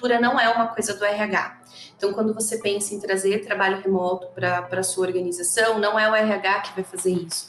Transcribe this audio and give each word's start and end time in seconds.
cultura 0.00 0.18
não 0.18 0.40
é 0.40 0.48
uma 0.48 0.68
coisa 0.68 0.94
do 0.94 1.04
RH. 1.04 1.60
Então, 1.94 2.14
quando 2.14 2.32
você 2.32 2.56
pensa 2.56 2.94
em 2.94 2.98
trazer 2.98 3.44
trabalho 3.44 3.82
remoto 3.82 4.28
para 4.28 4.66
a 4.72 4.82
sua 4.82 5.06
organização, 5.06 5.78
não 5.78 5.98
é 5.98 6.10
o 6.10 6.14
RH 6.14 6.60
que 6.60 6.74
vai 6.74 6.84
fazer 6.84 7.10
isso. 7.10 7.48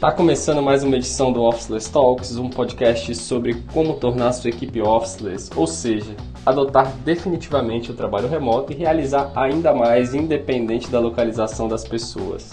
Tá 0.00 0.10
começando 0.10 0.62
mais 0.62 0.82
uma 0.82 0.96
edição 0.96 1.30
do 1.30 1.42
Officeless 1.42 1.92
Talks, 1.92 2.36
um 2.38 2.48
podcast 2.48 3.14
sobre 3.16 3.62
como 3.74 3.98
tornar 4.00 4.32
sua 4.32 4.48
equipe 4.48 4.80
officeless, 4.80 5.50
ou 5.54 5.66
seja, 5.66 6.16
adotar 6.46 6.90
definitivamente 7.04 7.90
o 7.90 7.94
trabalho 7.94 8.28
remoto 8.28 8.72
e 8.72 8.76
realizar 8.76 9.30
ainda 9.36 9.74
mais 9.74 10.14
independente 10.14 10.88
da 10.88 11.00
localização 11.00 11.68
das 11.68 11.86
pessoas. 11.86 12.52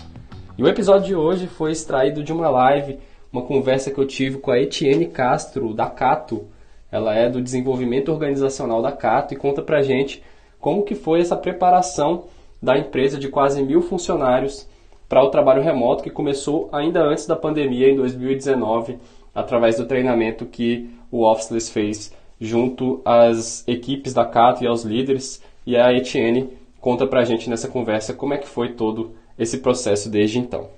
E 0.58 0.64
o 0.64 0.68
episódio 0.68 1.08
de 1.08 1.16
hoje 1.16 1.48
foi 1.48 1.72
extraído 1.72 2.22
de 2.22 2.34
uma 2.34 2.50
live, 2.50 3.00
uma 3.32 3.44
conversa 3.44 3.92
que 3.92 3.98
eu 4.00 4.06
tive 4.06 4.40
com 4.40 4.52
a 4.52 4.60
Etienne 4.60 5.06
Castro, 5.06 5.74
da 5.74 5.86
Cato. 5.86 6.50
Ela 6.96 7.14
é 7.14 7.30
do 7.30 7.42
desenvolvimento 7.42 8.10
organizacional 8.10 8.82
da 8.82 8.90
Cato 8.90 9.34
e 9.34 9.38
conta 9.38 9.62
pra 9.62 9.82
gente 9.82 10.24
como 10.62 10.84
que 10.84 10.96
foi 10.96 11.20
essa 11.20 11.36
preparação 11.36 12.24
da 12.64 12.78
empresa 12.78 13.20
de 13.20 13.28
quase 13.28 13.62
mil 13.62 13.82
funcionários 13.82 14.66
para 15.10 15.22
o 15.22 15.30
trabalho 15.30 15.62
remoto 15.62 16.02
que 16.02 16.10
começou 16.10 16.70
ainda 16.72 17.04
antes 17.04 17.28
da 17.28 17.36
pandemia, 17.36 17.90
em 17.90 17.98
2019, 17.98 18.98
através 19.34 19.76
do 19.76 19.86
treinamento 19.86 20.46
que 20.46 20.90
o 21.12 21.30
Officeless 21.30 21.70
fez 21.70 22.16
junto 22.40 23.02
às 23.04 23.68
equipes 23.68 24.14
da 24.14 24.26
Cato 24.26 24.64
e 24.64 24.68
aos 24.68 24.84
líderes. 24.84 25.44
E 25.68 25.76
a 25.76 25.92
Etienne 25.92 26.50
conta 26.80 27.06
pra 27.06 27.26
gente 27.26 27.50
nessa 27.50 27.68
conversa 27.68 28.14
como 28.14 28.34
é 28.34 28.38
que 28.38 28.48
foi 28.48 28.72
todo 28.72 29.12
esse 29.38 29.58
processo 29.58 30.10
desde 30.10 30.40
então. 30.40 30.70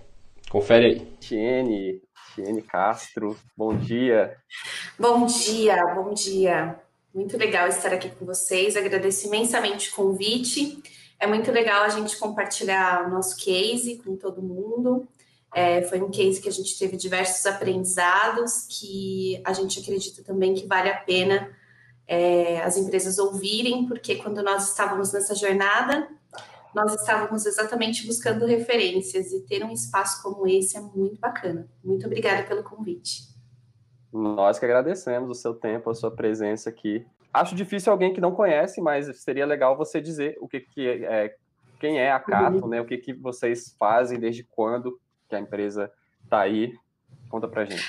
Confere 0.49 0.85
aí. 0.85 1.01
Tiene, 1.19 2.01
Tiene 2.37 2.61
Castro, 2.61 3.35
bom 3.57 3.75
dia. 3.75 4.37
Bom 4.99 5.25
dia, 5.25 5.75
bom 5.95 6.13
dia. 6.13 6.79
Muito 7.11 7.35
legal 7.35 7.67
estar 7.67 7.91
aqui 7.91 8.11
com 8.11 8.27
vocês. 8.27 8.77
Agradeço 8.77 9.25
imensamente 9.25 9.89
o 9.89 9.95
convite. 9.95 10.79
É 11.19 11.25
muito 11.25 11.51
legal 11.51 11.81
a 11.81 11.89
gente 11.89 12.15
compartilhar 12.17 13.07
o 13.07 13.09
nosso 13.09 13.43
case 13.43 13.97
com 14.05 14.15
todo 14.15 14.39
mundo. 14.39 15.07
É, 15.51 15.81
foi 15.81 15.99
um 15.99 16.11
case 16.11 16.39
que 16.39 16.47
a 16.47 16.51
gente 16.51 16.77
teve 16.77 16.95
diversos 16.95 17.43
aprendizados 17.47 18.67
que 18.69 19.41
a 19.43 19.51
gente 19.51 19.79
acredita 19.79 20.21
também 20.21 20.53
que 20.53 20.67
vale 20.67 20.91
a 20.91 20.97
pena 20.97 21.49
é, 22.07 22.61
as 22.61 22.77
empresas 22.77 23.17
ouvirem, 23.17 23.87
porque 23.87 24.17
quando 24.17 24.43
nós 24.43 24.69
estávamos 24.69 25.11
nessa 25.11 25.33
jornada, 25.33 26.07
nós 26.77 26.93
estávamos 26.93 27.43
exatamente 27.47 28.05
buscando 28.05 28.45
referências 28.45 29.31
e 29.31 29.41
ter 29.47 29.63
um 29.63 29.71
espaço 29.71 30.21
como 30.21 30.47
esse 30.47 30.77
é 30.77 30.79
muito 30.79 31.19
bacana. 31.19 31.67
Muito 31.83 32.05
obrigada 32.05 32.43
pelo 32.43 32.63
convite. 32.63 33.23
Nós 34.13 34.59
que 34.59 34.65
agradecemos 34.65 35.27
o 35.27 35.33
seu 35.33 35.55
tempo, 35.55 35.89
a 35.89 35.95
sua 35.95 36.11
presença 36.11 36.69
aqui. 36.69 37.03
Acho 37.33 37.55
difícil 37.55 37.91
alguém 37.91 38.13
que 38.13 38.21
não 38.21 38.31
conhece, 38.31 38.79
mas 38.79 39.21
seria 39.21 39.45
legal 39.45 39.75
você 39.75 39.99
dizer 39.99 40.37
o 40.39 40.47
que, 40.47 40.59
que 40.59 40.87
é, 40.87 41.35
quem 41.79 41.99
é 41.99 42.11
a 42.11 42.19
Cato, 42.19 42.63
uhum. 42.63 42.67
né? 42.67 42.79
O 42.79 42.85
que, 42.85 42.97
que 42.99 43.11
vocês 43.11 43.75
fazem, 43.79 44.19
desde 44.19 44.43
quando 44.43 44.99
que 45.27 45.35
a 45.35 45.39
empresa 45.39 45.91
está 46.23 46.41
aí. 46.41 46.73
Conta 47.27 47.47
pra 47.47 47.65
gente. 47.65 47.83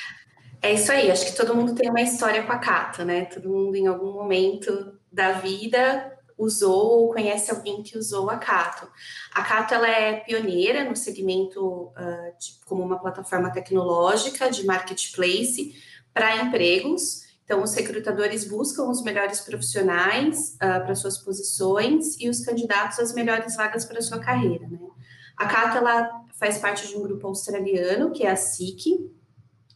É 0.62 0.72
isso 0.72 0.90
aí, 0.90 1.10
acho 1.10 1.26
que 1.26 1.36
todo 1.36 1.54
mundo 1.54 1.74
tem 1.74 1.90
uma 1.90 2.00
história 2.00 2.42
com 2.42 2.52
a 2.52 2.58
Cato, 2.58 3.04
né? 3.04 3.26
Todo 3.26 3.50
mundo 3.50 3.76
em 3.76 3.86
algum 3.86 4.12
momento 4.12 4.98
da 5.12 5.32
vida 5.32 6.17
usou 6.38 7.00
ou 7.00 7.12
conhece 7.12 7.50
alguém 7.50 7.82
que 7.82 7.98
usou 7.98 8.30
a 8.30 8.36
Cato. 8.36 8.88
A 9.34 9.42
Cato 9.42 9.74
ela 9.74 9.88
é 9.88 10.20
pioneira 10.20 10.84
no 10.84 10.94
segmento 10.94 11.86
uh, 11.88 12.38
de, 12.38 12.64
como 12.64 12.82
uma 12.82 12.98
plataforma 12.98 13.50
tecnológica 13.50 14.50
de 14.50 14.64
marketplace 14.64 15.74
para 16.14 16.36
empregos. 16.36 17.26
Então, 17.44 17.62
os 17.62 17.74
recrutadores 17.74 18.44
buscam 18.44 18.84
os 18.84 19.02
melhores 19.02 19.40
profissionais 19.40 20.54
uh, 20.54 20.84
para 20.84 20.94
suas 20.94 21.18
posições 21.18 22.18
e 22.20 22.28
os 22.28 22.40
candidatos 22.40 22.98
as 22.98 23.12
melhores 23.12 23.56
vagas 23.56 23.84
para 23.84 24.00
sua 24.00 24.18
carreira. 24.18 24.68
Né? 24.68 24.78
A 25.36 25.46
Cato 25.46 25.78
ela 25.78 26.24
faz 26.38 26.58
parte 26.58 26.86
de 26.86 26.96
um 26.96 27.02
grupo 27.02 27.26
australiano 27.26 28.12
que 28.12 28.24
é 28.24 28.30
a 28.30 28.36
SIC, 28.36 29.10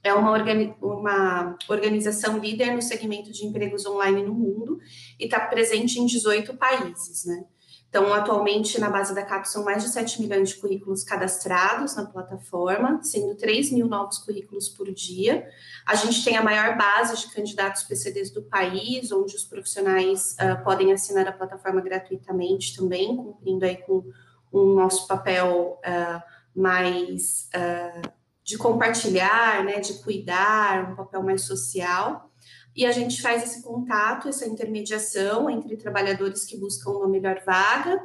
é 0.03 0.13
uma, 0.13 0.33
organi 0.33 0.75
uma 0.81 1.57
organização 1.69 2.39
líder 2.39 2.75
no 2.75 2.83
segmento 2.83 3.31
de 3.31 3.47
empregos 3.47 3.87
online 3.87 4.23
no 4.23 4.35
mundo 4.35 4.81
e 5.19 5.25
está 5.25 5.41
presente 5.41 5.99
em 6.01 6.07
18 6.07 6.57
países, 6.57 7.25
né? 7.25 7.45
Então, 7.93 8.11
atualmente, 8.15 8.81
na 8.81 8.89
base 8.89 9.15
da 9.15 9.23
CAP, 9.23 9.47
são 9.47 9.65
mais 9.65 9.83
de 9.83 9.91
7 9.91 10.23
milhões 10.23 10.49
de 10.49 10.55
currículos 10.57 11.05
cadastrados 11.05 11.95
na 11.95 12.07
plataforma, 12.07 13.03
sendo 13.03 13.35
3 13.35 13.71
mil 13.71 13.87
novos 13.87 14.17
currículos 14.17 14.67
por 14.71 14.91
dia. 14.91 15.47
A 15.85 15.95
gente 15.95 16.25
tem 16.25 16.39
a 16.39 16.43
maior 16.43 16.75
base 16.79 17.15
de 17.19 17.35
candidatos 17.35 17.83
PCDs 17.83 18.31
do 18.31 18.45
país, 18.45 19.13
onde 19.13 19.37
os 19.37 19.45
profissionais 19.45 20.35
uh, 20.41 20.65
podem 20.65 20.91
assinar 20.91 21.29
a 21.29 21.33
plataforma 21.33 21.83
gratuitamente 21.83 22.75
também, 22.75 23.15
cumprindo 23.15 23.67
aí 23.67 23.77
com 23.77 24.03
o 24.51 24.75
nosso 24.75 25.07
papel 25.07 25.79
uh, 25.85 26.23
mais 26.59 27.51
uh, 27.55 28.22
de 28.53 28.59
compartilhar, 28.59 29.65
né, 29.65 29.81
de 29.81 29.95
cuidar, 29.95 30.93
um 30.93 30.95
papel 30.95 31.23
mais 31.23 31.41
social. 31.43 32.31
E 32.77 32.85
a 32.85 32.93
gente 32.93 33.23
faz 33.23 33.43
esse 33.43 33.63
contato, 33.63 34.29
essa 34.29 34.47
intermediação 34.47 35.49
entre 35.49 35.75
trabalhadores 35.77 36.45
que 36.45 36.59
buscam 36.59 36.91
uma 36.91 37.09
melhor 37.09 37.41
vaga 37.47 38.03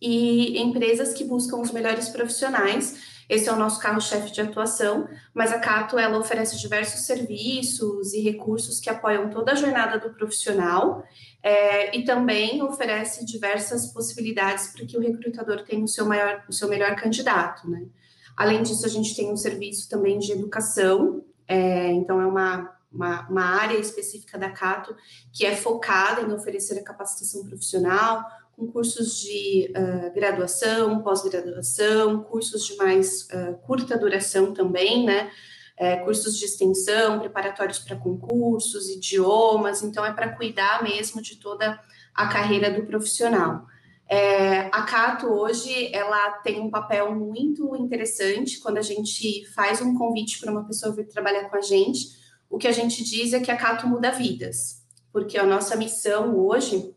e 0.00 0.60
empresas 0.60 1.14
que 1.14 1.24
buscam 1.24 1.56
os 1.56 1.70
melhores 1.70 2.10
profissionais. 2.10 3.16
Esse 3.30 3.48
é 3.48 3.52
o 3.52 3.56
nosso 3.56 3.80
carro-chefe 3.80 4.30
de 4.30 4.42
atuação, 4.42 5.08
mas 5.32 5.52
a 5.52 5.58
Cato 5.58 5.98
ela 5.98 6.18
oferece 6.18 6.58
diversos 6.58 7.06
serviços 7.06 8.12
e 8.12 8.20
recursos 8.20 8.78
que 8.78 8.90
apoiam 8.90 9.30
toda 9.30 9.52
a 9.52 9.54
jornada 9.54 9.98
do 9.98 10.14
profissional 10.14 11.02
é, 11.42 11.96
e 11.96 12.04
também 12.04 12.62
oferece 12.62 13.24
diversas 13.24 13.86
possibilidades 13.86 14.68
para 14.68 14.84
que 14.84 14.98
o 14.98 15.00
recrutador 15.00 15.64
tenha 15.64 15.82
o 15.82 15.88
seu, 15.88 16.04
maior, 16.04 16.44
o 16.46 16.52
seu 16.52 16.68
melhor 16.68 16.94
candidato, 16.94 17.68
né? 17.70 17.86
Além 18.36 18.62
disso, 18.62 18.84
a 18.84 18.88
gente 18.88 19.16
tem 19.16 19.32
um 19.32 19.36
serviço 19.36 19.88
também 19.88 20.18
de 20.18 20.32
educação, 20.32 21.24
é, 21.48 21.90
então 21.92 22.20
é 22.20 22.26
uma, 22.26 22.76
uma, 22.92 23.28
uma, 23.28 23.42
área 23.42 23.78
específica 23.78 24.36
da 24.36 24.50
Cato 24.50 24.94
que 25.32 25.46
é 25.46 25.56
focada 25.56 26.20
em 26.20 26.32
oferecer 26.32 26.78
a 26.78 26.84
capacitação 26.84 27.46
profissional, 27.46 28.22
com 28.54 28.66
cursos 28.66 29.20
de 29.20 29.72
uh, 29.76 30.14
graduação, 30.14 31.02
pós-graduação, 31.02 32.22
cursos 32.22 32.64
de 32.64 32.76
mais 32.76 33.28
uh, 33.28 33.54
curta 33.66 33.98
duração 33.98 34.52
também, 34.52 35.04
né? 35.04 35.30
É, 35.78 35.96
cursos 35.96 36.38
de 36.38 36.46
extensão, 36.46 37.18
preparatórios 37.20 37.78
para 37.78 37.96
concursos, 37.96 38.88
idiomas, 38.88 39.82
então 39.82 40.02
é 40.06 40.10
para 40.10 40.34
cuidar 40.34 40.82
mesmo 40.82 41.20
de 41.20 41.36
toda 41.36 41.78
a 42.14 42.28
carreira 42.28 42.70
do 42.70 42.86
profissional. 42.86 43.66
É, 44.08 44.66
a 44.66 44.82
Cato 44.82 45.26
hoje 45.26 45.90
ela 45.92 46.30
tem 46.38 46.60
um 46.60 46.70
papel 46.70 47.12
muito 47.14 47.74
interessante 47.74 48.60
quando 48.60 48.78
a 48.78 48.82
gente 48.82 49.44
faz 49.52 49.80
um 49.80 49.94
convite 49.96 50.38
para 50.38 50.52
uma 50.52 50.64
pessoa 50.64 50.94
vir 50.94 51.08
trabalhar 51.08 51.48
com 51.48 51.56
a 51.56 51.60
gente. 51.60 52.16
O 52.48 52.56
que 52.56 52.68
a 52.68 52.72
gente 52.72 53.02
diz 53.02 53.32
é 53.32 53.40
que 53.40 53.50
a 53.50 53.56
Cato 53.56 53.86
muda 53.88 54.12
vidas, 54.12 54.84
porque 55.12 55.36
a 55.36 55.44
nossa 55.44 55.74
missão 55.76 56.36
hoje 56.36 56.94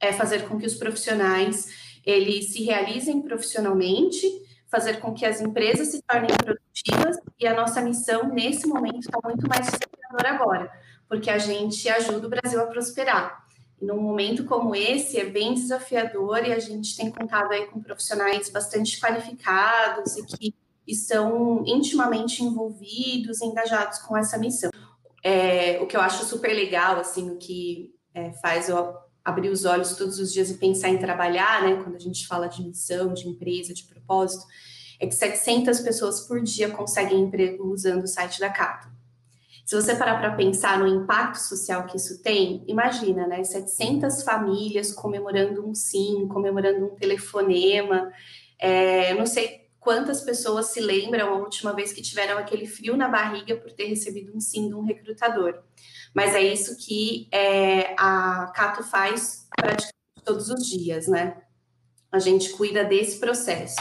é 0.00 0.12
fazer 0.12 0.48
com 0.48 0.58
que 0.58 0.66
os 0.66 0.74
profissionais 0.74 1.68
eles 2.04 2.52
se 2.52 2.64
realizem 2.64 3.22
profissionalmente, 3.22 4.26
fazer 4.68 5.00
com 5.00 5.12
que 5.12 5.26
as 5.26 5.40
empresas 5.40 5.88
se 5.88 6.02
tornem 6.02 6.30
produtivas 6.36 7.16
e 7.38 7.46
a 7.46 7.54
nossa 7.54 7.80
missão 7.80 8.28
nesse 8.28 8.66
momento 8.66 9.00
está 9.00 9.18
muito 9.22 9.46
mais 9.48 9.66
desafiadora 9.66 10.30
agora, 10.30 10.72
porque 11.08 11.30
a 11.30 11.38
gente 11.38 11.88
ajuda 11.88 12.26
o 12.26 12.30
Brasil 12.30 12.60
a 12.60 12.66
prosperar. 12.66 13.49
Num 13.80 14.00
momento 14.00 14.44
como 14.44 14.74
esse 14.74 15.18
é 15.18 15.24
bem 15.24 15.54
desafiador 15.54 16.44
e 16.46 16.52
a 16.52 16.58
gente 16.58 16.96
tem 16.96 17.10
contado 17.10 17.52
aí 17.52 17.66
com 17.66 17.80
profissionais 17.80 18.50
bastante 18.50 19.00
qualificados 19.00 20.16
e 20.16 20.26
que 20.26 20.54
estão 20.86 21.62
intimamente 21.66 22.44
envolvidos, 22.44 23.40
engajados 23.40 23.98
com 24.00 24.16
essa 24.16 24.36
missão. 24.36 24.70
É, 25.22 25.80
o 25.80 25.86
que 25.86 25.96
eu 25.96 26.00
acho 26.00 26.24
super 26.24 26.52
legal, 26.52 26.98
assim, 26.98 27.30
o 27.30 27.36
que 27.36 27.94
é, 28.14 28.32
faz 28.34 28.68
eu 28.68 28.94
abrir 29.24 29.50
os 29.50 29.64
olhos 29.64 29.94
todos 29.94 30.18
os 30.18 30.32
dias 30.32 30.50
e 30.50 30.54
pensar 30.54 30.88
em 30.88 30.98
trabalhar, 30.98 31.62
né, 31.62 31.82
quando 31.82 31.96
a 31.96 32.00
gente 32.00 32.26
fala 32.26 32.48
de 32.48 32.62
missão, 32.62 33.12
de 33.12 33.28
empresa, 33.28 33.72
de 33.72 33.84
propósito, 33.84 34.44
é 34.98 35.06
que 35.06 35.14
700 35.14 35.80
pessoas 35.80 36.20
por 36.26 36.42
dia 36.42 36.70
conseguem 36.70 37.20
emprego 37.20 37.72
usando 37.72 38.04
o 38.04 38.08
site 38.08 38.40
da 38.40 38.50
Cato. 38.50 38.89
Se 39.70 39.76
você 39.76 39.94
parar 39.94 40.18
para 40.18 40.34
pensar 40.34 40.80
no 40.80 40.88
impacto 40.88 41.36
social 41.36 41.86
que 41.86 41.96
isso 41.96 42.20
tem, 42.20 42.64
imagina, 42.66 43.24
né? 43.28 43.44
700 43.44 44.24
famílias 44.24 44.92
comemorando 44.92 45.64
um 45.64 45.76
sim, 45.76 46.26
comemorando 46.26 46.86
um 46.86 46.96
telefonema. 46.96 48.12
É, 48.58 49.14
não 49.14 49.24
sei 49.26 49.68
quantas 49.78 50.22
pessoas 50.22 50.72
se 50.72 50.80
lembram 50.80 51.34
a 51.34 51.38
última 51.38 51.72
vez 51.72 51.92
que 51.92 52.02
tiveram 52.02 52.36
aquele 52.36 52.66
frio 52.66 52.96
na 52.96 53.06
barriga 53.06 53.54
por 53.58 53.70
ter 53.70 53.84
recebido 53.84 54.36
um 54.36 54.40
sim 54.40 54.66
de 54.66 54.74
um 54.74 54.82
recrutador. 54.82 55.62
Mas 56.12 56.34
é 56.34 56.42
isso 56.42 56.76
que 56.76 57.28
é, 57.30 57.94
a 57.96 58.50
Cato 58.52 58.82
faz 58.82 59.46
praticamente 59.54 59.94
todos 60.24 60.50
os 60.50 60.66
dias, 60.66 61.06
né? 61.06 61.36
A 62.10 62.18
gente 62.18 62.50
cuida 62.54 62.82
desse 62.82 63.20
processo. 63.20 63.76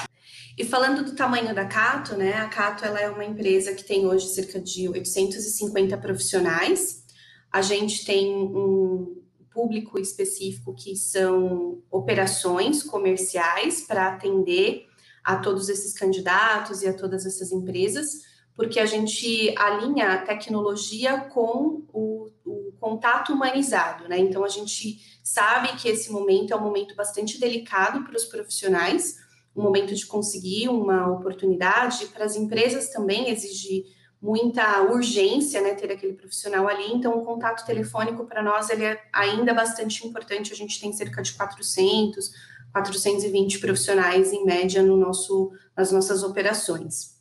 E 0.59 0.65
falando 0.65 1.06
do 1.06 1.15
tamanho 1.15 1.56
da 1.56 1.63
Cato, 1.63 2.17
né? 2.17 2.33
A 2.33 2.50
Cato 2.50 2.83
ela 2.83 3.00
é 3.00 3.09
uma 3.09 3.23
empresa 3.23 3.73
que 3.73 3.81
tem 3.81 4.06
hoje 4.06 4.27
cerca 4.27 4.59
de 4.59 4.89
850 4.89 5.97
profissionais. 6.00 7.06
A 7.50 7.61
gente 7.61 8.03
tem 8.03 8.29
um 8.29 9.23
público 9.53 9.97
específico 9.97 10.75
que 10.75 10.97
são 10.97 11.81
operações 11.89 12.83
comerciais 12.83 13.83
para 13.88 14.09
atender 14.09 14.85
a 15.23 15.38
todos 15.38 15.69
esses 15.69 15.94
candidatos 15.94 16.81
e 16.81 16.89
a 16.89 16.94
todas 16.94 17.25
essas 17.25 17.53
empresas, 17.53 18.23
porque 18.53 18.81
a 18.81 18.85
gente 18.85 19.55
alinha 19.57 20.12
a 20.12 20.17
tecnologia 20.17 21.21
com 21.21 21.85
o, 21.94 22.29
o 22.45 22.73
contato 22.81 23.31
humanizado, 23.31 24.09
né? 24.09 24.19
Então 24.19 24.44
a 24.44 24.50
gente 24.50 25.00
sabe 25.23 25.77
que 25.77 25.88
esse 25.88 26.12
momento 26.12 26.51
é 26.51 26.57
um 26.57 26.62
momento 26.62 26.97
bastante 26.97 27.39
delicado 27.39 28.03
para 28.03 28.17
os 28.17 28.25
profissionais, 28.25 29.28
um 29.59 29.63
momento 29.63 29.94
de 29.94 30.06
conseguir 30.06 30.69
uma 30.69 31.07
oportunidade, 31.11 32.07
para 32.07 32.25
as 32.25 32.35
empresas 32.35 32.89
também 32.89 33.29
exige 33.29 33.85
muita 34.21 34.81
urgência, 34.83 35.61
né, 35.61 35.73
ter 35.75 35.91
aquele 35.91 36.13
profissional 36.13 36.67
ali, 36.67 36.91
então 36.91 37.17
o 37.17 37.25
contato 37.25 37.65
telefônico 37.65 38.25
para 38.25 38.44
nós 38.44 38.69
ele 38.69 38.83
é 38.83 39.01
ainda 39.13 39.53
bastante 39.53 40.06
importante, 40.06 40.51
a 40.51 40.56
gente 40.56 40.79
tem 40.79 40.91
cerca 40.91 41.21
de 41.21 41.33
400, 41.33 42.31
420 42.73 43.59
profissionais 43.59 44.33
em 44.33 44.44
média 44.45 44.83
no 44.83 44.97
nosso, 44.97 45.51
nas 45.75 45.91
nossas 45.91 46.23
operações. 46.23 47.17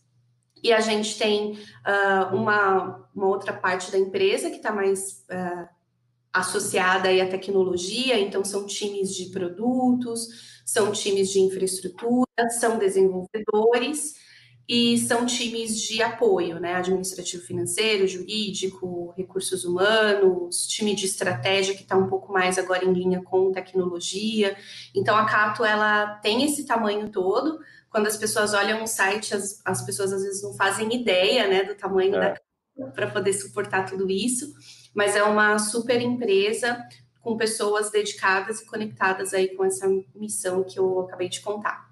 E 0.63 0.73
a 0.73 0.81
gente 0.81 1.17
tem 1.17 1.53
uh, 1.53 2.35
uma, 2.35 3.09
uma 3.15 3.29
outra 3.29 3.53
parte 3.53 3.93
da 3.93 3.99
empresa 3.99 4.51
que 4.51 4.57
está 4.57 4.73
mais 4.73 5.25
uh, 5.31 5.69
associada 6.39 7.09
aí 7.09 7.21
à 7.21 7.29
tecnologia, 7.29 8.19
então 8.19 8.45
são 8.45 8.67
times 8.67 9.15
de 9.15 9.27
produtos, 9.27 10.61
são 10.65 10.93
times 10.93 11.31
de 11.31 11.41
infraestrutura, 11.41 12.51
são 12.51 12.79
desenvolvedores, 12.79 14.15
e 14.69 14.99
são 14.99 15.25
times 15.25 15.81
de 15.81 16.03
apoio, 16.03 16.61
né? 16.61 16.75
Administrativo 16.75 17.43
financeiro, 17.43 18.07
jurídico, 18.07 19.15
recursos 19.17 19.65
humanos, 19.65 20.67
time 20.67 20.95
de 20.95 21.07
estratégia 21.07 21.75
que 21.75 21.83
está 21.83 21.97
um 21.97 22.07
pouco 22.07 22.31
mais 22.31 22.59
agora 22.59 22.85
em 22.85 22.93
linha 22.93 23.23
com 23.23 23.51
tecnologia. 23.51 24.55
Então 24.95 25.17
a 25.17 25.25
Cato 25.25 25.65
ela 25.65 26.17
tem 26.17 26.45
esse 26.45 26.67
tamanho 26.67 27.09
todo. 27.09 27.59
Quando 27.89 28.09
as 28.09 28.19
pessoas 28.19 28.53
olham 28.53 28.83
o 28.83 28.87
site, 28.87 29.35
as, 29.35 29.63
as 29.65 29.81
pessoas 29.87 30.13
às 30.13 30.23
vezes 30.23 30.43
não 30.43 30.53
fazem 30.53 30.95
ideia 30.95 31.49
né, 31.49 31.65
do 31.65 31.75
tamanho 31.75 32.15
é. 32.17 32.21
da 32.21 32.31
Cato 32.33 32.93
para 32.95 33.11
poder 33.11 33.33
suportar 33.33 33.89
tudo 33.89 34.09
isso, 34.11 34.53
mas 34.95 35.17
é 35.17 35.23
uma 35.23 35.59
super 35.59 36.01
empresa 36.01 36.83
com 37.21 37.37
pessoas 37.37 37.91
dedicadas 37.91 38.61
e 38.61 38.67
conectadas 38.67 39.35
aí 39.35 39.55
com 39.55 39.65
essa 39.65 39.87
missão 40.15 40.65
que 40.65 40.79
eu 40.79 41.01
acabei 41.01 41.29
de 41.29 41.41
contar. 41.41 41.89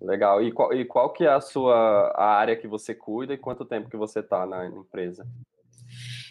Legal. 0.00 0.42
E 0.42 0.50
qual, 0.50 0.72
e 0.72 0.84
qual 0.84 1.12
que 1.12 1.24
é 1.24 1.28
a 1.28 1.40
sua 1.40 2.12
a 2.16 2.36
área 2.36 2.56
que 2.56 2.66
você 2.66 2.94
cuida 2.94 3.34
e 3.34 3.38
quanto 3.38 3.64
tempo 3.64 3.90
que 3.90 3.96
você 3.96 4.20
está 4.20 4.46
na 4.46 4.66
empresa? 4.66 5.26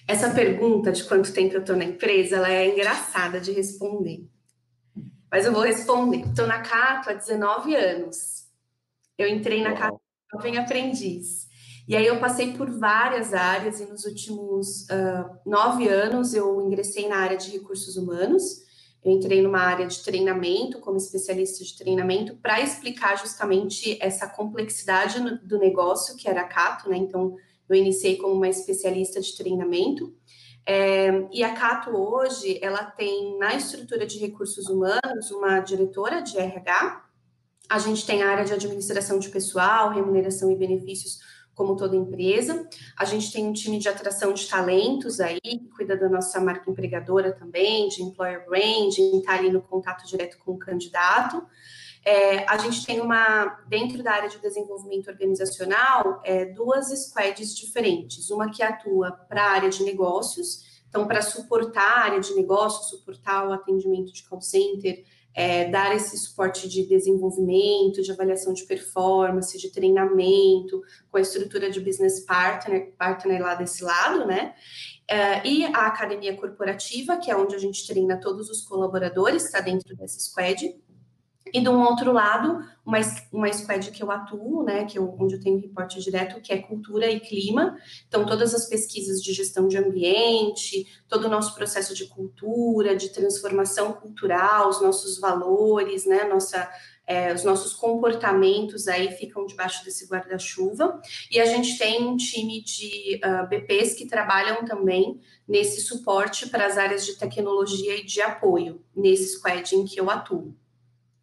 Essa 0.07 0.33
pergunta 0.33 0.91
de 0.91 1.03
quanto 1.03 1.31
tempo 1.31 1.53
eu 1.53 1.59
estou 1.59 1.75
na 1.75 1.83
empresa, 1.83 2.37
ela 2.37 2.51
é 2.51 2.67
engraçada 2.67 3.39
de 3.39 3.51
responder. 3.51 4.27
Mas 5.31 5.45
eu 5.45 5.53
vou 5.53 5.61
responder. 5.61 6.27
Estou 6.27 6.47
na 6.47 6.61
Cato 6.61 7.11
há 7.11 7.13
19 7.13 7.75
anos. 7.75 8.47
Eu 9.17 9.27
entrei 9.27 9.61
na. 9.61 9.73
Cato 9.73 10.01
jovem 10.31 10.57
aprendiz. 10.57 11.48
E 11.89 11.95
aí 11.95 12.05
eu 12.05 12.19
passei 12.19 12.53
por 12.53 12.69
várias 12.69 13.33
áreas 13.33 13.79
e 13.79 13.85
nos 13.87 14.05
últimos 14.05 14.83
uh, 14.83 15.39
nove 15.43 15.87
anos 15.87 16.35
eu 16.35 16.61
ingressei 16.61 17.07
na 17.07 17.15
área 17.15 17.35
de 17.35 17.49
recursos 17.49 17.97
humanos. 17.97 18.61
Eu 19.03 19.11
entrei 19.11 19.41
numa 19.41 19.57
área 19.57 19.87
de 19.87 20.03
treinamento, 20.03 20.79
como 20.81 20.97
especialista 20.97 21.63
de 21.63 21.75
treinamento, 21.75 22.35
para 22.35 22.61
explicar 22.61 23.17
justamente 23.17 23.97
essa 23.99 24.27
complexidade 24.27 25.19
no, 25.19 25.39
do 25.39 25.57
negócio, 25.57 26.15
que 26.15 26.29
era 26.29 26.41
a 26.41 26.47
Cato, 26.47 26.87
né? 26.87 26.95
Então, 26.95 27.35
eu 27.67 27.75
iniciei 27.75 28.17
como 28.17 28.35
uma 28.35 28.47
especialista 28.47 29.19
de 29.19 29.35
treinamento. 29.35 30.15
É, 30.67 31.27
e 31.31 31.43
a 31.43 31.55
Cato 31.55 31.89
hoje, 31.89 32.59
ela 32.61 32.83
tem 32.83 33.35
na 33.39 33.55
estrutura 33.55 34.05
de 34.05 34.19
recursos 34.19 34.67
humanos 34.67 35.31
uma 35.31 35.59
diretora 35.59 36.21
de 36.21 36.37
RH, 36.37 37.09
a 37.67 37.79
gente 37.79 38.05
tem 38.05 38.21
a 38.21 38.29
área 38.29 38.45
de 38.45 38.53
administração 38.53 39.17
de 39.17 39.29
pessoal, 39.29 39.91
remuneração 39.91 40.51
e 40.51 40.55
benefícios 40.55 41.19
como 41.59 41.75
toda 41.75 41.93
empresa. 41.93 42.65
A 42.95 43.03
gente 43.03 43.33
tem 43.33 43.45
um 43.45 43.51
time 43.51 43.79
de 43.79 43.89
atração 43.89 44.33
de 44.33 44.47
talentos 44.47 45.19
aí, 45.19 45.41
que 45.41 45.69
cuida 45.75 45.97
da 45.97 46.07
nossa 46.07 46.39
marca 46.39 46.71
empregadora 46.71 47.33
também, 47.33 47.89
de 47.89 48.01
employer 48.01 48.45
branding, 48.45 49.19
está 49.19 49.33
ali 49.33 49.51
no 49.51 49.61
contato 49.61 50.07
direto 50.07 50.37
com 50.37 50.53
o 50.53 50.57
candidato. 50.57 51.45
É, 52.05 52.45
a 52.49 52.57
gente 52.57 52.85
tem 52.85 53.01
uma, 53.01 53.59
dentro 53.67 54.01
da 54.01 54.13
área 54.13 54.29
de 54.29 54.39
desenvolvimento 54.39 55.09
organizacional, 55.09 56.21
é, 56.23 56.45
duas 56.45 56.87
squads 56.87 57.53
diferentes. 57.53 58.29
Uma 58.29 58.49
que 58.49 58.63
atua 58.63 59.11
para 59.11 59.43
a 59.43 59.51
área 59.51 59.69
de 59.69 59.83
negócios, 59.83 60.79
então, 60.87 61.05
para 61.05 61.21
suportar 61.21 61.83
a 61.83 62.03
área 62.05 62.21
de 62.21 62.33
negócios, 62.35 62.89
suportar 62.89 63.45
o 63.45 63.51
atendimento 63.51 64.13
de 64.13 64.23
call 64.23 64.41
center, 64.41 65.03
é, 65.39 65.69
dar 65.69 65.95
esse 65.95 66.17
suporte 66.17 66.67
de 66.67 66.85
desenvolvimento, 66.85 68.01
de 68.01 68.11
avaliação 68.11 68.51
de 68.53 68.65
performance, 68.65 69.57
de 69.57 69.71
treinamento, 69.71 70.81
com 71.09 71.17
a 71.17 71.21
estrutura 71.21 71.71
de 71.71 71.79
business 71.79 72.19
partner, 72.25 72.91
partner 72.97 73.41
lá 73.41 73.55
desse 73.55 73.81
lado, 73.81 74.27
né? 74.27 74.53
É, 75.07 75.47
e 75.47 75.63
a 75.63 75.87
academia 75.87 76.35
corporativa, 76.35 77.15
que 77.15 77.31
é 77.31 77.37
onde 77.37 77.55
a 77.55 77.57
gente 77.57 77.87
treina 77.87 78.19
todos 78.19 78.49
os 78.49 78.63
colaboradores, 78.67 79.45
está 79.45 79.61
dentro 79.61 79.95
dessa 79.95 80.19
squad. 80.19 80.75
E 81.53 81.61
de 81.61 81.69
um 81.69 81.81
outro 81.81 82.11
lado, 82.11 82.63
uma, 82.85 82.99
uma 83.31 83.53
squad 83.53 83.91
que 83.91 84.01
eu 84.01 84.11
atuo, 84.11 84.63
né, 84.63 84.85
que 84.85 84.97
eu, 84.97 85.15
onde 85.19 85.35
eu 85.35 85.39
tenho 85.39 85.59
reporte 85.59 85.99
direto, 85.99 86.41
que 86.41 86.51
é 86.51 86.57
cultura 86.57 87.09
e 87.09 87.19
clima. 87.19 87.77
Então, 88.07 88.25
todas 88.25 88.53
as 88.53 88.67
pesquisas 88.67 89.21
de 89.21 89.33
gestão 89.33 89.67
de 89.67 89.77
ambiente, 89.77 90.87
todo 91.07 91.25
o 91.25 91.29
nosso 91.29 91.55
processo 91.55 91.93
de 91.93 92.07
cultura, 92.07 92.95
de 92.95 93.09
transformação 93.09 93.93
cultural, 93.93 94.69
os 94.69 94.81
nossos 94.81 95.19
valores, 95.19 96.05
né, 96.05 96.23
nossa, 96.23 96.69
é, 97.09 97.33
os 97.33 97.43
nossos 97.43 97.73
comportamentos 97.73 98.87
aí 98.87 99.11
ficam 99.11 99.45
debaixo 99.45 99.83
desse 99.83 100.05
guarda-chuva. 100.05 101.01
E 101.31 101.39
a 101.39 101.45
gente 101.45 101.77
tem 101.77 102.03
um 102.03 102.15
time 102.15 102.61
de 102.63 103.19
uh, 103.23 103.27
ah, 103.27 103.43
BPs 103.43 103.95
que 103.95 104.07
trabalham 104.07 104.63
também 104.63 105.19
nesse 105.47 105.81
suporte 105.81 106.47
para 106.49 106.67
as 106.67 106.77
áreas 106.77 107.03
de 107.03 107.17
tecnologia 107.17 107.95
e 107.95 108.05
de 108.05 108.21
apoio, 108.21 108.83
nesse 108.95 109.27
squad 109.29 109.75
em 109.75 109.85
que 109.85 109.99
eu 109.99 110.07
atuo. 110.07 110.55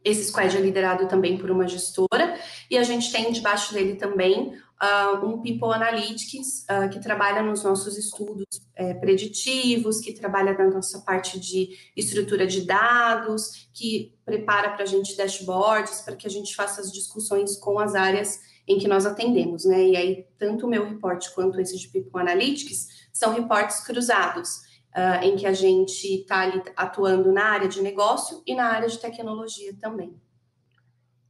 Esse 0.07 0.27
squad 0.27 0.57
é 0.57 0.61
liderado 0.61 1.09
também 1.09 1.37
por 1.37 1.51
uma 1.51 1.67
gestora, 1.67 2.39
e 2.71 2.79
a 2.79 2.85
gente 2.85 3.11
tem 3.11 3.33
debaixo 3.33 3.75
dele 3.75 3.97
também 3.97 4.57
uh, 4.81 5.27
um 5.27 5.43
People 5.43 5.75
Analytics, 5.75 6.65
uh, 6.71 6.89
que 6.89 7.01
trabalha 7.01 7.43
nos 7.43 7.65
nossos 7.65 7.99
estudos 7.99 8.47
é, 8.77 8.95
preditivos, 8.95 9.99
que 9.99 10.13
trabalha 10.13 10.57
na 10.57 10.71
nossa 10.71 11.01
parte 11.01 11.41
de 11.41 11.77
estrutura 11.97 12.47
de 12.47 12.65
dados, 12.65 13.69
que 13.75 14.15
prepara 14.25 14.71
para 14.71 14.85
a 14.85 14.87
gente 14.87 15.17
dashboards, 15.17 16.03
para 16.03 16.15
que 16.15 16.29
a 16.29 16.31
gente 16.31 16.55
faça 16.55 16.81
as 16.81 16.93
discussões 16.93 17.57
com 17.57 17.77
as 17.81 17.97
áreas 17.97 18.39
em 18.69 18.79
que 18.79 18.87
nós 18.87 19.07
atendemos, 19.07 19.65
né? 19.65 19.89
E 19.89 19.97
aí, 19.97 20.27
tanto 20.39 20.67
o 20.67 20.71
meu 20.71 20.87
reporte 20.87 21.35
quanto 21.35 21.61
esse 21.61 21.77
de 21.77 21.89
People 21.89 22.21
Analytics 22.21 23.09
são 23.13 23.35
reportes 23.35 23.81
cruzados 23.81 24.66
uh, 24.97 25.23
em 25.23 25.37
que 25.37 25.47
a 25.47 25.53
gente 25.53 26.21
está 26.21 26.41
ali 26.41 26.63
atuando 26.75 27.31
na 27.31 27.45
área 27.45 27.69
de 27.69 27.83
negócio 27.83 28.43
e 28.47 28.55
na 28.55 28.65
área 28.65 28.89
de 28.89 28.99
tecnologia 28.99 29.75
também. 29.79 30.19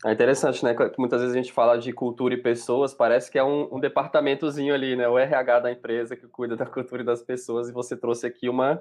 É 0.04 0.12
interessante, 0.12 0.62
né? 0.62 0.76
Muitas 0.98 1.20
vezes 1.20 1.34
a 1.34 1.38
gente 1.38 1.52
fala 1.52 1.76
de 1.78 1.92
cultura 1.92 2.34
e 2.34 2.42
pessoas, 2.42 2.94
parece 2.94 3.30
que 3.30 3.38
é 3.38 3.42
um, 3.42 3.74
um, 3.74 3.80
departamentozinho 3.80 4.72
ali, 4.72 4.94
né? 4.94 5.08
O 5.08 5.18
RH 5.18 5.60
da 5.60 5.72
empresa 5.72 6.14
que 6.14 6.28
cuida 6.28 6.54
da 6.54 6.66
cultura 6.66 7.02
e 7.02 7.04
das 7.04 7.22
pessoas, 7.22 7.68
e 7.68 7.72
você 7.72 7.96
trouxe 7.96 8.26
aqui 8.26 8.48
uma 8.48 8.80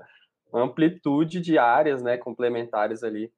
amplitude 0.53 1.41
de 1.41 1.57
áreas, 1.57 2.01
né, 2.01 2.17
complementares 2.17 3.03
ali 3.03 3.31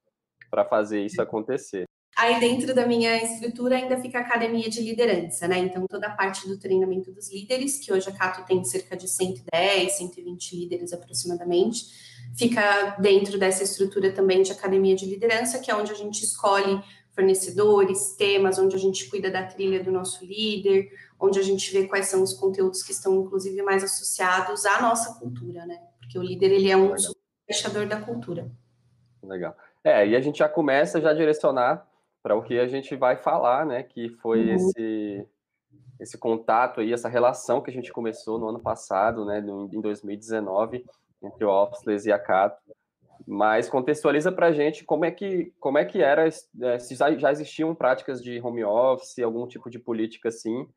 para 0.51 0.65
fazer 0.65 1.01
isso 1.01 1.21
acontecer. 1.21 1.86
Aí 2.17 2.39
dentro 2.39 2.73
da 2.73 2.83
minha 2.87 3.15
estrutura 3.23 3.75
ainda 3.75 3.95
fica 3.99 4.17
a 4.17 4.21
academia 4.21 4.67
de 4.67 4.81
liderança, 4.81 5.47
né? 5.47 5.59
Então 5.59 5.85
toda 5.85 6.07
a 6.07 6.09
parte 6.09 6.47
do 6.47 6.57
treinamento 6.57 7.11
dos 7.11 7.31
líderes, 7.31 7.77
que 7.77 7.93
hoje 7.93 8.09
a 8.09 8.11
Cato 8.11 8.43
tem 8.43 8.63
cerca 8.63 8.97
de 8.97 9.07
110, 9.07 9.91
120 9.91 10.55
líderes 10.55 10.93
aproximadamente, 10.93 11.85
fica 12.35 12.95
dentro 12.99 13.37
dessa 13.37 13.61
estrutura 13.61 14.11
também 14.11 14.41
de 14.41 14.51
academia 14.51 14.95
de 14.95 15.05
liderança, 15.05 15.59
que 15.59 15.69
é 15.69 15.75
onde 15.75 15.91
a 15.91 15.95
gente 15.95 16.23
escolhe 16.23 16.81
fornecedores, 17.11 18.15
temas, 18.15 18.57
onde 18.57 18.75
a 18.75 18.79
gente 18.79 19.07
cuida 19.07 19.29
da 19.29 19.43
trilha 19.43 19.83
do 19.83 19.91
nosso 19.91 20.25
líder, 20.25 20.91
onde 21.19 21.37
a 21.37 21.43
gente 21.43 21.71
vê 21.71 21.87
quais 21.87 22.07
são 22.07 22.23
os 22.23 22.33
conteúdos 22.33 22.81
que 22.81 22.91
estão 22.91 23.13
inclusive 23.21 23.61
mais 23.61 23.83
associados 23.83 24.65
à 24.65 24.81
nossa 24.81 25.19
cultura, 25.19 25.67
né? 25.67 25.79
Porque 25.99 26.17
o 26.17 26.23
líder 26.23 26.51
ele 26.51 26.71
é 26.71 26.77
um 26.77 26.95
fechador 27.45 27.85
da 27.85 28.01
cultura. 28.01 28.49
Legal. 29.21 29.55
É, 29.83 30.07
e 30.07 30.15
a 30.15 30.19
gente 30.19 30.39
já 30.39 30.49
começa 30.49 30.99
já 30.99 31.11
a 31.11 31.13
direcionar 31.13 31.87
para 32.27 32.35
o 32.35 32.43
que 32.43 32.59
a 32.59 32.67
gente 32.67 32.93
vai 32.93 33.15
falar, 33.15 33.65
né? 33.65 33.83
Que 33.83 34.09
foi 34.09 34.49
uhum. 34.49 34.55
esse 34.55 35.27
esse 35.97 36.17
contato 36.17 36.81
aí, 36.81 36.93
essa 36.93 37.09
relação 37.09 37.61
que 37.61 37.71
a 37.71 37.73
gente 37.73 37.91
começou 37.91 38.37
no 38.37 38.49
ano 38.49 38.59
passado, 38.59 39.25
né, 39.25 39.39
em 39.39 39.81
2019, 39.81 40.85
entre 41.23 41.43
o 41.43 41.49
Officeless 41.49 42.07
e 42.07 42.11
a 42.11 42.19
Cato. 42.19 42.61
Mas 43.25 43.67
contextualiza 43.67 44.31
para 44.31 44.47
a 44.47 44.51
gente 44.51 44.83
como 44.83 45.05
é 45.05 45.11
que 45.11 45.51
como 45.59 45.77
é 45.79 45.85
que 45.85 46.03
era, 46.03 46.27
é, 46.27 46.79
se 46.79 46.95
já 46.95 47.31
existiam 47.31 47.73
práticas 47.73 48.21
de 48.21 48.39
home 48.41 48.63
office, 48.63 49.19
algum 49.19 49.47
tipo 49.47 49.69
de 49.69 49.79
política 49.79 50.29
assim 50.29 50.67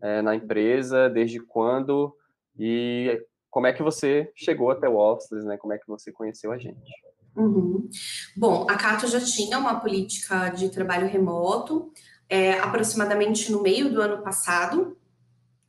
é, 0.00 0.22
na 0.22 0.34
empresa, 0.34 1.10
desde 1.10 1.40
quando 1.40 2.16
e 2.58 3.20
como 3.50 3.66
é 3.66 3.72
que 3.72 3.82
você 3.82 4.30
chegou 4.34 4.70
até 4.70 4.88
o 4.88 4.96
Officeless, 4.96 5.46
né? 5.46 5.58
Como 5.58 5.72
é 5.72 5.78
que 5.78 5.88
você 5.88 6.12
conheceu 6.12 6.52
a 6.52 6.58
gente? 6.58 6.92
Uhum. 7.40 7.88
Bom, 8.36 8.66
a 8.68 8.74
Cato 8.74 9.06
já 9.06 9.18
tinha 9.18 9.58
uma 9.58 9.80
política 9.80 10.50
de 10.50 10.68
trabalho 10.68 11.08
remoto, 11.08 11.90
é, 12.28 12.52
aproximadamente 12.58 13.50
no 13.50 13.62
meio 13.62 13.90
do 13.90 14.02
ano 14.02 14.22
passado, 14.22 14.96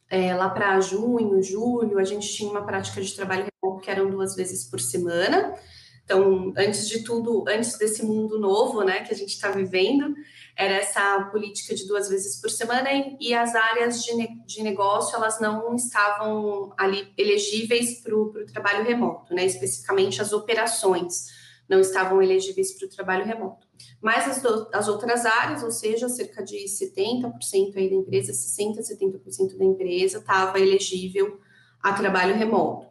é, 0.10 0.36
lá 0.36 0.50
para 0.50 0.82
junho, 0.82 1.42
julho, 1.42 1.98
a 1.98 2.04
gente 2.04 2.28
tinha 2.28 2.52
uma 2.52 2.66
prática 2.66 3.02
de 3.02 3.16
trabalho 3.16 3.48
remoto 3.64 3.82
que 3.82 3.90
eram 3.90 4.10
duas 4.10 4.36
vezes 4.36 4.66
por 4.66 4.82
semana. 4.82 5.56
Então, 6.04 6.52
antes 6.58 6.90
de 6.90 7.04
tudo, 7.04 7.46
antes 7.48 7.78
desse 7.78 8.04
mundo 8.04 8.38
novo, 8.38 8.84
né, 8.84 9.02
que 9.06 9.14
a 9.14 9.16
gente 9.16 9.30
está 9.30 9.50
vivendo, 9.50 10.14
era 10.58 10.74
essa 10.74 11.30
política 11.32 11.74
de 11.74 11.88
duas 11.88 12.10
vezes 12.10 12.42
por 12.42 12.50
semana 12.50 12.90
e 13.18 13.34
as 13.34 13.56
áreas 13.56 14.04
de, 14.04 14.12
de 14.46 14.62
negócio 14.62 15.16
elas 15.16 15.40
não 15.40 15.74
estavam 15.74 16.74
ali 16.78 17.14
elegíveis 17.18 18.02
para 18.02 18.14
o 18.14 18.46
trabalho 18.52 18.84
remoto, 18.84 19.34
né, 19.34 19.46
especificamente 19.46 20.22
as 20.22 20.34
operações 20.34 21.41
não 21.72 21.80
estavam 21.80 22.22
elegíveis 22.22 22.74
para 22.74 22.86
o 22.86 22.90
trabalho 22.90 23.26
remoto. 23.26 23.66
Mas 24.02 24.28
as, 24.28 24.42
do, 24.42 24.68
as 24.74 24.90
outras 24.90 25.26
áreas, 25.26 25.64
ou 25.64 25.72
seja, 25.72 26.10
cerca 26.10 26.44
de 26.44 26.58
70% 26.66 27.78
aí 27.78 27.90
da 27.90 27.96
empresa, 27.96 28.34
60%, 28.34 28.80
70% 28.80 29.58
da 29.58 29.64
empresa 29.64 30.18
estava 30.18 30.60
elegível 30.60 31.40
a 31.82 31.94
trabalho 31.94 32.36
remoto. 32.36 32.88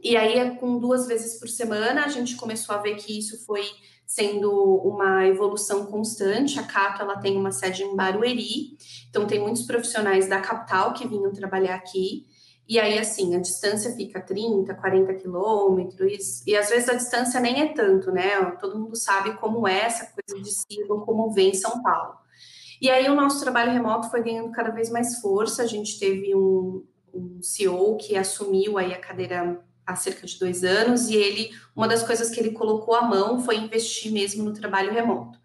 E 0.00 0.16
aí, 0.16 0.56
com 0.58 0.78
duas 0.78 1.08
vezes 1.08 1.40
por 1.40 1.48
semana, 1.48 2.04
a 2.04 2.08
gente 2.08 2.36
começou 2.36 2.76
a 2.76 2.78
ver 2.78 2.94
que 2.94 3.18
isso 3.18 3.44
foi 3.44 3.64
sendo 4.06 4.52
uma 4.84 5.26
evolução 5.26 5.86
constante. 5.86 6.60
A 6.60 6.62
Cato 6.62 7.02
ela 7.02 7.16
tem 7.16 7.36
uma 7.36 7.50
sede 7.50 7.82
em 7.82 7.96
Barueri, 7.96 8.78
então 9.10 9.26
tem 9.26 9.40
muitos 9.40 9.62
profissionais 9.62 10.28
da 10.28 10.40
capital 10.40 10.92
que 10.92 11.08
vinham 11.08 11.32
trabalhar 11.32 11.74
aqui. 11.74 12.24
E 12.68 12.80
aí, 12.80 12.98
assim, 12.98 13.36
a 13.36 13.38
distância 13.38 13.94
fica 13.94 14.20
30, 14.20 14.74
40 14.74 15.14
quilômetros, 15.14 16.44
e 16.44 16.56
às 16.56 16.68
vezes 16.68 16.88
a 16.88 16.94
distância 16.94 17.38
nem 17.38 17.60
é 17.62 17.72
tanto, 17.72 18.10
né? 18.10 18.40
Todo 18.60 18.78
mundo 18.78 18.96
sabe 18.96 19.34
como 19.34 19.68
é 19.68 19.82
essa 19.82 20.06
coisa 20.06 20.42
de 20.42 20.50
se 20.50 20.84
locomover 20.88 21.44
em 21.44 21.54
São 21.54 21.80
Paulo. 21.80 22.14
E 22.80 22.90
aí 22.90 23.08
o 23.08 23.14
nosso 23.14 23.40
trabalho 23.40 23.72
remoto 23.72 24.10
foi 24.10 24.22
ganhando 24.22 24.50
cada 24.50 24.70
vez 24.70 24.90
mais 24.90 25.20
força. 25.20 25.62
A 25.62 25.66
gente 25.66 25.98
teve 25.98 26.34
um, 26.34 26.84
um 27.14 27.40
CEO 27.40 27.96
que 27.96 28.16
assumiu 28.16 28.76
aí 28.76 28.92
a 28.92 29.00
cadeira 29.00 29.64
há 29.86 29.94
cerca 29.94 30.26
de 30.26 30.36
dois 30.38 30.64
anos, 30.64 31.08
e 31.08 31.14
ele, 31.14 31.50
uma 31.74 31.86
das 31.86 32.02
coisas 32.02 32.28
que 32.30 32.40
ele 32.40 32.50
colocou 32.50 32.96
à 32.96 33.02
mão 33.02 33.40
foi 33.40 33.56
investir 33.56 34.12
mesmo 34.12 34.42
no 34.42 34.52
trabalho 34.52 34.92
remoto. 34.92 35.38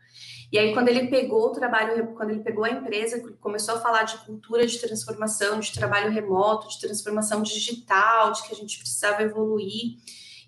E 0.51 0.60
aí, 0.60 0.74
quando 0.74 0.89
ele 0.89 1.08
pegou 1.08 1.46
o 1.48 1.51
trabalho, 1.51 2.13
quando 2.13 2.31
ele 2.31 2.41
pegou 2.41 2.65
a 2.65 2.70
empresa, 2.70 3.22
começou 3.39 3.75
a 3.75 3.79
falar 3.79 4.03
de 4.03 4.17
cultura 4.17 4.67
de 4.67 4.77
transformação, 4.79 5.62
de 5.62 5.72
trabalho 5.72 6.12
remoto, 6.12 6.67
de 6.67 6.79
transformação 6.79 7.41
digital, 7.41 8.34
de 8.34 8.43
que 8.43 8.53
a 8.53 8.58
gente 8.58 8.77
precisava 8.77 9.24
evoluir. 9.24 9.98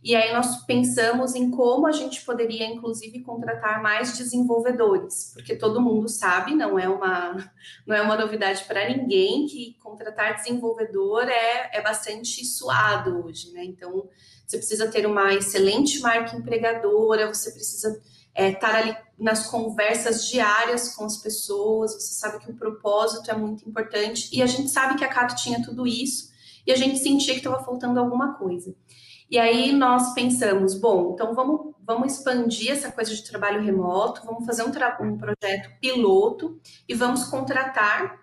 E 0.04 0.14
aí 0.18 0.34
nós 0.34 0.66
pensamos 0.66 1.34
em 1.34 1.50
como 1.50 1.88
a 1.88 1.94
gente 1.94 2.26
poderia, 2.26 2.68
inclusive, 2.68 3.22
contratar 3.22 3.82
mais 3.82 4.18
desenvolvedores, 4.18 5.32
porque 5.34 5.56
todo 5.56 5.80
mundo 5.80 6.10
sabe, 6.10 6.54
não 6.54 6.78
é 6.78 6.90
uma, 6.90 7.38
não 7.88 7.96
é 7.96 8.02
uma 8.02 8.18
novidade 8.18 8.66
para 8.66 8.90
ninguém 8.90 9.46
que 9.46 9.78
contratar 9.82 10.36
desenvolvedor 10.36 11.30
é, 11.30 11.70
é 11.72 11.82
bastante 11.82 12.44
suado 12.44 13.26
hoje, 13.26 13.54
né? 13.54 13.64
Então, 13.64 14.10
você 14.46 14.58
precisa 14.58 14.92
ter 14.92 15.06
uma 15.06 15.34
excelente 15.34 16.02
marca 16.02 16.36
empregadora, 16.36 17.34
você 17.34 17.50
precisa 17.52 18.02
é, 18.36 18.52
estar 18.52 18.76
ali 18.76 18.96
nas 19.18 19.48
conversas 19.48 20.28
diárias 20.28 20.96
com 20.96 21.06
as 21.06 21.18
pessoas, 21.18 21.94
você 21.94 22.14
sabe 22.14 22.44
que 22.44 22.52
o 22.52 22.56
propósito 22.56 23.30
é 23.30 23.36
muito 23.36 23.68
importante, 23.68 24.30
e 24.34 24.42
a 24.42 24.46
gente 24.46 24.70
sabe 24.70 24.96
que 24.98 25.06
a 25.06 25.08
Cato 25.08 25.36
tinha 25.36 25.64
tudo 25.64 25.86
isso, 25.86 26.32
e 26.66 26.72
a 26.72 26.76
gente 26.76 27.00
sentia 27.00 27.34
que 27.34 27.40
estava 27.40 27.64
faltando 27.64 28.00
alguma 28.00 28.34
coisa. 28.34 28.76
E 29.30 29.40
aí 29.40 29.72
nós 29.72 30.14
pensamos, 30.14 30.76
bom, 30.76 31.14
então 31.14 31.34
vamos, 31.34 31.74
vamos 31.84 32.14
expandir 32.14 32.72
essa 32.72 32.92
coisa 32.92 33.16
de 33.16 33.24
trabalho 33.24 33.64
remoto, 33.64 34.26
vamos 34.26 34.46
fazer 34.46 34.64
um, 34.64 34.70
um 35.08 35.18
projeto 35.18 35.72
piloto 35.80 36.60
e 36.88 36.94
vamos 36.94 37.26
contratar 37.26 38.22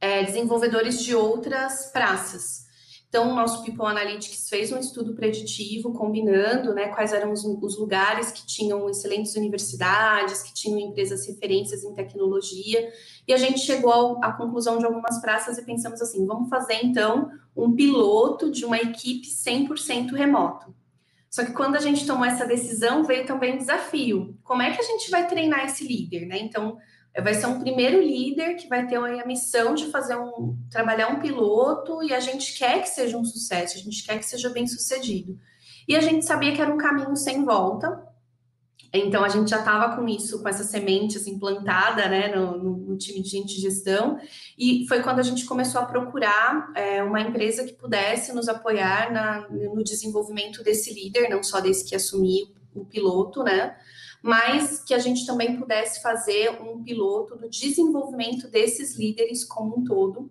é, 0.00 0.22
desenvolvedores 0.22 1.02
de 1.02 1.14
outras 1.14 1.90
praças. 1.92 2.67
Então, 3.08 3.30
o 3.30 3.34
nosso 3.34 3.64
People 3.64 3.86
Analytics 3.86 4.50
fez 4.50 4.70
um 4.70 4.78
estudo 4.78 5.14
preditivo, 5.14 5.94
combinando 5.94 6.74
né, 6.74 6.88
quais 6.88 7.14
eram 7.14 7.32
os, 7.32 7.42
os, 7.42 7.78
lugares 7.78 8.30
que 8.30 8.44
tinham 8.44 8.88
excelentes 8.90 9.34
universidades, 9.34 10.42
que 10.42 10.52
tinham 10.52 10.78
empresas 10.78 11.26
referências 11.26 11.84
em 11.84 11.94
tecnologia, 11.94 12.92
e 13.26 13.32
a 13.32 13.38
gente 13.38 13.60
chegou 13.60 14.22
à 14.22 14.32
conclusão 14.32 14.78
de 14.78 14.84
algumas 14.84 15.22
praças 15.22 15.56
e 15.56 15.64
pensamos 15.64 16.02
assim: 16.02 16.26
vamos 16.26 16.50
fazer 16.50 16.80
então 16.82 17.30
um 17.56 17.74
piloto 17.74 18.50
de 18.50 18.66
uma 18.66 18.76
equipe 18.76 19.26
100% 19.26 20.12
remoto. 20.12 20.74
Só 21.30 21.44
que 21.44 21.52
quando 21.52 21.76
a 21.76 21.80
gente 21.80 22.06
tomou 22.06 22.26
essa 22.26 22.46
decisão, 22.46 23.04
veio 23.04 23.26
também 23.26 23.54
um 23.54 23.58
desafio: 23.58 24.36
como 24.44 24.60
é 24.60 24.70
que 24.70 24.80
a 24.80 24.84
gente 24.84 25.10
vai 25.10 25.26
treinar 25.26 25.64
esse 25.64 25.82
líder? 25.86 26.26
Né? 26.26 26.38
Então, 26.40 26.76
vai 27.22 27.34
ser 27.34 27.46
um 27.46 27.60
primeiro 27.60 28.00
líder 28.00 28.54
que 28.54 28.68
vai 28.68 28.86
ter 28.86 28.96
a 28.96 29.26
missão 29.26 29.74
de 29.74 29.86
fazer 29.86 30.16
um 30.16 30.56
trabalhar 30.70 31.08
um 31.08 31.20
piloto 31.20 32.02
e 32.02 32.12
a 32.12 32.20
gente 32.20 32.56
quer 32.56 32.82
que 32.82 32.88
seja 32.88 33.16
um 33.16 33.24
sucesso, 33.24 33.76
a 33.76 33.80
gente 33.80 34.04
quer 34.04 34.18
que 34.18 34.26
seja 34.26 34.50
bem 34.50 34.66
sucedido. 34.66 35.38
E 35.86 35.96
a 35.96 36.00
gente 36.00 36.24
sabia 36.24 36.54
que 36.54 36.60
era 36.60 36.72
um 36.72 36.76
caminho 36.76 37.16
sem 37.16 37.44
volta. 37.44 38.06
Então 38.92 39.22
a 39.22 39.28
gente 39.28 39.50
já 39.50 39.58
estava 39.58 39.96
com 39.96 40.08
isso, 40.08 40.42
com 40.42 40.48
essa 40.48 40.64
semente 40.64 41.18
assim, 41.18 41.38
plantada 41.38 42.08
né, 42.08 42.34
no, 42.34 42.56
no, 42.58 42.96
time 42.96 43.20
de 43.22 43.28
gente 43.28 43.60
gestão, 43.60 44.18
e 44.58 44.86
foi 44.88 45.02
quando 45.02 45.18
a 45.18 45.22
gente 45.22 45.44
começou 45.44 45.80
a 45.80 45.84
procurar 45.84 46.72
é, 46.74 47.02
uma 47.02 47.20
empresa 47.20 47.64
que 47.64 47.74
pudesse 47.74 48.32
nos 48.32 48.48
apoiar 48.48 49.12
na, 49.12 49.46
no 49.50 49.84
desenvolvimento 49.84 50.62
desse 50.62 50.92
líder, 50.94 51.28
não 51.28 51.42
só 51.42 51.60
desse 51.60 51.84
que 51.84 51.94
assumiu 51.94 52.48
o 52.74 52.84
piloto, 52.84 53.42
né? 53.42 53.76
Mas 54.22 54.82
que 54.84 54.94
a 54.94 54.98
gente 54.98 55.26
também 55.26 55.56
pudesse 55.56 56.02
fazer 56.02 56.50
um 56.62 56.82
piloto 56.82 57.36
do 57.36 57.48
desenvolvimento 57.48 58.48
desses 58.48 58.96
líderes 58.96 59.44
como 59.44 59.78
um 59.78 59.84
todo, 59.84 60.30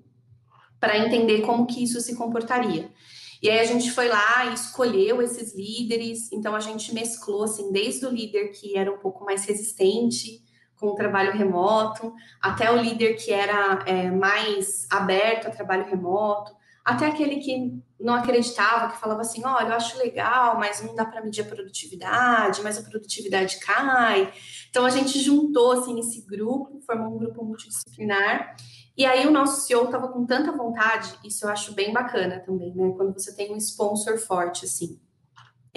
para 0.79 0.97
entender 0.97 1.41
como 1.41 1.65
que 1.65 1.83
isso 1.83 1.99
se 2.01 2.15
comportaria. 2.15 2.91
E 3.41 3.49
aí 3.49 3.59
a 3.59 3.65
gente 3.65 3.91
foi 3.91 4.07
lá 4.07 4.45
e 4.45 4.53
escolheu 4.53 5.21
esses 5.21 5.55
líderes, 5.55 6.31
então 6.31 6.55
a 6.55 6.59
gente 6.59 6.93
mesclou 6.93 7.43
assim, 7.43 7.71
desde 7.71 8.05
o 8.05 8.09
líder 8.09 8.49
que 8.49 8.77
era 8.77 8.91
um 8.91 8.97
pouco 8.97 9.23
mais 9.23 9.45
resistente 9.45 10.43
com 10.79 10.87
o 10.87 10.95
trabalho 10.95 11.31
remoto, 11.31 12.13
até 12.41 12.71
o 12.71 12.77
líder 12.77 13.15
que 13.15 13.31
era 13.31 13.83
é, 13.85 14.11
mais 14.11 14.87
aberto 14.91 15.47
a 15.47 15.51
trabalho 15.51 15.85
remoto, 15.85 16.55
até 16.87 17.05
aquele 17.05 17.35
que 17.41 17.83
não 17.99 18.13
acreditava, 18.13 18.93
que 18.93 19.01
falava 19.01 19.19
assim: 19.19 19.43
olha, 19.43 19.67
eu 19.67 19.73
acho 19.73 19.97
legal, 19.97 20.57
mas 20.57 20.81
não 20.81 20.95
dá 20.95 21.03
para 21.03 21.21
medir 21.21 21.41
a 21.41 21.45
produtividade, 21.45 22.61
mas 22.63 22.77
a 22.77 22.81
produtividade 22.81 23.59
cai. 23.59 24.31
Então 24.69 24.85
a 24.85 24.89
gente 24.89 25.19
juntou 25.19 25.73
assim 25.73 25.99
esse 25.99 26.25
grupo, 26.25 26.79
formou 26.85 27.13
um 27.13 27.17
grupo 27.17 27.43
multidisciplinar. 27.43 28.55
E 28.95 29.05
aí 29.05 29.27
o 29.27 29.31
nosso 29.31 29.67
CEO 29.67 29.83
estava 29.83 30.07
com 30.07 30.25
tanta 30.25 30.49
vontade, 30.53 31.13
isso 31.25 31.45
eu 31.45 31.49
acho 31.49 31.73
bem 31.73 31.91
bacana 31.91 32.39
também, 32.39 32.73
né? 32.73 32.93
Quando 32.95 33.13
você 33.13 33.35
tem 33.35 33.53
um 33.53 33.57
sponsor 33.57 34.17
forte 34.17 34.63
assim. 34.63 34.97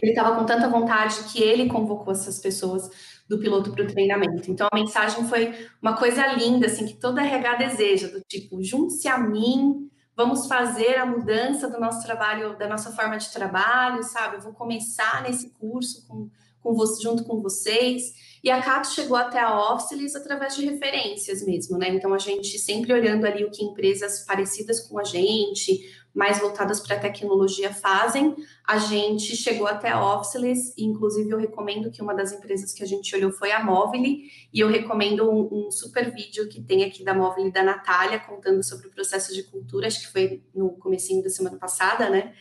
Ele 0.01 0.13
estava 0.13 0.37
com 0.37 0.47
tanta 0.47 0.69
vontade 0.69 1.25
que 1.25 1.43
ele 1.43 1.69
convocou 1.69 2.13
essas 2.13 2.39
pessoas 2.39 2.89
do 3.29 3.39
piloto 3.39 3.73
para 3.73 3.83
o 3.83 3.87
treinamento. 3.89 4.49
Então 4.49 4.69
a 4.73 4.77
mensagem 4.77 5.25
foi 5.29 5.53
uma 5.83 5.97
coisa 5.97 6.25
linda, 6.35 6.67
assim, 6.67 6.87
que 6.87 6.95
toda 6.95 7.21
RH 7.21 7.57
deseja, 7.57 8.09
do 8.09 8.21
tipo, 8.23 8.63
junte-se 8.63 9.09
a 9.09 9.19
mim, 9.19 9.90
vamos 10.17 10.47
fazer 10.47 10.97
a 10.97 11.07
mudança 11.07 11.69
do 11.69 11.81
nosso 11.81 12.05
trabalho, 12.05 12.57
da 12.59 12.69
nossa 12.69 12.93
forma 12.93 13.17
de 13.17 13.31
trabalho, 13.33 14.03
sabe? 14.03 14.37
Eu 14.37 14.41
vou 14.41 14.53
começar 14.53 15.23
nesse 15.23 15.51
curso 15.51 16.07
com, 16.07 16.29
com 16.63 16.75
você, 16.75 17.03
junto 17.03 17.25
com 17.25 17.41
vocês. 17.41 18.31
E 18.43 18.51
a 18.51 18.63
Cato 18.63 18.89
chegou 18.93 19.17
até 19.17 19.39
a 19.39 19.75
Officeless 19.75 20.17
através 20.17 20.57
de 20.57 20.65
referências 20.65 21.45
mesmo, 21.45 21.77
né? 21.77 21.91
Então 21.91 22.15
a 22.15 22.19
gente 22.19 22.59
sempre 22.59 22.93
olhando 22.93 23.27
ali 23.27 23.45
o 23.45 23.51
que 23.51 23.63
empresas 23.63 24.25
parecidas 24.25 24.81
com 24.81 24.99
a 24.99 25.05
gente, 25.05 25.81
mais 26.15 26.41
voltadas 26.41 26.81
para 26.81 26.97
a 26.97 26.99
tecnologia 26.99 27.73
fazem, 27.73 28.35
a 28.67 28.79
gente 28.79 29.37
chegou 29.37 29.67
até 29.67 29.91
a 29.91 30.15
Officeless, 30.15 30.75
e 30.77 30.85
inclusive 30.85 31.31
eu 31.31 31.39
recomendo 31.39 31.91
que 31.91 32.03
uma 32.03 32.15
das 32.15 32.33
empresas 32.33 32.73
que 32.73 32.83
a 32.83 32.87
gente 32.87 33.15
olhou 33.15 33.31
foi 33.31 33.53
a 33.53 33.63
Movile, 33.63 34.25
e 34.53 34.59
eu 34.61 34.69
recomendo 34.69 35.31
um, 35.31 35.67
um 35.67 35.71
super 35.71 36.13
vídeo 36.13 36.49
que 36.49 36.61
tem 36.61 36.85
aqui 36.85 37.05
da 37.05 37.15
Movile 37.15 37.53
da 37.53 37.63
Natália, 37.63 38.19
contando 38.19 38.63
sobre 38.63 38.89
o 38.89 38.91
processo 38.91 39.33
de 39.33 39.45
cultura, 39.45 39.87
acho 39.87 40.01
que 40.01 40.13
foi 40.13 40.43
no 40.55 40.71
comecinho 40.71 41.23
da 41.23 41.31
semana 41.31 41.57
passada, 41.57 42.11
né? 42.11 42.35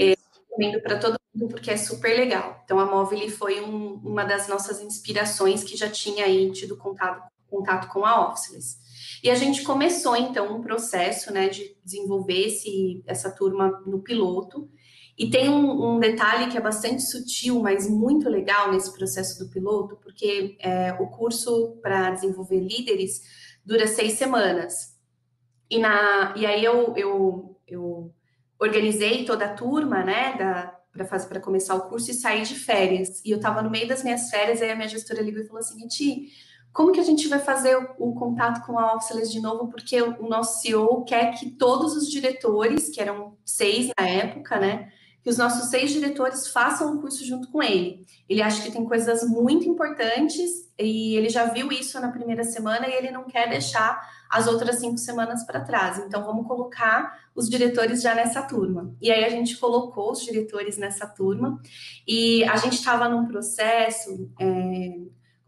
É, 0.00 0.16
recomendo 0.52 0.80
para 0.82 0.98
todo 0.98 1.16
mundo 1.34 1.48
porque 1.50 1.70
é 1.70 1.76
super 1.76 2.14
legal. 2.14 2.60
Então 2.64 2.78
a 2.78 2.86
Movile 2.86 3.30
foi 3.30 3.60
um, 3.60 3.94
uma 4.04 4.24
das 4.24 4.46
nossas 4.48 4.80
inspirações 4.80 5.64
que 5.64 5.76
já 5.76 5.90
tinha 5.90 6.24
aí 6.24 6.50
tido 6.52 6.76
contato, 6.76 7.26
contato 7.48 7.88
com 7.88 8.04
a 8.04 8.28
Officeless. 8.28 8.80
E 9.22 9.30
a 9.30 9.34
gente 9.34 9.62
começou, 9.62 10.16
então, 10.16 10.56
um 10.56 10.60
processo 10.60 11.32
né, 11.32 11.48
de 11.48 11.76
desenvolver 11.84 12.46
esse, 12.46 13.02
essa 13.06 13.30
turma 13.30 13.82
no 13.86 14.00
piloto. 14.00 14.68
E 15.16 15.30
tem 15.30 15.48
um, 15.48 15.94
um, 15.94 16.00
detalhe 16.00 16.50
que 16.50 16.56
é 16.56 16.60
bastante 16.60 17.02
sutil, 17.02 17.60
mas 17.60 17.88
muito 17.88 18.28
legal 18.28 18.72
nesse 18.72 18.92
processo 18.92 19.38
do 19.38 19.50
piloto, 19.50 19.96
porque 20.02 20.56
é, 20.58 20.92
o 20.94 21.06
curso 21.06 21.78
para 21.80 22.10
desenvolver 22.10 22.58
líderes 22.58 23.20
dura 23.64 23.86
seis 23.86 24.14
semanas. 24.14 24.96
E, 25.70 25.78
na, 25.78 26.34
e 26.36 26.44
aí 26.44 26.64
eu, 26.64 26.94
eu, 26.96 27.60
eu 27.66 28.12
organizei 28.62 29.24
toda 29.24 29.46
a 29.46 29.54
turma 29.54 30.04
né, 30.04 30.36
da, 30.36 30.78
para 30.92 31.04
fazer 31.04 31.26
para 31.26 31.40
começar 31.40 31.74
o 31.74 31.88
curso 31.88 32.10
e 32.10 32.14
sair 32.14 32.42
de 32.42 32.54
férias. 32.54 33.20
E 33.24 33.30
eu 33.30 33.36
estava 33.36 33.62
no 33.62 33.70
meio 33.70 33.88
das 33.88 34.02
minhas 34.04 34.30
férias, 34.30 34.62
aí 34.62 34.70
a 34.70 34.76
minha 34.76 34.88
gestora 34.88 35.20
ligou 35.20 35.42
e 35.42 35.46
falou 35.46 35.60
assim: 35.60 35.86
Ti, 35.88 36.28
como 36.72 36.92
que 36.92 37.00
a 37.00 37.04
gente 37.04 37.28
vai 37.28 37.40
fazer 37.40 37.76
o, 37.76 38.10
o 38.10 38.14
contato 38.14 38.64
com 38.64 38.78
a 38.78 38.94
Officeless 38.94 39.32
de 39.32 39.40
novo? 39.40 39.68
Porque 39.68 40.00
o 40.00 40.28
nosso 40.28 40.60
CEO 40.60 41.04
quer 41.04 41.32
que 41.38 41.50
todos 41.50 41.96
os 41.96 42.08
diretores, 42.08 42.88
que 42.88 43.00
eram 43.00 43.36
seis 43.44 43.90
na 43.98 44.08
época, 44.08 44.58
né? 44.58 44.92
Que 45.22 45.30
os 45.30 45.38
nossos 45.38 45.70
seis 45.70 45.92
diretores 45.92 46.48
façam 46.48 46.94
o 46.94 47.00
curso 47.00 47.24
junto 47.24 47.48
com 47.48 47.62
ele. 47.62 48.04
Ele 48.28 48.42
acha 48.42 48.62
que 48.62 48.72
tem 48.72 48.84
coisas 48.84 49.22
muito 49.28 49.68
importantes 49.68 50.68
e 50.78 51.16
ele 51.16 51.28
já 51.28 51.44
viu 51.46 51.70
isso 51.70 52.00
na 52.00 52.10
primeira 52.10 52.42
semana 52.42 52.88
e 52.88 52.92
ele 52.92 53.10
não 53.10 53.24
quer 53.24 53.48
deixar 53.48 54.00
as 54.28 54.46
outras 54.46 54.80
cinco 54.80 54.98
semanas 54.98 55.44
para 55.44 55.60
trás. 55.60 55.98
Então, 55.98 56.24
vamos 56.24 56.46
colocar 56.46 57.20
os 57.34 57.48
diretores 57.48 58.02
já 58.02 58.14
nessa 58.14 58.42
turma. 58.42 58.94
E 59.00 59.10
aí, 59.10 59.24
a 59.24 59.28
gente 59.28 59.56
colocou 59.58 60.12
os 60.12 60.22
diretores 60.22 60.76
nessa 60.76 61.06
turma 61.06 61.60
e 62.06 62.42
a 62.44 62.56
gente 62.56 62.74
estava 62.74 63.08
num 63.08 63.26
processo. 63.26 64.28
É, 64.40 64.98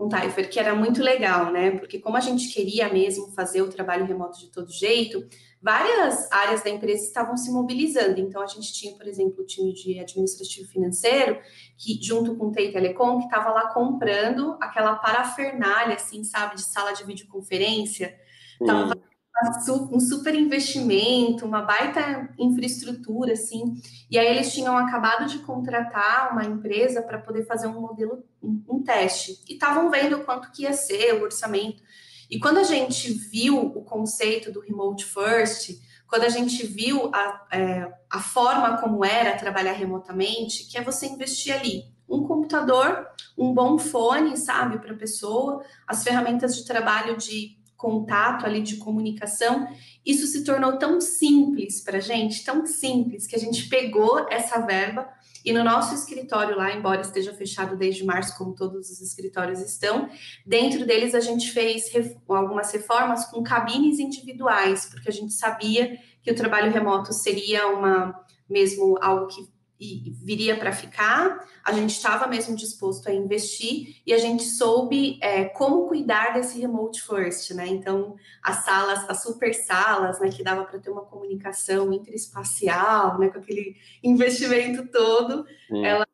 com 0.05 0.07
o 0.07 0.09
Taifer, 0.09 0.51
que 0.51 0.61
era 0.61 0.75
muito 0.75 1.03
legal, 1.03 1.51
né? 1.51 1.73
Porque 1.73 1.99
como 1.99 2.17
a 2.17 2.21
gente 2.21 2.53
queria 2.53 2.93
mesmo 2.93 3.29
fazer 3.33 3.63
o 3.63 3.71
trabalho 3.71 4.05
remoto 4.05 4.39
de 4.39 4.51
todo 4.51 4.71
jeito, 4.71 5.27
várias 5.63 6.31
áreas 6.31 6.63
da 6.63 6.71
empresa 6.71 7.05
estavam 7.05 7.37
se 7.37 7.51
mobilizando. 7.51 8.21
Então, 8.21 8.43
a 8.43 8.47
gente 8.47 8.73
tinha, 8.73 8.95
por 8.97 9.07
exemplo, 9.07 9.43
o 9.43 9.47
time 9.47 9.73
de 9.73 9.99
administrativo 9.99 10.69
financeiro, 10.69 11.39
que 11.79 11.99
junto 12.03 12.37
com 12.37 12.49
o 12.49 12.53
TEI 12.53 12.73
Telecom, 12.73 13.19
que 13.19 13.25
estava 13.25 13.51
lá 13.51 13.73
comprando 13.73 14.57
aquela 14.61 14.95
parafernália, 14.97 15.97
assim, 15.97 16.23
sabe, 16.23 16.57
de 16.57 16.63
sala 16.63 16.93
de 16.93 17.05
videoconferência. 17.05 18.15
Estava 18.61 18.95
um 19.91 20.01
super 20.01 20.35
investimento, 20.35 21.45
uma 21.45 21.63
baita 21.63 22.31
infraestrutura, 22.39 23.33
assim. 23.33 23.75
E 24.11 24.19
aí 24.19 24.29
eles 24.29 24.53
tinham 24.53 24.77
acabado 24.77 25.27
de 25.27 25.39
contratar 25.41 26.33
uma 26.33 26.45
empresa 26.45 27.03
para 27.03 27.19
poder 27.19 27.45
fazer 27.45 27.67
um 27.67 27.81
modelo, 27.81 28.25
um, 28.43 28.83
teste. 28.83 29.43
E 29.49 29.55
estavam 29.55 29.91
vendo 29.91 30.21
quanto 30.25 30.53
que 30.53 30.63
ia 30.63 30.73
ser 30.73 31.15
o 31.15 31.23
orçamento. 31.23 31.83
E 32.31 32.39
quando 32.39 32.59
a 32.59 32.65
gente 32.65 33.13
viu 33.13 33.59
o 33.59 33.83
conceito 33.83 34.53
do 34.53 34.61
remote 34.61 35.05
first, 35.05 35.79
quando 36.07 36.25
a 36.25 36.29
gente 36.29 36.65
viu 36.67 37.11
a, 37.13 37.47
é, 37.53 37.93
a 38.09 38.21
forma 38.21 38.79
como 38.79 39.05
era 39.05 39.37
trabalhar 39.37 39.73
remotamente, 39.73 40.65
que 40.71 40.79
é 40.79 40.83
você 40.83 41.07
investir 41.07 41.53
ali 41.53 41.93
um 42.09 42.23
computador, 42.23 43.07
um 43.37 43.53
bom 43.53 43.79
fone, 43.79 44.37
sabe, 44.37 44.79
para 44.79 44.93
a 44.93 44.97
pessoa, 44.97 45.65
as 45.87 46.05
ferramentas 46.05 46.55
de 46.57 46.65
trabalho 46.65 47.17
de 47.17 47.59
contato 47.85 48.47
ali, 48.47 48.63
de 48.63 48.77
comunicação, 48.77 49.69
isso 50.07 50.27
se 50.27 50.43
tornou 50.43 50.79
tão 50.79 51.03
simples 51.03 51.83
para 51.83 51.99
a 51.99 52.01
gente, 52.01 52.43
tão 52.43 52.65
simples, 52.65 53.27
que 53.27 53.37
a 53.37 53.39
gente 53.39 53.69
pegou 53.69 54.27
essa 54.31 54.59
verba 54.61 55.07
e 55.45 55.53
no 55.53 55.63
nosso 55.63 55.95
escritório 55.95 56.57
lá, 56.57 56.75
embora 56.75 57.03
esteja 57.03 57.35
fechado 57.35 57.77
desde 57.77 58.03
março, 58.03 58.39
como 58.39 58.55
todos 58.55 58.89
os 58.89 59.03
escritórios 59.03 59.61
estão, 59.61 60.09
dentro 60.47 60.87
deles 60.87 61.15
a 61.15 61.21
gente 61.21 61.53
fez 61.53 61.93
algumas 62.27 62.73
reformas 62.73 63.27
com 63.27 63.43
cabines 63.43 63.99
individuais, 63.99 64.87
porque 64.87 65.11
a 65.11 65.13
gente 65.13 65.35
sabia 65.35 65.99
que 66.23 66.31
o 66.31 66.35
trabalho 66.35 66.73
remoto 66.73 67.13
seria 67.13 67.67
uma 67.67 68.19
mesmo 68.49 68.97
algo 69.03 69.27
que 69.27 69.54
viria 69.79 70.57
para 70.57 70.73
ficar, 70.73 71.47
a 71.65 71.73
gente 71.73 71.91
estava 71.91 72.27
mesmo 72.27 72.55
disposto 72.55 73.09
a 73.09 73.13
investir 73.13 73.97
e 74.07 74.13
a 74.13 74.19
gente 74.19 74.45
soube 74.45 75.19
é, 75.21 75.45
como 75.47 75.89
cuidar 75.89 76.35
desse 76.35 76.61
remote 76.61 77.03
first, 77.03 77.51
né? 77.53 77.67
Então, 77.67 78.17
as 78.43 78.65
salas, 78.65 79.09
as 79.09 79.23
super 79.23 79.53
salas, 79.53 80.21
né, 80.21 80.31
que 80.31 80.45
dava 80.45 80.65
para 80.65 80.79
ter 80.79 80.91
uma 80.91 81.05
comunicação 81.05 81.93
interespacial, 81.93 83.19
né, 83.19 83.29
com 83.29 83.39
aquele 83.39 83.77
investimento 84.03 84.87
todo, 84.91 85.45
Sim. 85.69 85.85
ela 85.85 86.07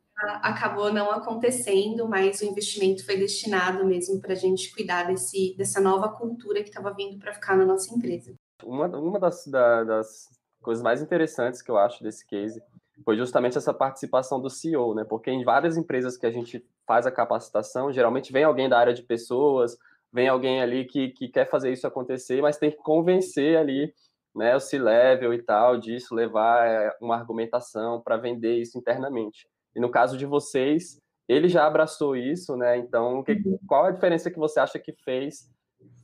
acabou 0.42 0.92
não 0.92 1.10
acontecendo, 1.10 2.06
mas 2.06 2.40
o 2.40 2.44
investimento 2.44 3.04
foi 3.04 3.16
destinado 3.16 3.84
mesmo 3.84 4.20
para 4.20 4.32
a 4.32 4.36
gente 4.36 4.72
cuidar 4.74 5.04
desse, 5.04 5.54
dessa 5.56 5.80
nova 5.80 6.08
cultura 6.08 6.62
que 6.62 6.68
estava 6.68 6.92
vindo 6.92 7.18
para 7.18 7.32
ficar 7.32 7.56
na 7.56 7.64
nossa 7.64 7.94
empresa. 7.94 8.34
Uma, 8.62 8.86
uma 8.86 9.18
das, 9.18 9.46
da, 9.46 9.84
das 9.84 10.28
coisas 10.60 10.82
mais 10.82 11.00
interessantes 11.00 11.62
que 11.62 11.70
eu 11.70 11.78
acho 11.78 12.02
desse 12.02 12.26
case 12.26 12.62
foi 13.10 13.16
justamente 13.16 13.58
essa 13.58 13.75
participação 13.75 14.40
do 14.40 14.49
CEO, 14.49 14.94
né? 14.94 15.02
Porque 15.02 15.32
em 15.32 15.42
várias 15.42 15.76
empresas 15.76 16.16
que 16.16 16.26
a 16.26 16.30
gente 16.30 16.64
faz 16.86 17.08
a 17.08 17.10
capacitação, 17.10 17.92
geralmente 17.92 18.32
vem 18.32 18.44
alguém 18.44 18.68
da 18.68 18.78
área 18.78 18.94
de 18.94 19.02
pessoas, 19.02 19.76
vem 20.12 20.28
alguém 20.28 20.62
ali 20.62 20.84
que, 20.84 21.08
que 21.08 21.26
quer 21.26 21.50
fazer 21.50 21.73
isso 21.73 21.84
acontecer, 21.88 22.40
mas 22.40 22.56
tem 22.56 22.70
que 22.70 22.76
convencer 22.76 23.58
ali, 23.58 23.92
né, 24.32 24.54
o 24.54 24.60
C-level 24.60 25.34
e 25.34 25.42
tal, 25.42 25.76
disso, 25.76 26.14
levar 26.14 26.64
é, 26.68 26.96
uma 27.00 27.16
argumentação 27.16 28.00
para 28.00 28.16
vender 28.16 28.58
isso 28.58 28.78
internamente. 28.78 29.49
E 29.75 29.80
no 29.80 29.90
caso 29.90 30.16
de 30.16 30.25
vocês, 30.25 31.00
ele 31.28 31.49
já 31.49 31.66
abraçou 31.66 32.14
isso, 32.14 32.56
né? 32.56 32.78
Então, 32.78 33.25
que, 33.25 33.32
uhum. 33.32 33.58
qual 33.66 33.86
a 33.86 33.90
diferença 33.90 34.30
que 34.30 34.38
você 34.38 34.60
acha 34.60 34.78
que 34.78 34.92
fez? 34.92 35.50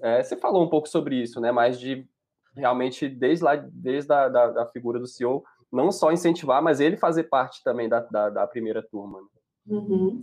É, 0.03 0.25
você 0.25 0.37
falou 0.37 0.65
um 0.65 0.69
pouco 0.69 0.89
sobre 0.89 1.23
isso, 1.23 1.41
né? 1.41 1.53
Mas 1.53 1.79
de 1.79 2.05
realmente 2.57 3.09
desde 3.09 3.45
lá, 3.45 3.55
desde 3.55 4.13
a 4.13 4.29
da, 4.29 4.51
da 4.51 4.67
figura 4.67 4.99
do 4.99 5.07
CEO, 5.07 5.45
não 5.77 5.93
só 5.93 6.11
incentivar, 6.11 6.63
mas 6.63 6.81
ele 6.81 6.97
fazer 6.97 7.25
parte 7.25 7.63
também 7.63 7.89
da, 7.89 8.01
da, 8.01 8.31
da 8.31 8.47
primeira 8.47 8.83
turma. 8.83 9.21
Né? 9.21 9.27
Uhum. 9.69 10.23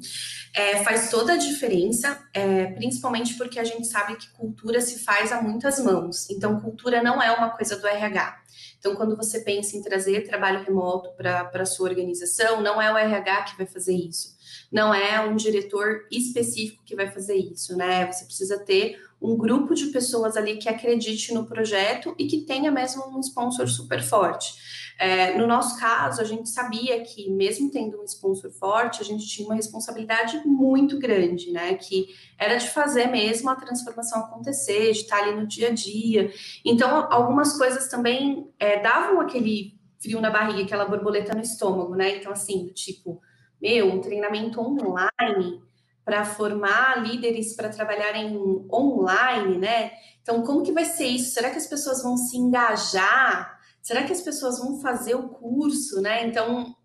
É, 0.55 0.83
faz 0.83 1.09
toda 1.09 1.33
a 1.33 1.37
diferença, 1.37 2.17
é, 2.33 2.67
principalmente 2.67 3.35
porque 3.35 3.59
a 3.59 3.63
gente 3.63 3.87
sabe 3.87 4.15
que 4.15 4.31
cultura 4.31 4.79
se 4.79 5.03
faz 5.03 5.31
a 5.31 5.41
muitas 5.41 5.83
mãos. 5.83 6.29
Então, 6.29 6.59
cultura 6.61 7.03
não 7.03 7.21
é 7.21 7.31
uma 7.31 7.49
coisa 7.49 7.75
do 7.75 7.85
RH. 7.85 8.41
Então, 8.79 8.95
quando 8.95 9.15
você 9.15 9.41
pensa 9.41 9.75
em 9.75 9.81
trazer 9.81 10.27
trabalho 10.27 10.63
remoto 10.63 11.11
para 11.15 11.49
a 11.53 11.65
sua 11.65 11.89
organização, 11.89 12.61
não 12.61 12.81
é 12.81 12.91
o 12.91 12.97
RH 12.97 13.43
que 13.43 13.57
vai 13.57 13.65
fazer 13.65 13.95
isso. 13.95 14.33
Não 14.71 14.93
é 14.93 15.19
um 15.21 15.35
diretor 15.35 16.07
específico 16.11 16.83
que 16.85 16.95
vai 16.95 17.09
fazer 17.09 17.35
isso, 17.35 17.75
né? 17.77 18.11
Você 18.11 18.25
precisa 18.25 18.59
ter 18.59 18.99
um 19.23 19.37
grupo 19.37 19.73
de 19.73 19.85
pessoas 19.87 20.35
ali 20.35 20.57
que 20.57 20.67
acredite 20.67 21.33
no 21.33 21.45
projeto 21.45 22.13
e 22.19 22.27
que 22.27 22.41
tenha 22.41 22.69
mesmo 22.69 23.07
um 23.07 23.21
sponsor 23.21 23.69
super 23.69 24.03
forte. 24.03 24.53
É, 24.99 25.37
no 25.37 25.47
nosso 25.47 25.79
caso, 25.79 26.21
a 26.21 26.25
gente 26.25 26.49
sabia 26.49 27.01
que, 27.01 27.29
mesmo 27.31 27.71
tendo 27.71 27.99
um 27.99 28.03
sponsor 28.03 28.51
forte, 28.51 29.01
a 29.01 29.05
gente 29.05 29.25
tinha 29.25 29.47
uma 29.47 29.55
responsabilidade 29.55 30.41
muito 30.45 30.99
grande, 30.99 31.51
né? 31.51 31.73
Que 31.75 32.07
era 32.37 32.57
de 32.57 32.69
fazer 32.69 33.07
mesmo 33.07 33.49
a 33.49 33.55
transformação 33.55 34.19
acontecer, 34.19 34.91
de 34.91 34.99
estar 34.99 35.23
ali 35.23 35.35
no 35.35 35.47
dia 35.47 35.69
a 35.69 35.71
dia. 35.71 36.31
Então, 36.63 37.07
algumas 37.09 37.57
coisas 37.57 37.87
também 37.87 38.47
é, 38.59 38.81
davam 38.81 39.21
aquele 39.21 39.79
frio 39.99 40.19
na 40.19 40.29
barriga, 40.29 40.63
aquela 40.63 40.85
borboleta 40.85 41.33
no 41.33 41.41
estômago, 41.41 41.95
né? 41.95 42.17
Então, 42.17 42.31
assim, 42.31 42.65
do 42.65 42.73
tipo, 42.73 43.21
meu, 43.61 43.91
um 43.91 44.01
treinamento 44.01 44.59
online 44.59 45.61
para 46.05 46.25
formar 46.25 47.01
líderes 47.01 47.55
para 47.55 47.69
trabalharem 47.69 48.35
online, 48.71 49.57
né? 49.57 49.91
Então, 50.21 50.41
como 50.43 50.63
que 50.63 50.71
vai 50.71 50.85
ser 50.85 51.05
isso? 51.05 51.33
Será 51.33 51.49
que 51.49 51.57
as 51.57 51.67
pessoas 51.67 52.01
vão 52.01 52.17
se 52.17 52.37
engajar? 52.37 53.59
Será 53.81 54.03
que 54.03 54.13
as 54.13 54.21
pessoas 54.21 54.59
vão 54.59 54.79
fazer 54.79 55.15
o 55.15 55.29
curso, 55.29 56.01
né? 56.01 56.25
Então, 56.25 56.75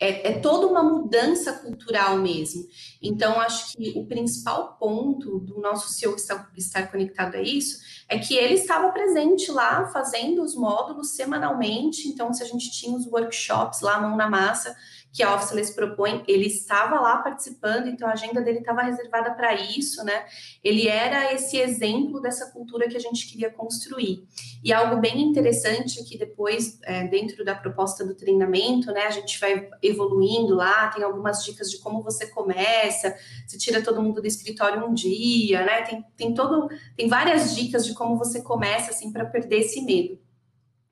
é, 0.00 0.30
é, 0.30 0.38
toda 0.38 0.66
uma 0.66 0.82
mudança 0.82 1.52
cultural 1.52 2.16
mesmo. 2.16 2.66
Então, 3.02 3.38
acho 3.38 3.76
que 3.76 3.92
o 3.98 4.06
principal 4.06 4.78
ponto 4.78 5.38
do 5.40 5.60
nosso 5.60 5.92
CEO 5.92 6.16
estar, 6.16 6.50
estar 6.56 6.90
conectado 6.90 7.34
a 7.34 7.42
isso 7.42 7.78
é 8.08 8.18
que 8.18 8.34
ele 8.34 8.54
estava 8.54 8.90
presente 8.92 9.52
lá, 9.52 9.90
fazendo 9.90 10.42
os 10.42 10.54
módulos 10.54 11.10
semanalmente. 11.10 12.08
Então, 12.08 12.32
se 12.32 12.42
a 12.42 12.46
gente 12.46 12.72
tinha 12.72 12.96
os 12.96 13.06
workshops 13.06 13.82
lá, 13.82 14.00
mão 14.00 14.16
na 14.16 14.28
massa, 14.28 14.74
que 15.12 15.22
a 15.22 15.34
Officeless 15.34 15.74
propõe, 15.74 16.22
ele 16.28 16.46
estava 16.46 17.00
lá 17.00 17.18
participando, 17.18 17.88
então 17.88 18.08
a 18.08 18.12
agenda 18.12 18.40
dele 18.40 18.60
estava 18.60 18.82
reservada 18.82 19.32
para 19.32 19.54
isso, 19.54 20.04
né? 20.04 20.24
Ele 20.62 20.86
era 20.86 21.32
esse 21.34 21.56
exemplo 21.58 22.20
dessa 22.20 22.50
cultura 22.52 22.88
que 22.88 22.96
a 22.96 23.00
gente 23.00 23.26
queria 23.26 23.50
construir. 23.50 24.24
E 24.62 24.72
algo 24.72 25.00
bem 25.00 25.20
interessante 25.20 26.00
é 26.00 26.04
que 26.04 26.16
depois, 26.16 26.78
é, 26.84 27.08
dentro 27.08 27.44
da 27.44 27.54
proposta 27.54 28.04
do 28.04 28.14
treinamento, 28.14 28.92
né, 28.92 29.06
a 29.06 29.10
gente 29.10 29.38
vai 29.40 29.68
evoluindo 29.82 30.54
lá, 30.54 30.88
tem 30.88 31.02
algumas 31.02 31.44
dicas 31.44 31.70
de 31.70 31.78
como 31.78 32.02
você 32.02 32.26
começa, 32.28 33.16
você 33.46 33.58
tira 33.58 33.82
todo 33.82 34.02
mundo 34.02 34.20
do 34.20 34.26
escritório 34.26 34.86
um 34.86 34.94
dia, 34.94 35.64
né? 35.64 35.82
Tem, 35.82 36.04
tem 36.16 36.34
todo, 36.34 36.68
tem 36.96 37.08
várias 37.08 37.54
dicas 37.54 37.84
de 37.84 37.94
como 37.94 38.16
você 38.16 38.42
começa 38.42 38.90
assim 38.90 39.10
para 39.12 39.24
perder 39.24 39.60
esse 39.60 39.82
medo. 39.82 40.18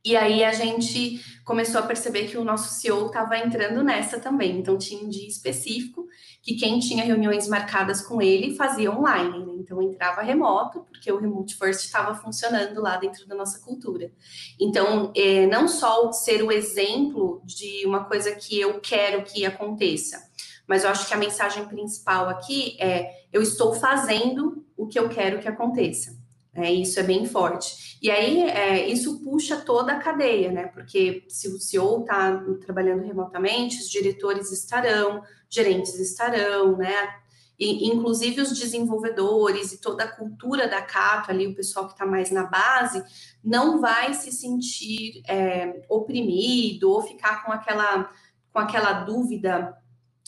E 0.04 0.16
aí 0.16 0.44
a 0.44 0.52
gente 0.52 1.20
começou 1.44 1.80
a 1.80 1.86
perceber 1.86 2.28
que 2.28 2.38
o 2.38 2.44
nosso 2.44 2.74
CEO 2.80 3.06
estava 3.06 3.36
entrando 3.38 3.82
nessa 3.82 4.20
também. 4.20 4.58
Então 4.58 4.78
tinha 4.78 5.02
um 5.02 5.08
dia 5.08 5.26
específico 5.26 6.06
que 6.42 6.54
quem 6.54 6.78
tinha 6.78 7.04
reuniões 7.04 7.48
marcadas 7.48 8.00
com 8.00 8.22
ele 8.22 8.54
fazia 8.54 8.92
online. 8.92 9.38
Né? 9.44 9.52
Então 9.58 9.82
entrava 9.82 10.22
remoto, 10.22 10.80
porque 10.80 11.10
o 11.10 11.18
Remote 11.18 11.56
First 11.56 11.84
estava 11.84 12.14
funcionando 12.14 12.80
lá 12.80 12.96
dentro 12.96 13.26
da 13.26 13.34
nossa 13.34 13.60
cultura. 13.60 14.10
Então, 14.58 15.12
é, 15.14 15.46
não 15.46 15.68
só 15.68 16.10
ser 16.12 16.42
o 16.42 16.52
exemplo 16.52 17.42
de 17.44 17.84
uma 17.84 18.04
coisa 18.04 18.34
que 18.34 18.58
eu 18.58 18.80
quero 18.80 19.24
que 19.24 19.44
aconteça, 19.44 20.28
mas 20.66 20.84
eu 20.84 20.90
acho 20.90 21.08
que 21.08 21.14
a 21.14 21.18
mensagem 21.18 21.66
principal 21.66 22.28
aqui 22.28 22.76
é: 22.78 23.10
eu 23.32 23.42
estou 23.42 23.74
fazendo 23.74 24.64
o 24.76 24.86
que 24.86 24.98
eu 24.98 25.08
quero 25.08 25.40
que 25.40 25.48
aconteça. 25.48 26.17
É, 26.58 26.72
isso 26.72 26.98
é 26.98 27.04
bem 27.04 27.24
forte. 27.24 27.98
E 28.02 28.10
aí, 28.10 28.42
é, 28.42 28.88
isso 28.88 29.22
puxa 29.22 29.56
toda 29.58 29.92
a 29.92 29.98
cadeia, 29.98 30.50
né? 30.50 30.66
Porque 30.66 31.24
se 31.28 31.46
o 31.48 31.60
CEO 31.60 32.00
está 32.00 32.36
trabalhando 32.64 33.04
remotamente, 33.04 33.78
os 33.78 33.88
diretores 33.88 34.50
estarão, 34.50 35.22
gerentes 35.48 35.94
estarão, 36.00 36.76
né? 36.76 37.14
E, 37.58 37.88
inclusive 37.88 38.40
os 38.40 38.56
desenvolvedores 38.58 39.72
e 39.72 39.80
toda 39.80 40.04
a 40.04 40.10
cultura 40.10 40.66
da 40.66 40.82
Cato, 40.82 41.30
ali, 41.30 41.46
o 41.46 41.54
pessoal 41.54 41.86
que 41.86 41.92
está 41.92 42.04
mais 42.04 42.30
na 42.32 42.44
base, 42.44 43.04
não 43.42 43.80
vai 43.80 44.14
se 44.14 44.32
sentir 44.32 45.22
é, 45.28 45.84
oprimido 45.88 46.90
ou 46.90 47.02
ficar 47.02 47.44
com 47.44 47.52
aquela, 47.52 48.10
com 48.52 48.58
aquela 48.58 49.04
dúvida 49.04 49.76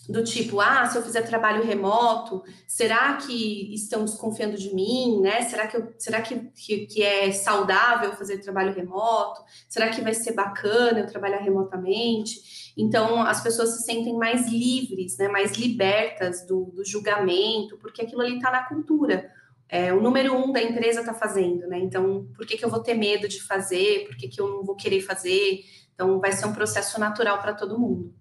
do 0.09 0.25
tipo, 0.25 0.61
ah, 0.61 0.87
se 0.87 0.99
eu 0.99 1.03
fizer 1.03 1.23
trabalho 1.23 1.65
remoto, 1.65 2.43
será 2.67 3.15
que 3.15 3.73
estão 3.75 4.05
desconfiando 4.05 4.57
de 4.57 4.75
mim, 4.75 5.21
né? 5.21 5.43
Será 5.43 5.67
que, 5.67 5.77
eu, 5.77 5.93
será 5.99 6.21
que, 6.21 6.51
que, 6.55 6.87
que, 6.87 7.03
é 7.03 7.31
saudável 7.33 8.13
fazer 8.13 8.39
trabalho 8.39 8.75
remoto? 8.75 9.43
Será 9.69 9.89
que 9.89 10.01
vai 10.01 10.15
ser 10.15 10.33
bacana 10.33 11.01
eu 11.01 11.07
trabalhar 11.07 11.39
remotamente? 11.39 12.73
Então, 12.77 13.23
as 13.23 13.43
pessoas 13.43 13.71
se 13.71 13.85
sentem 13.85 14.17
mais 14.17 14.49
livres, 14.49 15.17
né? 15.17 15.29
Mais 15.29 15.53
libertas 15.53 16.47
do, 16.47 16.73
do 16.75 16.85
julgamento, 16.85 17.77
porque 17.79 18.03
aquilo 18.03 18.23
ali 18.23 18.37
está 18.37 18.51
na 18.51 18.65
cultura. 18.65 19.31
É, 19.69 19.93
o 19.93 20.01
número 20.01 20.35
um 20.35 20.51
da 20.51 20.61
empresa 20.61 21.01
está 21.01 21.15
fazendo, 21.15 21.69
né? 21.69 21.79
Então, 21.79 22.27
por 22.35 22.45
que, 22.45 22.57
que 22.57 22.65
eu 22.65 22.71
vou 22.71 22.81
ter 22.81 22.95
medo 22.95 23.29
de 23.29 23.41
fazer? 23.41 24.07
Por 24.07 24.17
que, 24.17 24.29
que 24.29 24.41
eu 24.41 24.49
não 24.49 24.65
vou 24.65 24.75
querer 24.75 25.01
fazer? 25.03 25.61
Então, 25.95 26.19
vai 26.19 26.33
ser 26.33 26.47
um 26.47 26.53
processo 26.53 26.99
natural 26.99 27.41
para 27.41 27.55
todo 27.55 27.79
mundo. 27.79 28.13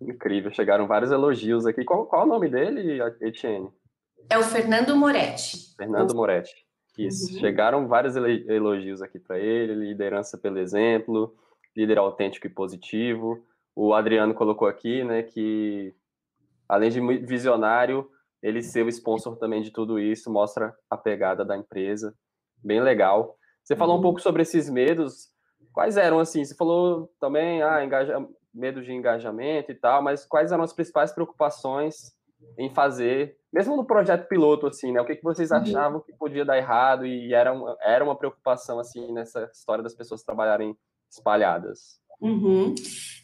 Incrível, 0.00 0.50
chegaram 0.52 0.86
vários 0.86 1.10
elogios 1.10 1.66
aqui. 1.66 1.84
Qual, 1.84 2.06
qual 2.06 2.22
é 2.22 2.24
o 2.24 2.28
nome 2.28 2.48
dele, 2.48 2.98
Etienne? 3.20 3.70
É 4.30 4.38
o 4.38 4.42
Fernando 4.42 4.96
Moretti. 4.96 5.74
Fernando 5.76 6.14
Moretti. 6.14 6.54
Isso. 6.96 7.32
Uhum. 7.34 7.40
Chegaram 7.40 7.88
vários 7.88 8.16
elogios 8.16 9.02
aqui 9.02 9.18
para 9.18 9.38
ele, 9.38 9.74
liderança 9.74 10.38
pelo 10.38 10.58
exemplo, 10.58 11.34
líder 11.76 11.98
autêntico 11.98 12.46
e 12.46 12.50
positivo. 12.50 13.44
O 13.74 13.94
Adriano 13.94 14.34
colocou 14.34 14.68
aqui, 14.68 15.04
né, 15.04 15.22
que 15.22 15.94
além 16.68 16.90
de 16.90 17.00
visionário, 17.26 18.08
ele 18.42 18.62
ser 18.62 18.84
o 18.84 18.88
sponsor 18.88 19.36
também 19.36 19.62
de 19.62 19.70
tudo 19.70 19.98
isso, 19.98 20.32
mostra 20.32 20.74
a 20.88 20.96
pegada 20.96 21.44
da 21.44 21.56
empresa. 21.56 22.14
Bem 22.62 22.80
legal. 22.80 23.36
Você 23.62 23.76
falou 23.76 23.94
uhum. 23.94 24.00
um 24.00 24.02
pouco 24.02 24.20
sobre 24.20 24.42
esses 24.42 24.68
medos. 24.68 25.28
Quais 25.72 25.96
eram, 25.96 26.18
assim? 26.18 26.44
Você 26.44 26.54
falou 26.54 27.10
também, 27.20 27.62
ah, 27.62 27.84
engaja, 27.84 28.18
medo 28.52 28.82
de 28.82 28.92
engajamento 28.92 29.70
e 29.70 29.74
tal, 29.74 30.02
mas 30.02 30.24
quais 30.24 30.52
eram 30.52 30.64
as 30.64 30.72
principais 30.72 31.12
preocupações 31.12 32.12
em 32.58 32.72
fazer, 32.72 33.36
mesmo 33.52 33.76
no 33.76 33.84
projeto 33.84 34.28
piloto, 34.28 34.66
assim, 34.66 34.92
né? 34.92 35.00
O 35.00 35.04
que, 35.04 35.16
que 35.16 35.22
vocês 35.22 35.50
uhum. 35.50 35.58
achavam 35.58 36.00
que 36.00 36.12
podia 36.12 36.44
dar 36.44 36.56
errado 36.56 37.06
e 37.06 37.34
era, 37.34 37.52
uma, 37.52 37.76
era 37.82 38.04
uma 38.04 38.16
preocupação, 38.16 38.78
assim, 38.78 39.12
nessa 39.12 39.50
história 39.52 39.82
das 39.82 39.94
pessoas 39.94 40.22
trabalharem 40.22 40.76
espalhadas? 41.10 42.00
Uhum. 42.20 42.74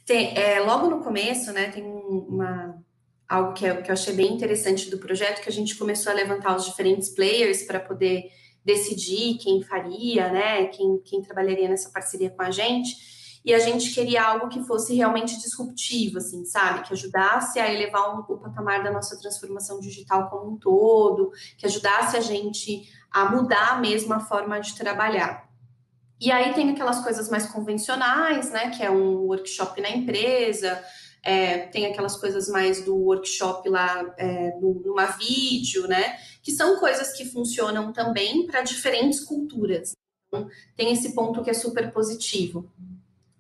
Tem, 0.06 0.36
é, 0.36 0.60
logo 0.60 0.88
no 0.88 1.02
começo, 1.02 1.52
né, 1.52 1.70
tem 1.70 1.84
uma, 1.84 2.82
algo 3.28 3.52
que, 3.52 3.66
é, 3.66 3.82
que 3.82 3.90
eu 3.90 3.92
achei 3.92 4.14
bem 4.14 4.32
interessante 4.32 4.90
do 4.90 4.98
projeto, 4.98 5.42
que 5.42 5.48
a 5.48 5.52
gente 5.52 5.76
começou 5.76 6.12
a 6.12 6.14
levantar 6.14 6.56
os 6.56 6.64
diferentes 6.64 7.10
players 7.10 7.62
para 7.62 7.80
poder 7.80 8.30
decidir 8.64 9.38
quem 9.38 9.62
faria, 9.62 10.30
né, 10.30 10.66
quem, 10.66 10.98
quem 11.04 11.22
trabalharia 11.22 11.68
nessa 11.68 11.90
parceria 11.90 12.30
com 12.30 12.42
a 12.42 12.50
gente, 12.50 13.15
e 13.46 13.54
a 13.54 13.61
gente 13.61 13.94
queria 13.94 14.24
algo 14.24 14.48
que 14.48 14.64
fosse 14.64 14.92
realmente 14.92 15.38
disruptivo, 15.40 16.18
assim, 16.18 16.44
sabe? 16.44 16.82
Que 16.82 16.92
ajudasse 16.92 17.61
a 17.61 17.72
elevar 17.72 18.12
um, 18.12 18.18
o 18.18 18.38
patamar 18.38 18.82
da 18.82 18.90
nossa 18.90 19.16
transformação 19.16 19.78
digital 19.78 20.28
como 20.28 20.50
um 20.50 20.59
todo, 20.59 21.30
que 21.56 21.64
ajudasse 21.64 22.16
a 22.16 22.20
gente 22.20 22.90
a 23.09 23.30
mudar 23.30 23.80
mesmo 23.80 24.12
a 24.12 24.18
forma 24.18 24.59
de 24.59 24.74
trabalhar. 24.74 25.48
E 26.20 26.32
aí 26.32 26.54
tem 26.54 26.70
aquelas 26.70 26.98
coisas 27.04 27.30
mais 27.30 27.46
convencionais, 27.46 28.50
né? 28.50 28.70
Que 28.70 28.82
é 28.82 28.90
um 28.90 29.18
workshop 29.18 29.80
na 29.80 29.90
empresa, 29.90 30.82
é, 31.22 31.59
tem 31.68 31.87
aquelas 31.87 32.16
coisas 32.16 32.48
mais 32.48 32.85
do 32.85 32.96
workshop 32.96 33.68
lá 33.68 34.12
é, 34.18 34.59
numa 34.59 35.06
vídeo, 35.06 35.87
né? 35.87 36.18
Que 36.42 36.50
são 36.50 36.80
coisas 36.80 37.12
que 37.12 37.24
funcionam 37.24 37.92
também 37.92 38.44
para 38.44 38.62
diferentes 38.62 39.20
culturas. 39.20 39.92
Então, 40.26 40.48
tem 40.74 40.92
esse 40.92 41.14
ponto 41.14 41.44
que 41.44 41.50
é 41.50 41.54
super 41.54 41.92
positivo. 41.92 42.68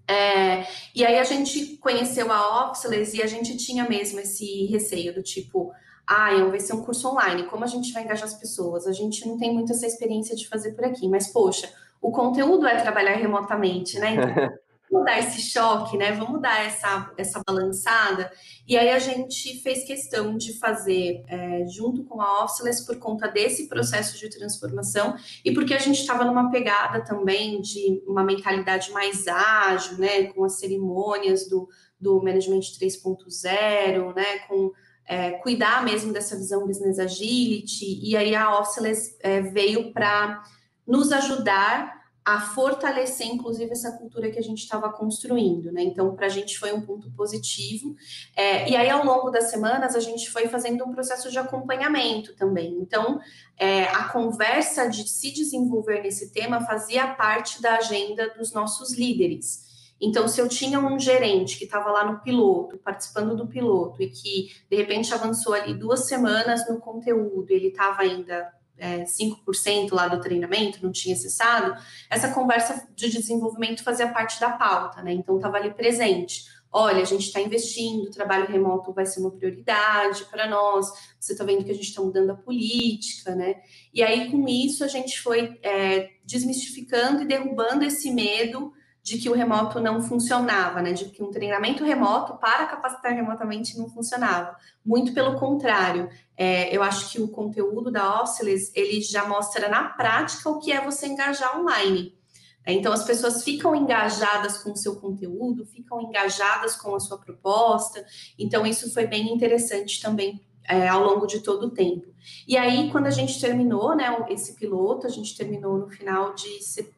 É, 0.08 0.64
e 0.94 1.04
aí 1.04 1.18
a 1.18 1.24
gente 1.24 1.76
conheceu 1.78 2.30
a 2.32 2.68
Oxlers 2.68 3.12
e 3.14 3.22
a 3.22 3.26
gente 3.26 3.56
tinha 3.56 3.88
mesmo 3.88 4.20
esse 4.20 4.66
receio 4.66 5.12
do 5.12 5.22
tipo, 5.22 5.72
ah, 6.06 6.32
vai 6.44 6.60
ser 6.60 6.74
um 6.74 6.84
curso 6.84 7.08
online, 7.08 7.44
como 7.44 7.64
a 7.64 7.66
gente 7.66 7.92
vai 7.92 8.04
engajar 8.04 8.24
as 8.24 8.34
pessoas? 8.34 8.86
A 8.86 8.92
gente 8.92 9.26
não 9.26 9.36
tem 9.36 9.52
muito 9.52 9.72
essa 9.72 9.86
experiência 9.86 10.36
de 10.36 10.48
fazer 10.48 10.72
por 10.72 10.84
aqui, 10.84 11.08
mas 11.08 11.32
poxa, 11.32 11.68
o 12.00 12.12
conteúdo 12.12 12.66
é 12.66 12.80
trabalhar 12.80 13.16
remotamente, 13.16 13.98
né? 13.98 14.14
Então, 14.14 14.28
vamos 14.96 15.04
dar 15.04 15.18
esse 15.18 15.40
choque, 15.42 15.96
né? 15.96 16.12
Vamos 16.12 16.40
dar 16.40 16.64
essa, 16.64 17.12
essa 17.16 17.42
balançada. 17.46 18.30
E 18.66 18.76
aí 18.76 18.90
a 18.90 18.98
gente 18.98 19.60
fez 19.62 19.84
questão 19.84 20.36
de 20.36 20.58
fazer 20.58 21.24
é, 21.28 21.66
junto 21.66 22.04
com 22.04 22.20
a 22.20 22.44
Officeless 22.44 22.84
por 22.86 22.98
conta 22.98 23.28
desse 23.28 23.68
processo 23.68 24.18
de 24.18 24.30
transformação 24.30 25.16
e 25.44 25.52
porque 25.52 25.74
a 25.74 25.78
gente 25.78 26.00
estava 26.00 26.24
numa 26.24 26.50
pegada 26.50 27.04
também 27.04 27.60
de 27.60 28.02
uma 28.06 28.24
mentalidade 28.24 28.90
mais 28.90 29.26
ágil, 29.28 29.98
né? 29.98 30.24
Com 30.32 30.44
as 30.44 30.58
cerimônias 30.58 31.48
do, 31.48 31.68
do 32.00 32.22
Management 32.22 32.60
3.0, 32.60 34.14
né? 34.14 34.38
Com 34.48 34.72
é, 35.08 35.32
cuidar 35.32 35.84
mesmo 35.84 36.12
dessa 36.12 36.36
visão 36.36 36.66
business 36.66 36.98
agility. 36.98 38.00
E 38.02 38.16
aí 38.16 38.34
a 38.34 38.58
Officeless 38.58 39.16
é, 39.20 39.40
veio 39.40 39.92
para 39.92 40.42
nos 40.86 41.12
ajudar 41.12 42.05
a 42.26 42.40
fortalecer, 42.40 43.28
inclusive, 43.28 43.70
essa 43.70 43.92
cultura 43.92 44.28
que 44.32 44.38
a 44.40 44.42
gente 44.42 44.58
estava 44.58 44.92
construindo, 44.92 45.70
né? 45.70 45.80
Então, 45.80 46.16
para 46.16 46.26
a 46.26 46.28
gente 46.28 46.58
foi 46.58 46.72
um 46.72 46.80
ponto 46.80 47.08
positivo. 47.12 47.94
É, 48.34 48.68
e 48.68 48.74
aí, 48.74 48.90
ao 48.90 49.04
longo 49.04 49.30
das 49.30 49.48
semanas, 49.48 49.94
a 49.94 50.00
gente 50.00 50.28
foi 50.28 50.48
fazendo 50.48 50.84
um 50.84 50.90
processo 50.90 51.30
de 51.30 51.38
acompanhamento 51.38 52.34
também. 52.34 52.78
Então, 52.80 53.20
é, 53.56 53.84
a 53.84 54.08
conversa 54.08 54.88
de 54.88 55.08
se 55.08 55.30
desenvolver 55.30 56.02
nesse 56.02 56.32
tema 56.32 56.66
fazia 56.66 57.06
parte 57.14 57.62
da 57.62 57.76
agenda 57.76 58.34
dos 58.36 58.52
nossos 58.52 58.98
líderes. 58.98 59.64
Então, 60.00 60.26
se 60.26 60.40
eu 60.40 60.48
tinha 60.48 60.80
um 60.80 60.98
gerente 60.98 61.56
que 61.56 61.64
estava 61.64 61.92
lá 61.92 62.04
no 62.04 62.18
piloto, 62.22 62.76
participando 62.78 63.36
do 63.36 63.46
piloto, 63.46 64.02
e 64.02 64.10
que 64.10 64.50
de 64.68 64.76
repente 64.76 65.14
avançou 65.14 65.54
ali 65.54 65.72
duas 65.74 66.06
semanas 66.08 66.68
no 66.68 66.80
conteúdo, 66.80 67.48
ele 67.50 67.68
estava 67.68 68.02
ainda 68.02 68.52
é, 68.78 69.04
5% 69.04 69.92
lá 69.92 70.08
do 70.08 70.20
treinamento, 70.20 70.82
não 70.82 70.92
tinha 70.92 71.16
cessado, 71.16 71.74
essa 72.10 72.32
conversa 72.32 72.88
de 72.94 73.08
desenvolvimento 73.08 73.82
fazia 73.82 74.08
parte 74.08 74.40
da 74.40 74.50
pauta, 74.50 75.02
né? 75.02 75.12
Então, 75.12 75.36
estava 75.36 75.56
ali 75.56 75.72
presente. 75.72 76.44
Olha, 76.70 77.00
a 77.00 77.04
gente 77.04 77.26
está 77.26 77.40
investindo, 77.40 78.04
o 78.06 78.10
trabalho 78.10 78.46
remoto 78.46 78.92
vai 78.92 79.06
ser 79.06 79.20
uma 79.20 79.30
prioridade 79.30 80.24
para 80.26 80.46
nós, 80.46 80.86
você 81.18 81.32
está 81.32 81.44
vendo 81.44 81.64
que 81.64 81.70
a 81.70 81.74
gente 81.74 81.88
está 81.88 82.02
mudando 82.02 82.30
a 82.30 82.36
política, 82.36 83.34
né? 83.34 83.56
E 83.94 84.02
aí, 84.02 84.30
com 84.30 84.46
isso, 84.46 84.84
a 84.84 84.88
gente 84.88 85.20
foi 85.20 85.58
é, 85.62 86.10
desmistificando 86.24 87.22
e 87.22 87.26
derrubando 87.26 87.84
esse 87.84 88.10
medo 88.10 88.72
de 89.06 89.18
que 89.18 89.30
o 89.30 89.34
remoto 89.34 89.78
não 89.78 90.02
funcionava, 90.02 90.82
né? 90.82 90.92
De 90.92 91.04
que 91.04 91.22
um 91.22 91.30
treinamento 91.30 91.84
remoto 91.84 92.36
para 92.38 92.66
capacitar 92.66 93.14
remotamente 93.14 93.78
não 93.78 93.88
funcionava. 93.88 94.56
Muito 94.84 95.14
pelo 95.14 95.38
contrário, 95.38 96.10
é, 96.36 96.76
eu 96.76 96.82
acho 96.82 97.12
que 97.12 97.22
o 97.22 97.28
conteúdo 97.28 97.88
da 97.88 98.20
Oscilis, 98.20 98.72
ele 98.74 99.00
já 99.00 99.24
mostra 99.28 99.68
na 99.68 99.90
prática 99.90 100.50
o 100.50 100.58
que 100.58 100.72
é 100.72 100.84
você 100.84 101.06
engajar 101.06 101.56
online. 101.56 102.18
É, 102.64 102.72
então, 102.72 102.92
as 102.92 103.04
pessoas 103.04 103.44
ficam 103.44 103.76
engajadas 103.76 104.58
com 104.58 104.72
o 104.72 104.76
seu 104.76 104.96
conteúdo, 104.96 105.64
ficam 105.64 106.00
engajadas 106.00 106.74
com 106.74 106.92
a 106.92 106.98
sua 106.98 107.16
proposta. 107.16 108.04
Então, 108.36 108.66
isso 108.66 108.92
foi 108.92 109.06
bem 109.06 109.32
interessante 109.32 110.02
também 110.02 110.44
é, 110.68 110.88
ao 110.88 111.04
longo 111.04 111.28
de 111.28 111.38
todo 111.38 111.68
o 111.68 111.70
tempo. 111.70 112.08
E 112.44 112.56
aí, 112.56 112.90
quando 112.90 113.06
a 113.06 113.10
gente 113.10 113.40
terminou, 113.40 113.94
né, 113.94 114.26
esse 114.30 114.56
piloto, 114.56 115.06
a 115.06 115.10
gente 115.10 115.36
terminou 115.36 115.78
no 115.78 115.88
final 115.88 116.34
de 116.34 116.60
setembro 116.60 116.95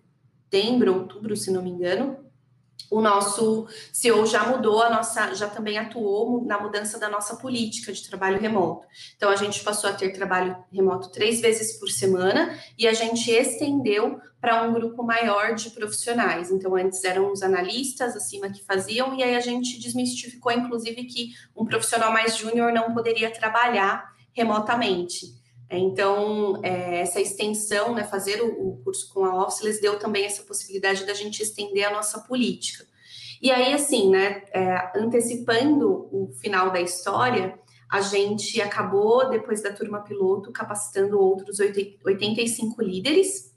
setembro, 0.49 0.95
outubro, 0.95 1.37
se 1.37 1.51
não 1.51 1.63
me 1.63 1.71
engano, 1.71 2.17
o 2.91 3.03
nosso 3.03 3.67
CEO 3.93 4.25
já 4.25 4.47
mudou 4.47 4.83
a 4.83 4.89
nossa, 4.89 5.35
já 5.35 5.47
também 5.47 5.77
atuou 5.77 6.43
na 6.45 6.59
mudança 6.59 6.99
da 6.99 7.09
nossa 7.09 7.37
política 7.37 7.93
de 7.93 8.09
trabalho 8.09 8.41
remoto. 8.41 8.87
Então 9.15 9.31
a 9.31 9.37
gente 9.37 9.63
passou 9.63 9.91
a 9.91 9.93
ter 9.93 10.11
trabalho 10.11 10.57
remoto 10.73 11.11
três 11.11 11.41
vezes 11.41 11.79
por 11.79 11.91
semana 11.91 12.59
e 12.79 12.89
a 12.89 12.95
gente 12.95 13.31
estendeu 13.31 14.19
para 14.41 14.63
um 14.63 14.73
grupo 14.73 15.03
maior 15.03 15.55
de 15.55 15.69
profissionais. 15.71 16.51
Então 16.51 16.75
antes 16.75 17.05
eram 17.05 17.31
os 17.31 17.43
analistas 17.43 18.17
acima 18.17 18.49
que 18.49 18.65
faziam 18.65 19.15
e 19.15 19.23
aí 19.23 19.37
a 19.37 19.41
gente 19.41 19.79
desmistificou 19.79 20.51
inclusive 20.51 21.05
que 21.05 21.33
um 21.55 21.67
profissional 21.67 22.11
mais 22.11 22.39
júnior 22.39 22.73
não 22.73 22.95
poderia 22.95 23.31
trabalhar 23.31 24.17
remotamente. 24.33 25.38
Então, 25.71 26.61
é, 26.63 27.01
essa 27.01 27.21
extensão, 27.21 27.95
né, 27.95 28.05
fazer 28.05 28.41
o, 28.41 28.47
o, 28.47 28.77
curso 28.83 29.13
com 29.13 29.25
a 29.25 29.45
Officeless 29.45 29.81
deu 29.81 29.99
também 29.99 30.25
essa 30.25 30.43
possibilidade 30.43 31.05
da 31.05 31.13
gente 31.13 31.43
estender 31.43 31.87
a 31.87 31.93
nossa 31.93 32.21
política. 32.21 32.87
E 33.41 33.51
aí, 33.51 33.73
assim, 33.75 34.11
né, 34.11 34.43
é, 34.53 34.93
antecipando 34.97 36.09
o 36.11 36.33
final 36.41 36.71
da 36.71 36.81
história, 36.81 37.59
a 37.91 38.01
gente 38.01 38.61
acabou, 38.61 39.29
depois 39.31 39.63
da 39.63 39.73
turma 39.73 40.01
piloto, 40.01 40.53
capacitando 40.53 41.19
outros 41.19 41.59
85 41.59 42.83
líderes. 42.83 43.49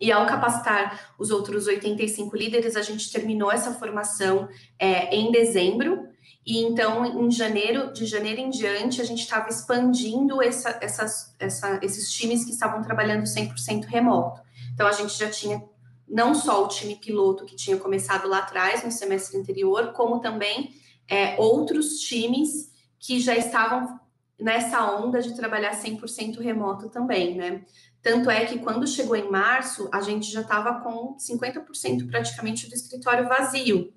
E 0.00 0.12
ao 0.12 0.26
capacitar 0.26 1.14
os 1.18 1.30
outros 1.30 1.66
85 1.66 2.36
líderes, 2.36 2.76
a 2.76 2.82
gente 2.82 3.10
terminou 3.10 3.50
essa 3.50 3.74
formação 3.74 4.48
é, 4.78 5.14
em 5.14 5.32
dezembro. 5.32 6.07
E 6.46 6.58
então, 6.58 7.04
em 7.04 7.30
janeiro, 7.30 7.92
de 7.92 8.06
janeiro 8.06 8.40
em 8.40 8.50
diante, 8.50 9.00
a 9.00 9.04
gente 9.04 9.20
estava 9.20 9.48
expandindo 9.48 10.42
essa, 10.42 10.78
essas, 10.80 11.34
essa, 11.38 11.78
esses 11.82 12.10
times 12.10 12.44
que 12.44 12.50
estavam 12.50 12.82
trabalhando 12.82 13.24
100% 13.24 13.84
remoto. 13.84 14.40
Então, 14.72 14.86
a 14.86 14.92
gente 14.92 15.18
já 15.18 15.28
tinha 15.28 15.62
não 16.08 16.34
só 16.34 16.64
o 16.64 16.68
time 16.68 16.96
piloto 16.96 17.44
que 17.44 17.54
tinha 17.54 17.76
começado 17.76 18.26
lá 18.26 18.38
atrás, 18.38 18.82
no 18.82 18.90
semestre 18.90 19.38
anterior, 19.38 19.92
como 19.92 20.20
também 20.20 20.72
é, 21.06 21.36
outros 21.38 22.00
times 22.00 22.72
que 22.98 23.20
já 23.20 23.36
estavam 23.36 24.00
nessa 24.40 24.90
onda 24.90 25.20
de 25.20 25.34
trabalhar 25.34 25.72
100% 25.72 26.38
remoto 26.40 26.88
também, 26.88 27.36
né? 27.36 27.64
Tanto 28.00 28.30
é 28.30 28.46
que 28.46 28.58
quando 28.60 28.86
chegou 28.86 29.16
em 29.16 29.30
março, 29.30 29.88
a 29.92 30.00
gente 30.00 30.30
já 30.30 30.40
estava 30.40 30.80
com 30.80 31.16
50% 31.16 32.06
praticamente 32.08 32.68
do 32.68 32.74
escritório 32.74 33.28
vazio. 33.28 33.92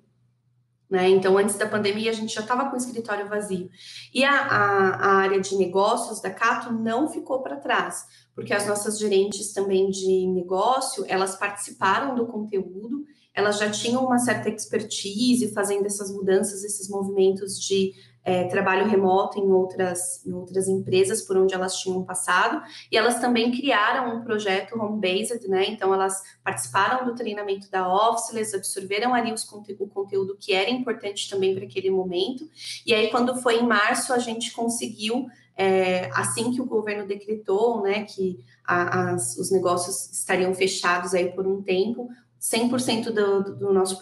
Né? 0.92 1.08
Então, 1.08 1.38
antes 1.38 1.56
da 1.56 1.66
pandemia, 1.66 2.10
a 2.10 2.14
gente 2.14 2.34
já 2.34 2.42
estava 2.42 2.68
com 2.68 2.74
o 2.74 2.78
escritório 2.78 3.26
vazio. 3.26 3.70
E 4.12 4.22
a, 4.22 4.30
a, 4.30 4.88
a, 4.90 5.14
área 5.22 5.40
de 5.40 5.56
negócios 5.56 6.20
da 6.20 6.30
Cato 6.30 6.70
não 6.70 7.08
ficou 7.08 7.42
para 7.42 7.56
trás, 7.56 8.04
porque 8.34 8.52
as 8.52 8.66
nossas 8.66 8.98
gerentes 8.98 9.54
também 9.54 9.88
de 9.88 10.26
negócio, 10.26 11.02
elas 11.08 11.34
participaram 11.34 12.14
do 12.14 12.26
conteúdo, 12.26 13.06
elas 13.32 13.58
já 13.58 13.70
tinham 13.70 14.04
uma 14.04 14.18
certa 14.18 14.50
expertise 14.50 15.54
fazendo 15.54 15.86
essas 15.86 16.12
mudanças, 16.12 16.62
esses 16.62 16.90
movimentos 16.90 17.58
de 17.58 17.94
é, 18.24 18.44
trabalho 18.44 18.86
remoto 18.86 19.38
em 19.38 19.50
outras, 19.50 20.24
em 20.24 20.32
outras 20.32 20.68
empresas 20.68 21.22
por 21.22 21.36
onde 21.36 21.54
elas 21.54 21.76
tinham 21.76 22.04
passado, 22.04 22.62
e 22.90 22.96
elas 22.96 23.20
também 23.20 23.50
criaram 23.50 24.16
um 24.16 24.22
projeto 24.22 24.78
home-based, 24.78 25.48
né? 25.48 25.66
Então, 25.68 25.92
elas 25.92 26.22
participaram 26.44 27.04
do 27.04 27.14
treinamento 27.14 27.70
da 27.70 27.92
Officeless, 27.92 28.54
absorveram 28.54 29.12
ali 29.12 29.32
os, 29.32 29.44
o 29.50 29.86
conteúdo 29.88 30.36
que 30.38 30.52
era 30.52 30.70
importante 30.70 31.28
também 31.28 31.54
para 31.54 31.64
aquele 31.64 31.90
momento, 31.90 32.48
e 32.86 32.94
aí, 32.94 33.10
quando 33.10 33.34
foi 33.42 33.58
em 33.58 33.66
março, 33.66 34.12
a 34.12 34.18
gente 34.18 34.52
conseguiu 34.52 35.26
é, 35.56 36.08
assim 36.14 36.52
que 36.52 36.60
o 36.60 36.66
governo 36.66 37.06
decretou, 37.06 37.82
né, 37.82 38.04
que 38.04 38.38
a, 38.64 39.10
as, 39.10 39.36
os 39.36 39.50
negócios 39.50 40.10
estariam 40.12 40.54
fechados 40.54 41.12
aí 41.12 41.32
por 41.32 41.46
um 41.46 41.60
tempo, 41.60 42.08
100% 42.40 43.10
do, 43.10 43.56
do 43.56 43.72
nosso 43.72 43.98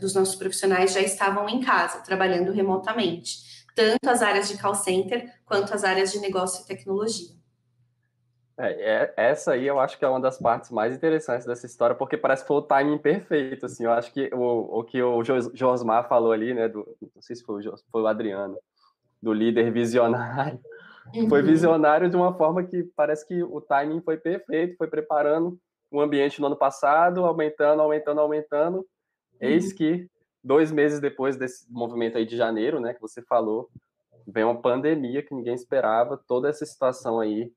dos 0.00 0.14
nossos 0.14 0.34
profissionais 0.34 0.92
já 0.92 1.00
estavam 1.00 1.48
em 1.48 1.60
casa, 1.60 2.00
trabalhando 2.00 2.50
remotamente 2.50 3.53
tanto 3.74 4.08
as 4.08 4.22
áreas 4.22 4.48
de 4.48 4.56
call 4.58 4.74
center 4.74 5.32
quanto 5.44 5.74
as 5.74 5.84
áreas 5.84 6.12
de 6.12 6.18
negócio 6.18 6.62
e 6.62 6.66
tecnologia. 6.66 7.34
É, 8.56 8.68
é, 8.68 9.14
essa 9.16 9.52
aí 9.52 9.66
eu 9.66 9.80
acho 9.80 9.98
que 9.98 10.04
é 10.04 10.08
uma 10.08 10.20
das 10.20 10.38
partes 10.38 10.70
mais 10.70 10.94
interessantes 10.94 11.44
dessa 11.44 11.66
história, 11.66 11.96
porque 11.96 12.16
parece 12.16 12.42
que 12.42 12.48
foi 12.48 12.58
o 12.58 12.62
timing 12.62 12.98
perfeito, 12.98 13.66
assim, 13.66 13.84
eu 13.84 13.90
acho 13.90 14.12
que 14.12 14.30
o, 14.32 14.78
o 14.78 14.84
que 14.84 15.02
o 15.02 15.24
Josmar 15.24 16.08
falou 16.08 16.30
ali, 16.30 16.54
né, 16.54 16.68
do, 16.68 16.86
não 17.14 17.20
sei 17.20 17.34
se 17.34 17.42
foi 17.42 17.66
o, 17.66 17.74
foi 17.90 18.02
o 18.02 18.06
Adriano, 18.06 18.56
do 19.20 19.32
líder 19.32 19.72
visionário, 19.72 20.60
uhum. 21.12 21.28
foi 21.28 21.42
visionário 21.42 22.08
de 22.08 22.14
uma 22.14 22.32
forma 22.32 22.62
que 22.62 22.84
parece 22.94 23.26
que 23.26 23.42
o 23.42 23.60
timing 23.60 24.00
foi 24.02 24.18
perfeito, 24.18 24.76
foi 24.76 24.86
preparando 24.86 25.58
o 25.90 26.00
ambiente 26.00 26.40
no 26.40 26.46
ano 26.46 26.56
passado, 26.56 27.24
aumentando, 27.24 27.82
aumentando, 27.82 28.20
aumentando, 28.20 28.76
uhum. 28.78 28.84
eis 29.40 29.72
que 29.72 30.08
dois 30.44 30.70
meses 30.70 31.00
depois 31.00 31.36
desse 31.36 31.66
movimento 31.72 32.18
aí 32.18 32.26
de 32.26 32.36
janeiro, 32.36 32.78
né, 32.78 32.92
que 32.92 33.00
você 33.00 33.22
falou, 33.22 33.70
vem 34.26 34.44
uma 34.44 34.60
pandemia 34.60 35.22
que 35.22 35.34
ninguém 35.34 35.54
esperava, 35.54 36.22
toda 36.28 36.48
essa 36.48 36.66
situação 36.66 37.18
aí. 37.18 37.50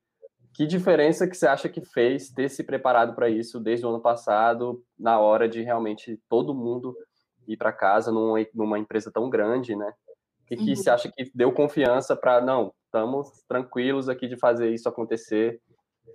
Que 0.54 0.66
diferença 0.66 1.28
que 1.28 1.36
você 1.36 1.46
acha 1.46 1.68
que 1.68 1.82
fez 1.82 2.30
ter 2.30 2.48
se 2.48 2.64
preparado 2.64 3.14
para 3.14 3.28
isso 3.28 3.60
desde 3.60 3.86
o 3.86 3.90
ano 3.90 4.00
passado, 4.00 4.82
na 4.98 5.20
hora 5.20 5.48
de 5.48 5.62
realmente 5.62 6.20
todo 6.28 6.54
mundo 6.54 6.96
ir 7.46 7.56
para 7.56 7.72
casa 7.72 8.10
numa, 8.10 8.44
numa, 8.54 8.78
empresa 8.78 9.10
tão 9.12 9.30
grande, 9.30 9.76
né? 9.76 9.92
E 10.50 10.56
que 10.56 10.70
uhum. 10.70 10.76
você 10.76 10.90
acha 10.90 11.10
que 11.14 11.30
deu 11.34 11.52
confiança 11.52 12.16
para, 12.16 12.40
não, 12.40 12.72
estamos 12.84 13.30
tranquilos 13.46 14.08
aqui 14.08 14.26
de 14.26 14.36
fazer 14.36 14.72
isso 14.72 14.88
acontecer. 14.88 15.60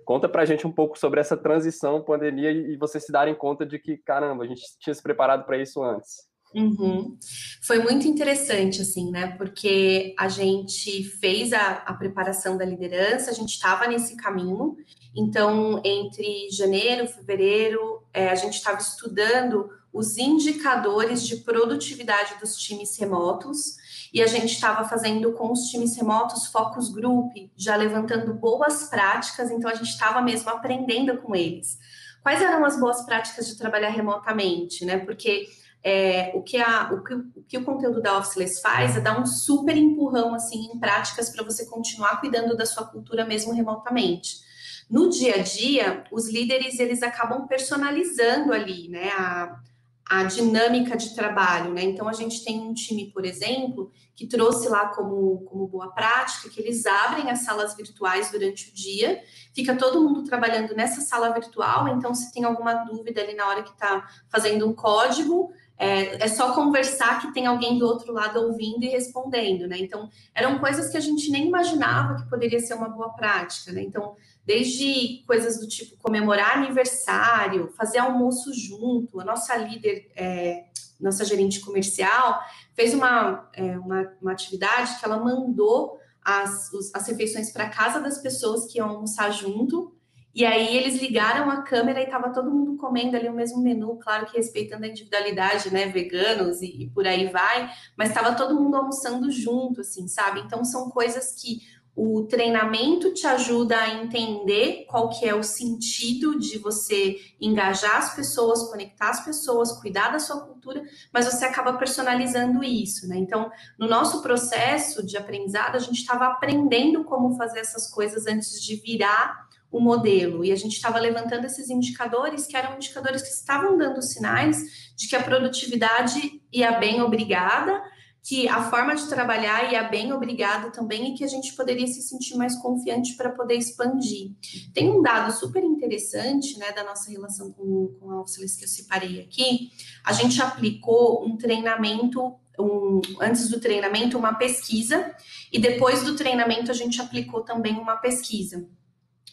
Conta 0.04 0.28
para 0.28 0.42
a 0.42 0.44
gente 0.44 0.66
um 0.66 0.72
pouco 0.72 0.98
sobre 0.98 1.20
essa 1.20 1.36
transição, 1.36 2.04
pandemia, 2.04 2.50
e 2.50 2.76
você 2.76 3.00
se 3.00 3.10
darem 3.10 3.34
conta 3.34 3.64
de 3.64 3.78
que, 3.78 3.96
caramba, 3.98 4.44
a 4.44 4.46
gente 4.46 4.62
tinha 4.78 4.92
se 4.92 5.02
preparado 5.02 5.46
para 5.46 5.56
isso 5.56 5.82
antes. 5.82 6.28
Uhum. 6.54 7.18
Foi 7.60 7.80
muito 7.80 8.06
interessante, 8.06 8.80
assim, 8.80 9.10
né? 9.10 9.34
Porque 9.36 10.14
a 10.16 10.28
gente 10.28 11.02
fez 11.02 11.52
a, 11.52 11.82
a 11.84 11.94
preparação 11.94 12.56
da 12.56 12.64
liderança, 12.64 13.30
a 13.30 13.34
gente 13.34 13.50
estava 13.50 13.88
nesse 13.88 14.16
caminho. 14.16 14.76
Então, 15.16 15.80
entre 15.84 16.48
janeiro, 16.50 17.08
fevereiro, 17.08 18.02
é, 18.12 18.30
a 18.30 18.34
gente 18.36 18.54
estava 18.54 18.78
estudando 18.78 19.68
os 19.92 20.16
indicadores 20.16 21.26
de 21.26 21.36
produtividade 21.36 22.34
dos 22.40 22.56
times 22.56 22.96
remotos 22.98 23.76
e 24.12 24.22
a 24.22 24.26
gente 24.26 24.52
estava 24.52 24.88
fazendo 24.88 25.32
com 25.32 25.52
os 25.52 25.68
times 25.70 25.96
remotos 25.96 26.46
focus 26.46 26.88
group, 26.88 27.32
já 27.56 27.74
levantando 27.74 28.32
boas 28.34 28.84
práticas. 28.84 29.50
Então, 29.50 29.68
a 29.68 29.74
gente 29.74 29.88
estava 29.88 30.22
mesmo 30.22 30.50
aprendendo 30.50 31.16
com 31.18 31.34
eles. 31.34 31.78
Quais 32.22 32.40
eram 32.40 32.64
as 32.64 32.78
boas 32.78 33.04
práticas 33.04 33.46
de 33.48 33.58
trabalhar 33.58 33.90
remotamente, 33.90 34.84
né? 34.84 34.98
Porque 34.98 35.46
é, 35.84 36.32
o, 36.34 36.42
que 36.42 36.56
a, 36.56 36.90
o, 36.92 37.04
que, 37.04 37.14
o, 37.14 37.44
que 37.46 37.58
o 37.58 37.64
conteúdo 37.64 38.00
da 38.00 38.18
Officeless 38.18 38.62
faz 38.62 38.96
é 38.96 39.00
dar 39.00 39.20
um 39.20 39.26
super 39.26 39.76
empurrão 39.76 40.34
assim 40.34 40.70
em 40.72 40.78
práticas 40.80 41.28
para 41.28 41.44
você 41.44 41.66
continuar 41.66 42.20
cuidando 42.20 42.56
da 42.56 42.64
sua 42.64 42.86
cultura 42.86 43.26
mesmo 43.26 43.52
remotamente. 43.52 44.42
No 44.88 45.10
dia 45.10 45.36
a 45.36 45.42
dia, 45.42 46.04
os 46.10 46.28
líderes 46.28 46.78
eles 46.78 47.02
acabam 47.02 47.46
personalizando 47.46 48.52
ali, 48.52 48.88
né, 48.88 49.10
a, 49.10 49.60
a 50.08 50.24
dinâmica 50.24 50.96
de 50.96 51.14
trabalho, 51.14 51.72
né? 51.72 51.82
Então 51.82 52.08
a 52.08 52.12
gente 52.12 52.44
tem 52.44 52.60
um 52.60 52.74
time, 52.74 53.10
por 53.10 53.24
exemplo, 53.24 53.90
que 54.14 54.26
trouxe 54.26 54.68
lá 54.68 54.88
como, 54.88 55.44
como 55.44 55.66
boa 55.66 55.92
prática 55.92 56.48
que 56.48 56.60
eles 56.60 56.84
abrem 56.86 57.30
as 57.30 57.40
salas 57.40 57.74
virtuais 57.74 58.30
durante 58.30 58.70
o 58.70 58.74
dia, 58.74 59.22
fica 59.54 59.74
todo 59.76 60.02
mundo 60.02 60.24
trabalhando 60.24 60.74
nessa 60.74 61.00
sala 61.00 61.30
virtual, 61.30 61.88
então 61.88 62.14
se 62.14 62.32
tem 62.32 62.44
alguma 62.44 62.74
dúvida 62.84 63.20
ali 63.22 63.34
na 63.34 63.48
hora 63.48 63.62
que 63.62 63.72
está 63.72 64.06
fazendo 64.28 64.68
um 64.68 64.74
código, 64.74 65.50
é, 65.76 66.24
é, 66.24 66.28
só 66.28 66.54
conversar 66.54 67.20
que 67.20 67.32
tem 67.32 67.46
alguém 67.46 67.78
do 67.78 67.86
outro 67.86 68.12
lado 68.12 68.40
ouvindo 68.40 68.84
e 68.84 68.88
respondendo, 68.88 69.66
né? 69.66 69.76
Então, 69.78 70.08
eram 70.34 70.58
coisas 70.58 70.88
que 70.88 70.96
a 70.96 71.00
gente 71.00 71.30
nem 71.30 71.48
imaginava 71.48 72.16
que 72.16 72.30
poderia 72.30 72.60
ser 72.60 72.74
uma 72.74 72.88
boa 72.88 73.10
prática, 73.10 73.72
né? 73.72 73.82
Então, 73.82 74.14
desde 74.46 75.24
coisas 75.26 75.58
do 75.58 75.66
tipo 75.66 75.96
comemorar 75.96 76.58
aniversário, 76.58 77.72
fazer 77.76 77.98
almoço 77.98 78.52
junto, 78.54 79.20
a 79.20 79.24
nossa 79.24 79.56
líder, 79.56 80.10
é, 80.14 80.64
nossa 81.00 81.24
gerente 81.24 81.60
comercial, 81.60 82.40
fez 82.74 82.94
uma, 82.94 83.48
é, 83.52 83.76
uma, 83.78 84.12
uma, 84.20 84.32
atividade 84.32 84.98
que 84.98 85.04
ela 85.04 85.18
mandou 85.18 85.98
as, 86.24 86.72
os, 86.72 86.94
as 86.94 87.06
refeições 87.08 87.52
para 87.52 87.68
casa 87.68 88.00
das 88.00 88.18
pessoas 88.18 88.70
que 88.70 88.78
iam 88.78 88.90
almoçar 88.90 89.30
junto, 89.30 89.93
e 90.34 90.44
aí 90.44 90.76
eles 90.76 91.00
ligaram 91.00 91.48
a 91.50 91.62
câmera 91.62 92.00
e 92.00 92.04
estava 92.04 92.32
todo 92.32 92.50
mundo 92.50 92.76
comendo 92.76 93.16
ali 93.16 93.28
o 93.28 93.32
mesmo 93.32 93.62
menu, 93.62 93.96
claro 93.98 94.26
que 94.26 94.36
respeitando 94.36 94.84
a 94.84 94.88
individualidade, 94.88 95.72
né, 95.72 95.86
veganos 95.86 96.60
e, 96.60 96.82
e 96.82 96.90
por 96.90 97.06
aí 97.06 97.28
vai, 97.28 97.70
mas 97.96 98.08
estava 98.08 98.34
todo 98.34 98.60
mundo 98.60 98.76
almoçando 98.76 99.30
junto, 99.30 99.82
assim, 99.82 100.08
sabe? 100.08 100.40
Então 100.40 100.64
são 100.64 100.90
coisas 100.90 101.40
que 101.40 101.60
o 101.96 102.24
treinamento 102.24 103.14
te 103.14 103.24
ajuda 103.24 103.78
a 103.78 104.02
entender 104.02 104.84
qual 104.88 105.08
que 105.08 105.24
é 105.28 105.34
o 105.34 105.44
sentido 105.44 106.36
de 106.38 106.58
você 106.58 107.16
engajar 107.40 107.98
as 107.98 108.16
pessoas, 108.16 108.68
conectar 108.68 109.10
as 109.10 109.24
pessoas, 109.24 109.80
cuidar 109.80 110.10
da 110.10 110.18
sua 110.18 110.40
cultura, 110.40 110.82
mas 111.12 111.26
você 111.26 111.44
acaba 111.44 111.74
personalizando 111.74 112.64
isso, 112.64 113.06
né? 113.06 113.16
Então, 113.16 113.48
no 113.78 113.86
nosso 113.86 114.22
processo 114.22 115.06
de 115.06 115.16
aprendizado, 115.16 115.76
a 115.76 115.78
gente 115.78 115.98
estava 115.98 116.26
aprendendo 116.26 117.04
como 117.04 117.36
fazer 117.36 117.60
essas 117.60 117.88
coisas 117.88 118.26
antes 118.26 118.60
de 118.60 118.74
virar 118.74 119.44
o 119.74 119.80
modelo. 119.80 120.44
E 120.44 120.52
a 120.52 120.56
gente 120.56 120.74
estava 120.74 121.00
levantando 121.00 121.46
esses 121.46 121.68
indicadores, 121.68 122.46
que 122.46 122.56
eram 122.56 122.76
indicadores 122.76 123.22
que 123.22 123.28
estavam 123.28 123.76
dando 123.76 124.00
sinais 124.00 124.56
de 124.96 125.08
que 125.08 125.16
a 125.16 125.22
produtividade 125.22 126.40
ia 126.52 126.78
bem, 126.78 127.02
obrigada, 127.02 127.82
que 128.22 128.48
a 128.48 128.70
forma 128.70 128.94
de 128.94 129.08
trabalhar 129.08 129.72
ia 129.72 129.82
bem, 129.82 130.12
obrigada 130.12 130.70
também, 130.70 131.12
e 131.12 131.14
que 131.16 131.24
a 131.24 131.26
gente 131.26 131.52
poderia 131.54 131.88
se 131.88 132.02
sentir 132.02 132.36
mais 132.36 132.54
confiante 132.62 133.16
para 133.16 133.30
poder 133.30 133.56
expandir. 133.56 134.30
Tem 134.72 134.88
um 134.88 135.02
dado 135.02 135.32
super 135.32 135.62
interessante, 135.64 136.56
né, 136.56 136.70
da 136.70 136.84
nossa 136.84 137.10
relação 137.10 137.50
com, 137.50 137.96
com 137.98 138.12
a 138.12 138.24
que 138.24 138.64
eu 138.64 138.68
separei 138.68 139.20
aqui. 139.20 139.72
A 140.04 140.12
gente 140.12 140.40
aplicou 140.40 141.26
um 141.26 141.36
treinamento 141.36 142.32
um, 142.60 143.00
antes 143.20 143.48
do 143.48 143.58
treinamento, 143.58 144.16
uma 144.16 144.34
pesquisa, 144.34 145.12
e 145.52 145.58
depois 145.58 146.04
do 146.04 146.14
treinamento 146.14 146.70
a 146.70 146.74
gente 146.74 147.00
aplicou 147.00 147.42
também 147.42 147.74
uma 147.74 147.96
pesquisa. 147.96 148.68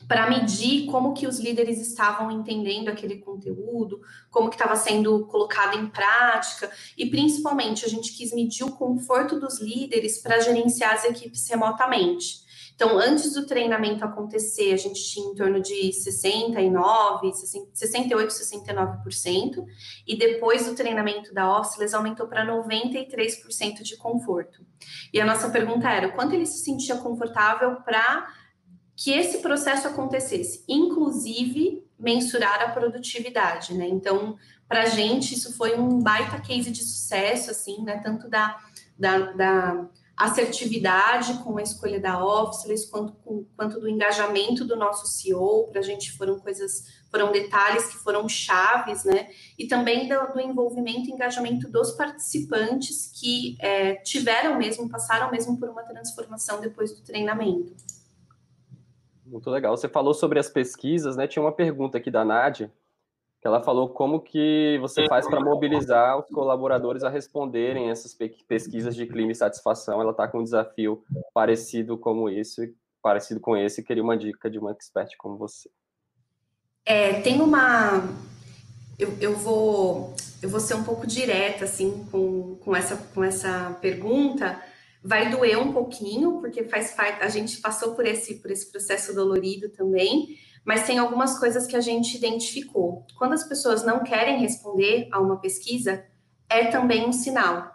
Para 0.07 0.29
medir 0.29 0.85
como 0.87 1.13
que 1.13 1.27
os 1.27 1.39
líderes 1.39 1.79
estavam 1.79 2.31
entendendo 2.31 2.89
aquele 2.89 3.17
conteúdo, 3.17 4.01
como 4.29 4.49
que 4.49 4.55
estava 4.55 4.75
sendo 4.75 5.25
colocado 5.27 5.77
em 5.77 5.87
prática, 5.87 6.71
e 6.97 7.05
principalmente 7.05 7.85
a 7.85 7.89
gente 7.89 8.13
quis 8.13 8.33
medir 8.33 8.63
o 8.63 8.71
conforto 8.71 9.39
dos 9.39 9.59
líderes 9.59 10.21
para 10.21 10.39
gerenciar 10.39 10.93
as 10.93 11.05
equipes 11.05 11.47
remotamente. 11.49 12.41
Então, 12.81 12.97
antes 12.97 13.33
do 13.33 13.45
treinamento 13.45 14.03
acontecer, 14.03 14.73
a 14.73 14.77
gente 14.77 14.99
tinha 15.03 15.27
em 15.27 15.35
torno 15.35 15.61
de 15.61 15.93
69, 15.93 17.31
68, 17.31 18.33
69%, 18.33 19.63
e 20.07 20.17
depois 20.17 20.65
do 20.65 20.73
treinamento 20.73 21.31
da 21.31 21.59
Office, 21.59 21.93
aumentou 21.93 22.25
para 22.27 22.43
93% 22.43 23.83
de 23.83 23.95
conforto. 23.97 24.65
E 25.13 25.21
a 25.21 25.25
nossa 25.25 25.51
pergunta 25.51 25.87
era, 25.91 26.09
quanto 26.09 26.33
ele 26.33 26.47
se 26.47 26.63
sentia 26.63 26.95
confortável 26.95 27.75
para 27.83 28.27
que 29.03 29.11
esse 29.11 29.39
processo 29.39 29.87
acontecesse, 29.87 30.63
inclusive 30.69 31.83
mensurar 31.97 32.61
a 32.61 32.69
produtividade, 32.69 33.73
né? 33.73 33.87
Então, 33.87 34.37
para 34.67 34.83
a 34.83 34.85
gente, 34.85 35.33
isso 35.33 35.57
foi 35.57 35.75
um 35.75 35.99
baita 35.99 36.39
case 36.39 36.69
de 36.69 36.83
sucesso, 36.83 37.49
assim, 37.49 37.81
né? 37.81 37.99
Tanto 38.03 38.29
da, 38.29 38.59
da, 38.95 39.31
da 39.31 39.89
assertividade 40.15 41.33
com 41.39 41.57
a 41.57 41.63
escolha 41.63 41.99
da 41.99 42.23
Office, 42.23 42.85
quanto, 42.85 43.13
com, 43.23 43.43
quanto 43.57 43.79
do 43.79 43.89
engajamento 43.89 44.63
do 44.65 44.75
nosso 44.75 45.07
CEO, 45.07 45.67
para 45.71 45.79
a 45.79 45.83
gente 45.83 46.11
foram 46.11 46.39
coisas, 46.39 46.85
foram 47.09 47.31
detalhes 47.31 47.87
que 47.87 47.97
foram 47.97 48.29
chaves, 48.29 49.03
né? 49.03 49.31
E 49.57 49.67
também 49.67 50.07
do, 50.07 50.31
do 50.31 50.39
envolvimento 50.39 51.09
e 51.09 51.11
engajamento 51.11 51.67
dos 51.71 51.89
participantes 51.93 53.11
que 53.19 53.57
é, 53.59 53.95
tiveram 53.95 54.59
mesmo, 54.59 54.87
passaram 54.87 55.31
mesmo 55.31 55.57
por 55.57 55.69
uma 55.69 55.81
transformação 55.81 56.61
depois 56.61 56.93
do 56.93 57.01
treinamento. 57.01 57.73
Muito 59.31 59.49
legal. 59.49 59.77
Você 59.77 59.87
falou 59.87 60.13
sobre 60.13 60.39
as 60.39 60.49
pesquisas, 60.49 61.15
né? 61.15 61.25
Tinha 61.25 61.41
uma 61.41 61.53
pergunta 61.53 61.97
aqui 61.97 62.11
da 62.11 62.25
Nádia, 62.25 62.69
que 63.39 63.47
ela 63.47 63.63
falou 63.63 63.87
como 63.87 64.19
que 64.19 64.77
você 64.81 65.07
faz 65.07 65.25
para 65.25 65.39
mobilizar 65.39 66.19
os 66.19 66.27
colaboradores 66.27 67.01
a 67.01 67.09
responderem 67.09 67.89
essas 67.89 68.13
pesquisas 68.45 68.93
de 68.93 69.07
clima 69.07 69.31
e 69.31 69.35
satisfação. 69.35 70.01
Ela 70.01 70.11
está 70.11 70.27
com 70.27 70.39
um 70.39 70.43
desafio 70.43 71.01
parecido 71.33 71.97
como 71.97 72.29
isso, 72.29 72.61
parecido 73.01 73.39
com 73.39 73.55
esse, 73.55 73.81
queria 73.81 74.03
uma 74.03 74.17
dica 74.17 74.49
de 74.49 74.59
uma 74.59 74.71
expert 74.71 75.15
como 75.17 75.37
você. 75.37 75.69
É, 76.85 77.21
tem 77.21 77.39
uma. 77.39 78.03
Eu, 78.99 79.17
eu, 79.21 79.33
vou, 79.33 80.13
eu 80.41 80.49
vou 80.49 80.59
ser 80.59 80.75
um 80.75 80.83
pouco 80.83 81.07
direta 81.07 81.63
assim 81.63 82.05
com, 82.11 82.57
com, 82.57 82.75
essa, 82.75 82.97
com 82.97 83.23
essa 83.23 83.77
pergunta 83.79 84.61
Vai 85.03 85.29
doer 85.29 85.57
um 85.57 85.73
pouquinho, 85.73 86.39
porque 86.39 86.63
faz 86.65 86.91
parte, 86.91 87.23
a 87.23 87.29
gente 87.29 87.59
passou 87.59 87.95
por 87.95 88.05
esse, 88.05 88.35
por 88.35 88.51
esse 88.51 88.71
processo 88.71 89.15
dolorido 89.15 89.69
também, 89.69 90.37
mas 90.63 90.85
tem 90.85 90.99
algumas 90.99 91.39
coisas 91.39 91.65
que 91.65 91.75
a 91.75 91.81
gente 91.81 92.15
identificou. 92.15 93.05
Quando 93.17 93.33
as 93.33 93.43
pessoas 93.43 93.83
não 93.83 94.03
querem 94.03 94.39
responder 94.39 95.07
a 95.11 95.19
uma 95.19 95.37
pesquisa, 95.37 96.05
é 96.47 96.65
também 96.65 97.07
um 97.07 97.11
sinal. 97.11 97.71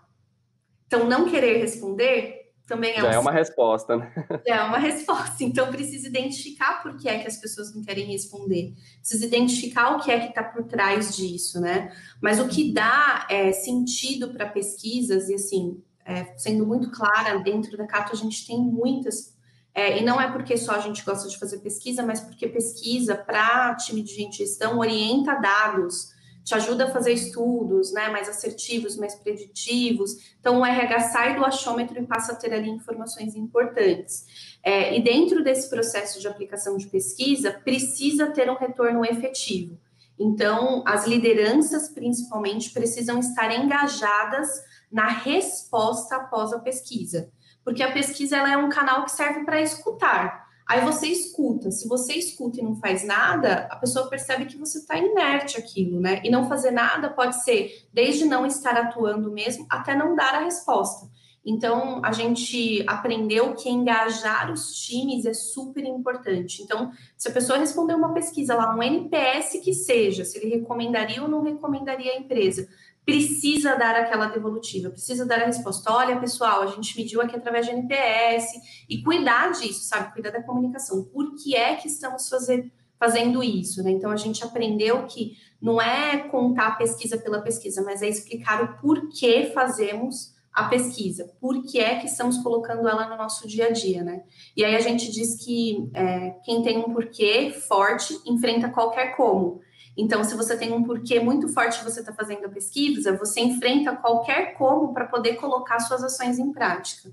Então, 0.87 1.09
não 1.09 1.29
querer 1.29 1.59
responder 1.59 2.47
também 2.67 2.95
é 2.95 2.97
Já 2.97 3.09
um 3.09 3.12
é 3.12 3.19
uma 3.21 3.31
resposta, 3.31 3.97
né? 3.97 4.12
É 4.45 4.61
uma 4.62 4.79
resposta. 4.79 5.45
Então, 5.45 5.71
precisa 5.71 6.09
identificar 6.09 6.83
por 6.83 6.97
que 6.97 7.09
é 7.09 7.19
que 7.19 7.29
as 7.29 7.37
pessoas 7.37 7.73
não 7.75 7.83
querem 7.83 8.07
responder. 8.07 8.75
Precisa 8.99 9.25
identificar 9.25 9.97
o 9.97 10.01
que 10.01 10.11
é 10.11 10.19
que 10.19 10.29
está 10.29 10.43
por 10.43 10.65
trás 10.65 11.17
disso, 11.17 11.61
né? 11.61 11.93
Mas 12.21 12.41
o 12.41 12.49
que 12.49 12.73
dá 12.73 13.27
é, 13.31 13.53
sentido 13.53 14.33
para 14.33 14.47
pesquisas, 14.47 15.29
e 15.29 15.35
assim, 15.35 15.81
é, 16.07 16.25
sendo 16.37 16.64
muito 16.64 16.90
clara, 16.90 17.38
dentro 17.40 17.77
da 17.77 17.87
Cato 17.87 18.12
a 18.12 18.16
gente 18.16 18.47
tem 18.47 18.59
muitas, 18.59 19.35
é, 19.75 19.99
e 19.99 20.05
não 20.05 20.21
é 20.21 20.31
porque 20.31 20.57
só 20.57 20.73
a 20.73 20.81
gente 20.81 21.05
gosta 21.05 21.29
de 21.29 21.38
fazer 21.38 21.59
pesquisa, 21.59 22.03
mas 22.03 22.21
porque 22.21 22.49
pesquisa 22.49 23.14
para 23.14 23.75
time 23.75 24.03
de 24.03 24.14
gente 24.14 24.38
gestão 24.38 24.79
orienta 24.79 25.35
dados, 25.35 26.14
te 26.42 26.55
ajuda 26.55 26.85
a 26.85 26.90
fazer 26.92 27.12
estudos 27.12 27.92
né, 27.92 28.09
mais 28.09 28.29
assertivos, 28.29 28.97
mais 28.97 29.16
preditivos. 29.16 30.12
Então, 30.38 30.61
o 30.61 30.64
RH 30.64 31.01
sai 31.01 31.37
do 31.37 31.45
achômetro 31.45 32.01
e 32.01 32.07
passa 32.07 32.33
a 32.33 32.37
ter 32.37 32.55
ali 32.55 32.71
informações 32.71 33.35
importantes. 33.35 34.25
É, 34.62 34.97
e 34.97 35.03
dentro 35.03 35.42
desse 35.42 35.69
processo 35.69 36.21
de 36.21 36.29
aplicação 36.29 36.77
de 36.77 36.87
pesquisa, 36.87 37.51
precisa 37.51 38.31
ter 38.31 38.49
um 38.49 38.55
retorno 38.55 39.05
efetivo. 39.05 39.77
Então, 40.19 40.83
as 40.87 41.07
lideranças, 41.07 41.88
principalmente, 41.88 42.71
precisam 42.71 43.19
estar 43.19 43.53
engajadas 43.53 44.49
na 44.90 45.09
resposta 45.09 46.16
após 46.16 46.53
a 46.53 46.61
pesquisa. 46.61 47.31
Porque 47.64 47.83
a 47.83 47.92
pesquisa 47.92 48.37
ela 48.37 48.53
é 48.53 48.57
um 48.57 48.68
canal 48.68 49.05
que 49.05 49.11
serve 49.11 49.44
para 49.44 49.61
escutar. 49.61 50.46
Aí 50.66 50.81
você 50.81 51.07
escuta. 51.07 51.70
Se 51.70 51.87
você 51.87 52.14
escuta 52.14 52.61
e 52.61 52.62
não 52.62 52.75
faz 52.77 53.05
nada, 53.05 53.68
a 53.70 53.77
pessoa 53.77 54.09
percebe 54.09 54.46
que 54.46 54.57
você 54.57 54.79
está 54.79 54.99
inerte 54.99 55.57
aquilo, 55.57 56.01
né? 56.01 56.20
E 56.25 56.31
não 56.31 56.49
fazer 56.49 56.72
nada 56.72 57.09
pode 57.09 57.42
ser 57.44 57.87
desde 57.92 58.25
não 58.25 58.44
estar 58.44 58.77
atuando 58.77 59.31
mesmo 59.31 59.64
até 59.70 59.94
não 59.94 60.16
dar 60.16 60.35
a 60.35 60.40
resposta. 60.40 61.09
Então, 61.49 62.01
a 62.05 62.11
gente 62.11 62.85
aprendeu 62.88 63.55
que 63.55 63.68
engajar 63.70 64.51
os 64.51 64.75
times 64.75 65.25
é 65.25 65.33
super 65.33 65.85
importante. 65.85 66.61
Então, 66.61 66.90
se 67.16 67.29
a 67.29 67.33
pessoa 67.33 67.57
responder 67.57 67.94
uma 67.94 68.12
pesquisa 68.12 68.57
lá, 68.57 68.75
um 68.75 68.83
NPS 68.83 69.61
que 69.62 69.72
seja, 69.72 70.25
se 70.25 70.38
ele 70.38 70.57
recomendaria 70.57 71.22
ou 71.22 71.29
não 71.29 71.44
recomendaria 71.44 72.11
a 72.11 72.16
empresa, 72.16 72.68
precisa 73.07 73.77
dar 73.77 73.95
aquela 73.95 74.27
devolutiva, 74.27 74.90
precisa 74.90 75.25
dar 75.25 75.40
a 75.40 75.47
resposta. 75.47 75.92
Olha, 75.92 76.19
pessoal, 76.19 76.62
a 76.62 76.66
gente 76.66 76.99
mediu 76.99 77.23
aqui 77.23 77.37
através 77.37 77.64
de 77.64 77.73
NPS 77.73 78.49
e 78.88 79.01
cuidar 79.01 79.53
disso, 79.53 79.85
sabe? 79.85 80.12
Cuidar 80.12 80.31
da 80.31 80.42
comunicação. 80.42 81.05
Por 81.05 81.37
que 81.37 81.55
é 81.55 81.77
que 81.77 81.87
estamos 81.87 82.29
fazer, 82.29 82.73
fazendo 82.99 83.45
isso, 83.45 83.81
né? 83.85 83.92
Então 83.92 84.11
a 84.11 84.16
gente 84.16 84.42
aprendeu 84.42 85.07
que 85.07 85.37
não 85.62 85.81
é 85.81 86.19
contar 86.29 86.66
a 86.66 86.75
pesquisa 86.75 87.16
pela 87.16 87.40
pesquisa, 87.40 87.81
mas 87.83 88.03
é 88.03 88.09
explicar 88.09 88.64
o 88.64 88.81
porquê 88.81 89.53
fazemos 89.55 90.35
a 90.53 90.64
pesquisa, 90.64 91.31
por 91.38 91.62
que 91.64 91.79
é 91.79 91.97
que 91.97 92.07
estamos 92.07 92.38
colocando 92.38 92.88
ela 92.88 93.07
no 93.11 93.16
nosso 93.16 93.47
dia 93.47 93.66
a 93.66 93.71
dia, 93.71 94.03
né? 94.03 94.23
E 94.57 94.64
aí 94.64 94.75
a 94.75 94.81
gente 94.81 95.12
diz 95.12 95.45
que 95.45 95.90
é, 95.95 96.31
quem 96.45 96.62
tem 96.62 96.79
um 96.79 96.95
porquê 96.95 97.53
forte 97.69 98.19
enfrenta 98.27 98.71
qualquer 98.71 99.14
como. 99.16 99.61
Então, 99.96 100.22
se 100.22 100.35
você 100.35 100.56
tem 100.56 100.72
um 100.72 100.85
porquê 100.85 101.18
muito 101.18 101.48
forte 101.48 101.82
você 101.82 102.00
está 102.00 102.12
fazendo 102.12 102.44
a 102.44 102.50
pesquisa, 102.50 103.16
você 103.16 103.40
enfrenta 103.40 103.96
qualquer 103.96 104.54
como 104.54 104.92
para 104.92 105.06
poder 105.06 105.37
colocar 105.37 105.80
suas 105.80 106.04
ações 106.04 106.38
em 106.38 106.52
prática. 106.52 107.11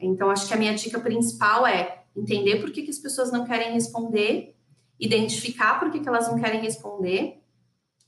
Então, 0.00 0.30
acho 0.30 0.48
que 0.48 0.54
a 0.54 0.56
minha 0.56 0.74
dica 0.74 0.98
principal 0.98 1.66
é 1.66 2.02
entender 2.16 2.60
por 2.60 2.70
que, 2.70 2.82
que 2.82 2.90
as 2.90 2.98
pessoas 2.98 3.30
não 3.30 3.44
querem 3.44 3.72
responder, 3.72 4.56
identificar 4.98 5.78
por 5.78 5.90
que, 5.90 6.00
que 6.00 6.08
elas 6.08 6.28
não 6.28 6.40
querem 6.40 6.60
responder, 6.60 7.42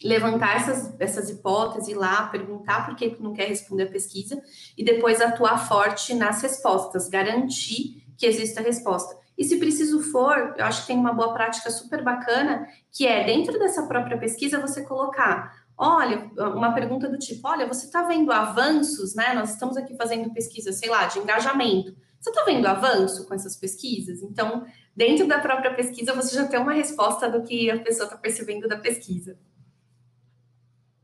levantar 0.03 0.57
essas, 0.57 0.95
essas 0.99 1.31
hipóteses, 1.31 1.95
lá, 1.95 2.27
perguntar 2.29 2.87
por 2.87 2.97
que, 2.97 3.11
que 3.11 3.23
não 3.23 3.33
quer 3.33 3.49
responder 3.49 3.85
a 3.85 3.91
pesquisa, 3.91 4.43
e 4.77 4.85
depois 4.85 5.21
atuar 5.21 5.69
forte 5.69 6.15
nas 6.15 6.43
respostas, 6.43 7.09
garantir 7.09 8.05
que 8.17 8.27
exista 8.27 8.61
a 8.61 8.65
resposta. 8.65 9.17
E 9.37 9.45
se 9.45 9.59
preciso 9.59 10.01
for, 10.01 10.55
eu 10.57 10.65
acho 10.65 10.83
que 10.83 10.87
tem 10.89 10.99
uma 10.99 11.13
boa 11.13 11.33
prática 11.35 11.71
super 11.71 12.03
bacana, 12.03 12.67
que 12.93 13.07
é 13.07 13.25
dentro 13.25 13.59
dessa 13.59 13.87
própria 13.87 14.17
pesquisa 14.17 14.61
você 14.61 14.85
colocar, 14.85 15.67
olha, 15.77 16.31
uma 16.37 16.73
pergunta 16.73 17.09
do 17.09 17.19
tipo, 17.19 17.49
olha, 17.49 17.67
você 17.67 17.87
está 17.87 18.03
vendo 18.05 18.31
avanços, 18.31 19.15
né? 19.15 19.35
Nós 19.35 19.51
estamos 19.51 19.77
aqui 19.77 19.97
fazendo 19.97 20.33
pesquisa, 20.33 20.73
sei 20.73 20.89
lá, 20.89 21.07
de 21.07 21.19
engajamento. 21.19 21.97
Você 22.21 22.31
está 22.31 22.45
vendo 22.45 22.67
avanço 22.67 23.27
com 23.27 23.35
essas 23.35 23.57
pesquisas? 23.57 24.23
Então, 24.23 24.65
dentro 24.97 25.27
da 25.27 25.41
própria 25.41 25.75
pesquisa, 25.75 26.15
você 26.15 26.35
já 26.35 26.47
tem 26.47 26.61
uma 26.61 26.73
resposta 26.73 27.29
do 27.29 27.43
que 27.43 27.71
a 27.71 27.83
pessoa 27.83 28.07
está 28.07 28.17
percebendo 28.17 28.69
da 28.69 28.79
pesquisa. 28.79 29.37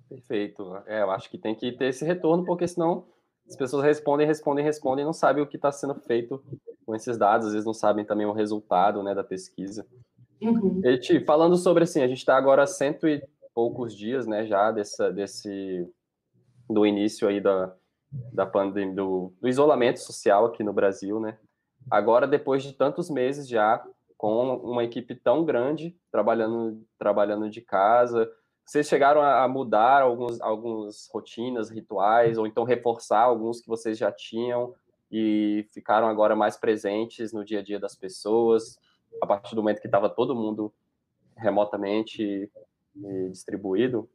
Perfeito. 0.09 0.77
É, 0.87 1.03
eu 1.03 1.11
acho 1.11 1.29
que 1.29 1.37
tem 1.37 1.55
que 1.55 1.73
ter 1.73 1.87
esse 1.87 2.05
retorno, 2.05 2.45
porque 2.45 2.67
senão 2.67 3.07
as 3.47 3.57
pessoas 3.57 3.85
respondem, 3.85 4.27
respondem, 4.27 4.65
respondem 4.65 5.03
e 5.03 5.07
não 5.07 5.13
sabem 5.13 5.43
o 5.43 5.47
que 5.47 5.57
está 5.57 5.73
sendo 5.73 5.95
feito 5.97 6.43
com 6.91 6.97
esses 6.97 7.17
dados, 7.17 7.47
às 7.47 7.53
vezes 7.53 7.65
não 7.65 7.73
sabem 7.73 8.05
também 8.05 8.27
o 8.27 8.33
resultado 8.33 9.01
né, 9.01 9.15
da 9.15 9.23
pesquisa. 9.23 9.87
Uhum. 10.43 10.81
E, 10.85 10.99
Ti, 10.99 11.21
falando 11.21 11.57
sobre 11.57 11.85
assim, 11.85 12.03
a 12.03 12.09
gente 12.09 12.19
está 12.19 12.37
agora 12.37 12.65
há 12.65 12.67
cento 12.67 13.07
e 13.07 13.23
poucos 13.55 13.95
dias 13.97 14.27
né, 14.27 14.45
já 14.45 14.73
dessa, 14.73 15.13
desse 15.13 15.89
do 16.69 16.85
início 16.85 17.29
aí 17.29 17.41
da, 17.41 17.73
da 18.33 18.45
pandemia, 18.45 18.93
do, 18.93 19.33
do 19.41 19.49
isolamento 19.49 20.01
social 20.01 20.47
aqui 20.47 20.65
no 20.65 20.73
Brasil, 20.73 21.21
né? 21.21 21.39
Agora, 21.89 22.27
depois 22.27 22.65
de 22.65 22.73
tantos 22.73 23.09
meses 23.09 23.49
já, 23.49 23.85
com 24.19 24.57
uma 24.57 24.83
equipe 24.83 25.15
tão 25.15 25.45
grande, 25.45 25.97
trabalhando, 26.11 26.85
trabalhando 26.99 27.49
de 27.49 27.61
casa, 27.61 28.29
vocês 28.67 28.89
chegaram 28.89 29.23
a 29.23 29.47
mudar 29.47 30.03
alguns, 30.03 30.41
algumas 30.41 31.09
rotinas, 31.13 31.71
rituais, 31.71 32.37
ou 32.37 32.49
então 32.49 32.65
reforçar 32.65 33.21
alguns 33.21 33.61
que 33.61 33.69
vocês 33.69 33.97
já 33.97 34.11
tinham 34.11 34.75
e 35.11 35.67
ficaram 35.73 36.07
agora 36.07 36.37
mais 36.37 36.57
presentes 36.57 37.33
no 37.33 37.45
dia 37.45 37.61
a 37.61 37.63
dia 37.63 37.81
das 37.81 37.95
pessoas, 37.95 38.79
a 39.21 39.27
partir 39.27 39.55
do 39.55 39.63
momento 39.63 39.81
que 39.81 39.89
estava 39.89 40.09
todo 40.09 40.35
mundo 40.35 40.73
remotamente 41.37 42.51
distribuído? 43.31 44.09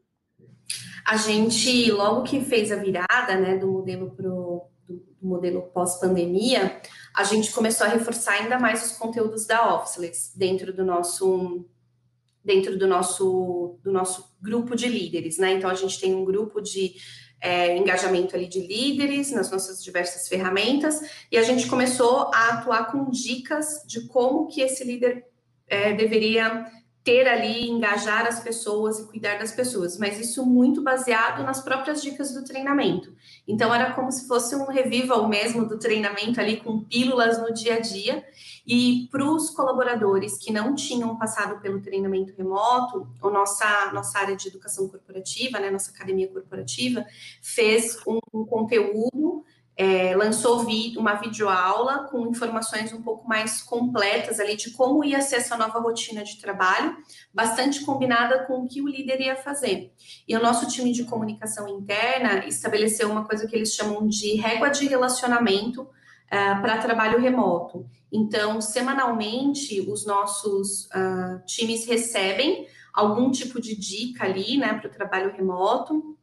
A 1.06 1.18
gente, 1.18 1.92
logo 1.92 2.24
que 2.24 2.42
fez 2.42 2.72
a 2.72 2.78
virada 2.78 3.36
né, 3.36 3.58
do 3.58 3.68
modelo 3.68 4.10
do, 4.10 4.64
do 4.88 5.28
modelo 5.28 5.62
pós-pandemia, 5.74 6.82
a 7.16 7.24
gente 7.24 7.52
começou 7.52 7.86
a 7.86 7.90
reforçar 7.90 8.34
ainda 8.34 8.60
mais 8.60 8.86
os 8.86 8.98
conteúdos 8.98 9.46
da 9.46 9.76
Officeless 9.76 10.38
dentro 10.38 10.74
do 10.74 10.84
nosso 10.84 11.66
dentro 12.44 12.78
do 12.78 12.88
nosso 12.88 13.80
do 13.84 13.92
nosso 13.92 14.36
grupo 14.40 14.76
de 14.76 14.88
líderes, 14.88 15.38
né? 15.38 15.54
Então 15.54 15.70
a 15.70 15.74
gente 15.74 16.00
tem 16.00 16.14
um 16.14 16.26
grupo 16.26 16.62
de 16.62 16.96
é, 17.42 17.78
engajamento 17.78 18.36
ali 18.36 18.48
de 18.48 18.66
líderes 18.66 19.32
nas 19.32 19.52
nossas 19.52 19.84
diversas 19.84 20.28
ferramentas 20.28 21.02
e 21.32 21.38
a 21.38 21.44
gente 21.44 21.68
começou 21.68 22.32
a 22.34 22.50
atuar 22.54 22.92
com 22.92 23.10
dicas 23.10 23.84
de 23.86 24.08
como 24.08 24.48
que 24.48 24.62
esse 24.62 24.84
líder 24.84 25.26
é, 25.68 25.94
deveria 25.94 26.66
ter 27.06 27.28
ali, 27.28 27.70
engajar 27.70 28.26
as 28.26 28.40
pessoas 28.40 28.98
e 28.98 29.06
cuidar 29.06 29.38
das 29.38 29.52
pessoas, 29.52 29.96
mas 30.00 30.20
isso 30.20 30.44
muito 30.44 30.82
baseado 30.82 31.44
nas 31.44 31.62
próprias 31.62 32.02
dicas 32.02 32.34
do 32.34 32.44
treinamento. 32.44 33.14
Então, 33.48 33.72
era 33.72 33.94
como 33.94 34.12
se 34.12 34.28
fosse 34.28 34.56
um 34.56 34.66
revival 34.66 35.28
mesmo 35.30 35.68
do 35.68 35.78
treinamento 35.78 36.42
ali, 36.42 36.58
com 36.58 36.84
pílulas 36.84 37.40
no 37.40 37.54
dia 37.54 37.76
a 37.76 37.80
dia. 37.80 38.26
E 38.66 39.08
para 39.12 39.24
os 39.24 39.50
colaboradores 39.52 40.38
que 40.38 40.52
não 40.52 40.74
tinham 40.74 41.16
passado 41.18 41.60
pelo 41.62 41.82
treinamento 41.82 42.34
remoto, 42.36 43.08
a 43.22 43.30
nossa, 43.30 43.92
nossa 43.94 44.20
área 44.20 44.36
de 44.36 44.48
educação 44.48 44.88
corporativa, 44.88 45.60
né, 45.60 45.70
nossa 45.70 45.92
academia 45.92 46.28
corporativa, 46.28 47.06
fez 47.42 48.00
um, 48.08 48.20
um 48.34 48.46
conteúdo 48.46 49.46
é, 49.78 50.16
lançou 50.16 50.64
vi 50.64 50.96
uma 50.98 51.16
videoaula 51.16 52.06
com 52.06 52.28
informações 52.28 52.94
um 52.94 53.02
pouco 53.02 53.28
mais 53.28 53.62
completas 53.62 54.40
ali 54.40 54.56
de 54.56 54.72
como 54.72 55.04
ia 55.04 55.22
ser 55.22 55.38
essa 55.38 55.58
nova 55.58 55.80
rotina 55.80 56.24
de 56.24 56.40
trabalho, 56.40 56.96
bastante 57.34 57.84
combinada 57.84 58.46
com 58.46 58.62
o 58.62 58.68
que 58.68 58.82
o 58.82 58.88
líder 58.88 59.20
ia 59.20 59.36
fazer. 59.36 59.94
E 60.26 60.36
o 60.36 60.42
nosso 60.42 60.68
time 60.68 60.94
de 60.94 61.04
comunicação 61.04 61.68
interna 61.68 62.46
estabeleceu 62.46 63.12
uma 63.12 63.26
coisa 63.26 63.48
que 63.48 63.56
eles 63.56 63.74
chamam 63.74 64.08
de 64.08 64.36
régua 64.36 64.70
de 64.70 64.88
relacionamento 64.88 65.88
Uh, 66.26 66.60
para 66.60 66.80
trabalho 66.80 67.22
remoto. 67.22 67.86
Então, 68.16 68.62
semanalmente, 68.62 69.82
os 69.82 70.06
nossos 70.06 70.86
uh, 70.86 71.46
times 71.46 71.86
recebem 71.86 72.66
algum 72.94 73.30
tipo 73.30 73.60
de 73.60 73.76
dica 73.76 74.24
ali, 74.24 74.58
né, 74.58 74.74
para 74.74 74.88
o 74.88 74.94
trabalho 74.94 75.36
remoto 75.36 76.16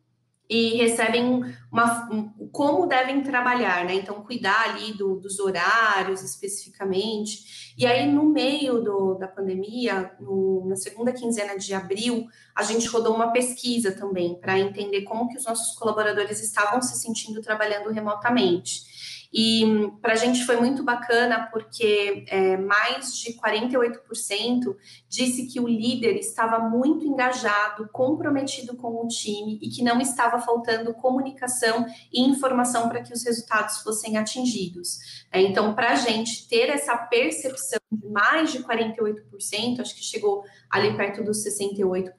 e 0.48 0.76
recebem 0.76 1.42
uma, 1.70 2.08
um, 2.10 2.48
como 2.50 2.86
devem 2.86 3.22
trabalhar, 3.22 3.84
né? 3.84 3.94
Então, 3.94 4.22
cuidar 4.22 4.70
ali 4.70 4.92
do, 4.92 5.16
dos 5.16 5.38
horários 5.38 6.22
especificamente. 6.22 7.74
E 7.78 7.86
aí, 7.86 8.10
no 8.10 8.24
meio 8.24 8.82
do, 8.82 9.14
da 9.14 9.28
pandemia, 9.28 10.12
no, 10.20 10.66
na 10.68 10.76
segunda 10.76 11.12
quinzena 11.12 11.58
de 11.58 11.72
abril, 11.72 12.26
a 12.54 12.62
gente 12.62 12.86
rodou 12.86 13.14
uma 13.14 13.32
pesquisa 13.32 13.92
também 13.92 14.38
para 14.38 14.58
entender 14.58 15.02
como 15.02 15.28
que 15.28 15.38
os 15.38 15.44
nossos 15.44 15.74
colaboradores 15.78 16.42
estavam 16.42 16.82
se 16.82 16.98
sentindo 16.98 17.40
trabalhando 17.40 17.90
remotamente. 17.90 18.91
E 19.32 19.90
para 20.02 20.12
a 20.12 20.16
gente 20.16 20.44
foi 20.44 20.56
muito 20.56 20.82
bacana 20.82 21.48
porque 21.50 22.24
é, 22.28 22.56
mais 22.58 23.16
de 23.16 23.32
48% 23.34 24.76
disse 25.08 25.46
que 25.46 25.58
o 25.58 25.66
líder 25.66 26.16
estava 26.16 26.58
muito 26.58 27.06
engajado, 27.06 27.88
comprometido 27.90 28.76
com 28.76 29.02
o 29.02 29.08
time 29.08 29.58
e 29.62 29.70
que 29.70 29.82
não 29.82 30.00
estava 30.00 30.38
faltando 30.38 30.92
comunicação 30.92 31.86
e 32.12 32.20
informação 32.20 32.88
para 32.90 33.02
que 33.02 33.12
os 33.12 33.24
resultados 33.24 33.78
fossem 33.78 34.18
atingidos. 34.18 35.24
É, 35.32 35.40
então, 35.40 35.74
para 35.74 35.92
a 35.92 35.96
gente 35.96 36.46
ter 36.46 36.68
essa 36.68 36.94
percepção 36.96 37.80
de 37.90 38.06
mais 38.08 38.52
de 38.52 38.62
48%, 38.62 39.80
acho 39.80 39.94
que 39.94 40.04
chegou 40.04 40.44
ali 40.70 40.94
perto 40.94 41.24
dos 41.24 41.42
68%, 41.42 42.12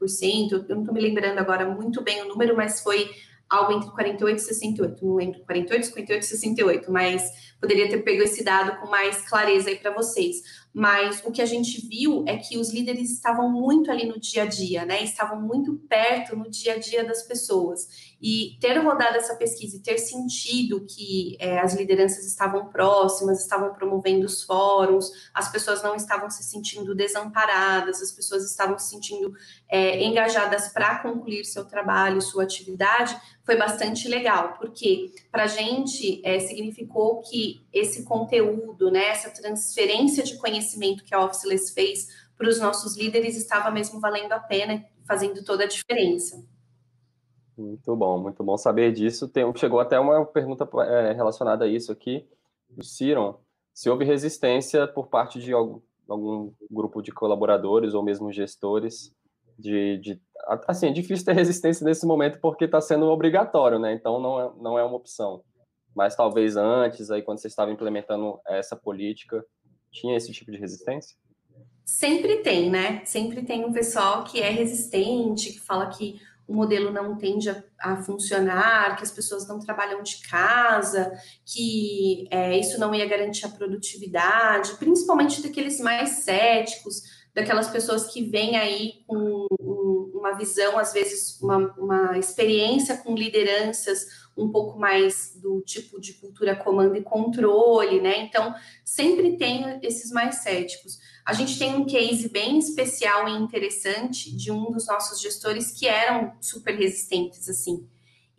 eu 0.52 0.76
não 0.76 0.80
estou 0.80 0.94
me 0.94 1.02
lembrando 1.02 1.38
agora 1.38 1.70
muito 1.70 2.02
bem 2.02 2.24
o 2.24 2.28
número, 2.28 2.56
mas 2.56 2.82
foi 2.82 3.10
algo 3.54 3.74
entre 3.74 3.92
48 3.92 4.38
e 4.38 4.42
68, 4.42 5.06
não 5.06 5.16
lembro, 5.16 5.40
48, 5.46 5.86
58 5.86 6.22
e 6.22 6.26
68, 6.26 6.92
mas 6.92 7.32
poderia 7.62 7.88
ter 7.88 8.00
pego 8.00 8.24
esse 8.24 8.44
dado 8.44 8.80
com 8.80 8.90
mais 8.90 9.22
clareza 9.30 9.70
aí 9.70 9.78
para 9.78 9.94
vocês. 9.94 10.64
Mas 10.74 11.22
o 11.24 11.32
que 11.32 11.42
a 11.42 11.46
gente 11.46 11.88
viu 11.88 12.26
é 12.28 12.36
que 12.38 12.58
os 12.58 12.74
líderes 12.74 13.12
estavam 13.12 13.48
muito 13.48 13.92
ali 13.92 14.08
no 14.08 14.20
dia 14.20 14.44
a 14.44 14.46
dia, 14.48 14.84
né? 14.86 15.04
Estavam 15.04 15.40
muito 15.40 15.76
perto 15.88 16.36
no 16.36 16.50
dia 16.50 16.74
a 16.74 16.80
dia 16.80 17.04
das 17.06 17.22
pessoas. 17.28 18.14
E 18.20 18.58
ter 18.60 18.78
rodado 18.80 19.18
essa 19.18 19.36
pesquisa 19.36 19.78
e 19.78 19.82
ter 19.82 20.00
sentido 20.00 20.84
que 20.84 21.38
é, 21.40 21.60
as 21.60 21.76
lideranças 21.76 22.26
estavam 22.26 22.70
próximas, 22.70 23.42
estavam 23.42 23.72
promovendo 23.74 24.26
os 24.26 24.42
fóruns, 24.44 25.12
as 25.32 25.52
pessoas 25.52 25.84
não 25.84 25.96
estavam 25.96 26.30
se 26.30 26.44
sentindo 26.44 26.96
desamparadas, 26.96 28.02
as 28.02 28.12
pessoas 28.12 28.44
estavam 28.44 28.80
se 28.80 28.90
sentindo 28.90 29.32
é, 29.70 30.04
engajadas 30.04 30.70
para 30.70 31.00
concluir 31.00 31.46
seu 31.46 31.66
trabalho, 31.66 32.20
sua 32.20 32.44
atividade, 32.44 33.16
foi 33.44 33.58
bastante 33.58 34.08
legal, 34.08 34.54
porque 34.58 35.12
para 35.32 35.44
a 35.44 35.48
gente 35.48 36.22
é, 36.26 36.40
significou 36.40 37.22
que 37.22 37.66
esse 37.74 38.04
conteúdo, 38.06 38.90
né, 38.90 39.06
essa 39.10 39.30
transferência 39.30 40.24
de 40.24 40.38
conhecimento 40.38 41.04
que 41.04 41.14
a 41.14 41.24
Officeless 41.24 41.74
fez 41.74 42.08
para 42.38 42.48
os 42.48 42.60
nossos 42.60 42.98
líderes 42.98 43.36
estava 43.36 43.70
mesmo 43.70 44.00
valendo 44.00 44.32
a 44.32 44.40
pena, 44.40 44.86
fazendo 45.06 45.44
toda 45.44 45.66
a 45.66 45.68
diferença. 45.68 46.44
Muito 47.58 47.96
bom, 47.96 48.18
muito 48.18 48.44
bom 48.44 48.58
saber 48.58 48.92
disso. 48.92 49.28
Tem, 49.28 49.46
chegou 49.56 49.80
até 49.80 50.00
uma 50.00 50.26
pergunta 50.26 50.68
é, 50.82 51.12
relacionada 51.12 51.66
a 51.66 51.68
isso 51.68 51.92
aqui, 51.92 52.26
do 52.70 52.84
Ciron, 52.84 53.40
se 53.74 53.90
houve 53.90 54.06
resistência 54.06 54.88
por 54.88 55.08
parte 55.08 55.40
de 55.40 55.52
algum, 55.52 55.82
algum 56.08 56.54
grupo 56.72 57.02
de 57.02 57.12
colaboradores 57.12 57.94
ou 57.94 58.02
mesmo 58.02 58.32
gestores 58.32 59.14
de, 59.64 59.98
de 60.00 60.22
assim, 60.68 60.88
é 60.88 60.92
difícil 60.92 61.26
ter 61.26 61.34
resistência 61.34 61.86
nesse 61.86 62.06
momento 62.06 62.40
porque 62.42 62.66
está 62.66 62.82
sendo 62.82 63.06
obrigatório, 63.06 63.80
né? 63.80 63.94
Então 63.94 64.20
não 64.20 64.42
é, 64.42 64.52
não 64.60 64.78
é 64.78 64.84
uma 64.84 64.98
opção. 64.98 65.42
Mas 65.96 66.16
talvez 66.16 66.58
antes, 66.58 67.10
aí 67.10 67.22
quando 67.22 67.40
você 67.40 67.48
estava 67.48 67.72
implementando 67.72 68.40
essa 68.48 68.76
política, 68.76 69.44
tinha 69.92 70.18
esse 70.18 70.32
tipo 70.32 70.52
de 70.52 70.58
resistência? 70.58 71.16
Sempre 71.86 72.38
tem, 72.38 72.70
né? 72.70 73.06
Sempre 73.06 73.44
tem 73.44 73.64
um 73.64 73.72
pessoal 73.72 74.24
que 74.24 74.42
é 74.42 74.50
resistente, 74.50 75.54
que 75.54 75.60
fala 75.60 75.88
que 75.88 76.20
o 76.48 76.54
modelo 76.54 76.92
não 76.92 77.16
tende 77.16 77.50
a, 77.50 77.64
a 77.80 77.98
funcionar, 77.98 78.98
que 78.98 79.04
as 79.04 79.12
pessoas 79.12 79.48
não 79.48 79.60
trabalham 79.60 80.02
de 80.04 80.18
casa, 80.28 81.14
que 81.46 82.28
é, 82.32 82.58
isso 82.58 82.80
não 82.80 82.94
ia 82.94 83.08
garantir 83.08 83.46
a 83.46 83.50
produtividade, 83.50 84.74
principalmente 84.78 85.42
daqueles 85.42 85.80
mais 85.80 86.10
céticos, 86.10 87.23
daquelas 87.34 87.70
pessoas 87.70 88.08
que 88.08 88.24
vêm 88.24 88.58
aí 88.58 89.04
com 89.08 89.48
uma 90.14 90.34
visão, 90.34 90.78
às 90.78 90.94
vezes, 90.94 91.40
uma, 91.42 91.58
uma 91.78 92.18
experiência 92.18 92.98
com 92.98 93.16
lideranças 93.16 94.06
um 94.38 94.50
pouco 94.52 94.80
mais 94.80 95.38
do 95.42 95.62
tipo 95.62 96.00
de 96.00 96.14
cultura 96.14 96.56
comando 96.56 96.96
e 96.96 97.04
controle, 97.04 98.02
né? 98.02 98.20
Então, 98.20 98.54
sempre 98.84 99.38
tem 99.38 99.80
esses 99.84 100.12
mais 100.12 100.38
céticos. 100.38 100.98
A 101.26 101.34
gente 101.34 101.58
tem 101.60 101.76
um 101.76 101.86
case 101.86 102.30
bem 102.30 102.58
especial 102.58 103.28
e 103.28 103.32
interessante 103.32 104.36
de 104.36 104.52
um 104.52 104.72
dos 104.72 104.88
nossos 104.88 105.22
gestores 105.22 105.72
que 105.72 105.88
eram 105.88 106.34
super 106.42 106.76
resistentes, 106.76 107.48
assim 107.50 107.88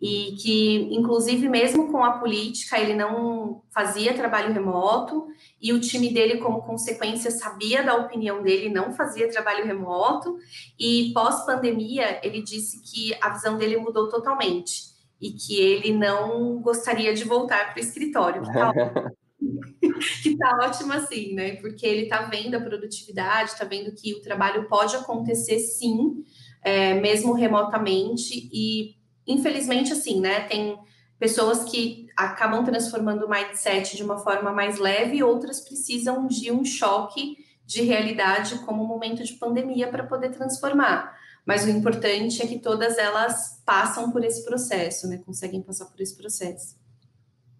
e 0.01 0.35
que, 0.41 0.89
inclusive, 0.91 1.47
mesmo 1.47 1.91
com 1.91 2.03
a 2.03 2.19
política, 2.19 2.79
ele 2.79 2.93
não 2.93 3.63
fazia 3.73 4.13
trabalho 4.13 4.53
remoto, 4.53 5.27
e 5.61 5.71
o 5.71 5.79
time 5.79 6.13
dele, 6.13 6.37
como 6.37 6.61
consequência, 6.61 7.31
sabia 7.31 7.83
da 7.83 7.95
opinião 7.95 8.43
dele, 8.43 8.69
não 8.69 8.93
fazia 8.93 9.29
trabalho 9.29 9.65
remoto, 9.65 10.37
e 10.77 11.11
pós-pandemia, 11.13 12.19
ele 12.23 12.41
disse 12.41 12.81
que 12.83 13.15
a 13.21 13.29
visão 13.29 13.57
dele 13.57 13.77
mudou 13.77 14.09
totalmente, 14.09 14.95
e 15.21 15.31
que 15.31 15.59
ele 15.59 15.93
não 15.93 16.61
gostaria 16.61 17.13
de 17.13 17.23
voltar 17.23 17.73
para 17.73 17.81
o 17.81 17.83
escritório, 17.83 18.41
que 18.41 18.51
tá 18.51 18.73
que 20.21 20.37
tá 20.37 20.57
ótimo 20.61 20.93
assim, 20.93 21.33
né? 21.33 21.55
Porque 21.57 21.85
ele 21.85 22.07
tá 22.07 22.23
vendo 22.23 22.55
a 22.55 22.61
produtividade, 22.61 23.57
tá 23.57 23.65
vendo 23.65 23.93
que 23.93 24.13
o 24.13 24.21
trabalho 24.21 24.67
pode 24.67 24.95
acontecer 24.95 25.59
sim, 25.59 26.23
é, 26.61 26.95
mesmo 26.95 27.33
remotamente, 27.33 28.49
e 28.51 28.95
infelizmente, 29.27 29.93
assim, 29.93 30.19
né? 30.19 30.41
Tem 30.41 30.77
pessoas 31.19 31.63
que 31.63 32.07
acabam 32.15 32.63
transformando 32.63 33.25
o 33.25 33.29
mindset 33.29 33.95
de 33.95 34.03
uma 34.03 34.17
forma 34.17 34.51
mais 34.51 34.77
leve 34.77 35.17
e 35.17 35.23
outras 35.23 35.61
precisam 35.61 36.27
de 36.27 36.51
um 36.51 36.63
choque 36.63 37.37
de 37.65 37.81
realidade 37.81 38.59
como 38.59 38.83
um 38.83 38.87
momento 38.87 39.23
de 39.23 39.33
pandemia 39.33 39.87
para 39.87 40.03
poder 40.03 40.29
transformar. 40.29 41.17
Mas 41.45 41.65
o 41.65 41.69
importante 41.69 42.41
é 42.41 42.47
que 42.47 42.59
todas 42.59 42.97
elas 42.97 43.61
passam 43.65 44.11
por 44.11 44.23
esse 44.23 44.43
processo, 44.43 45.07
né? 45.07 45.21
Conseguem 45.25 45.61
passar 45.61 45.85
por 45.85 45.99
esse 46.01 46.15
processo. 46.15 46.75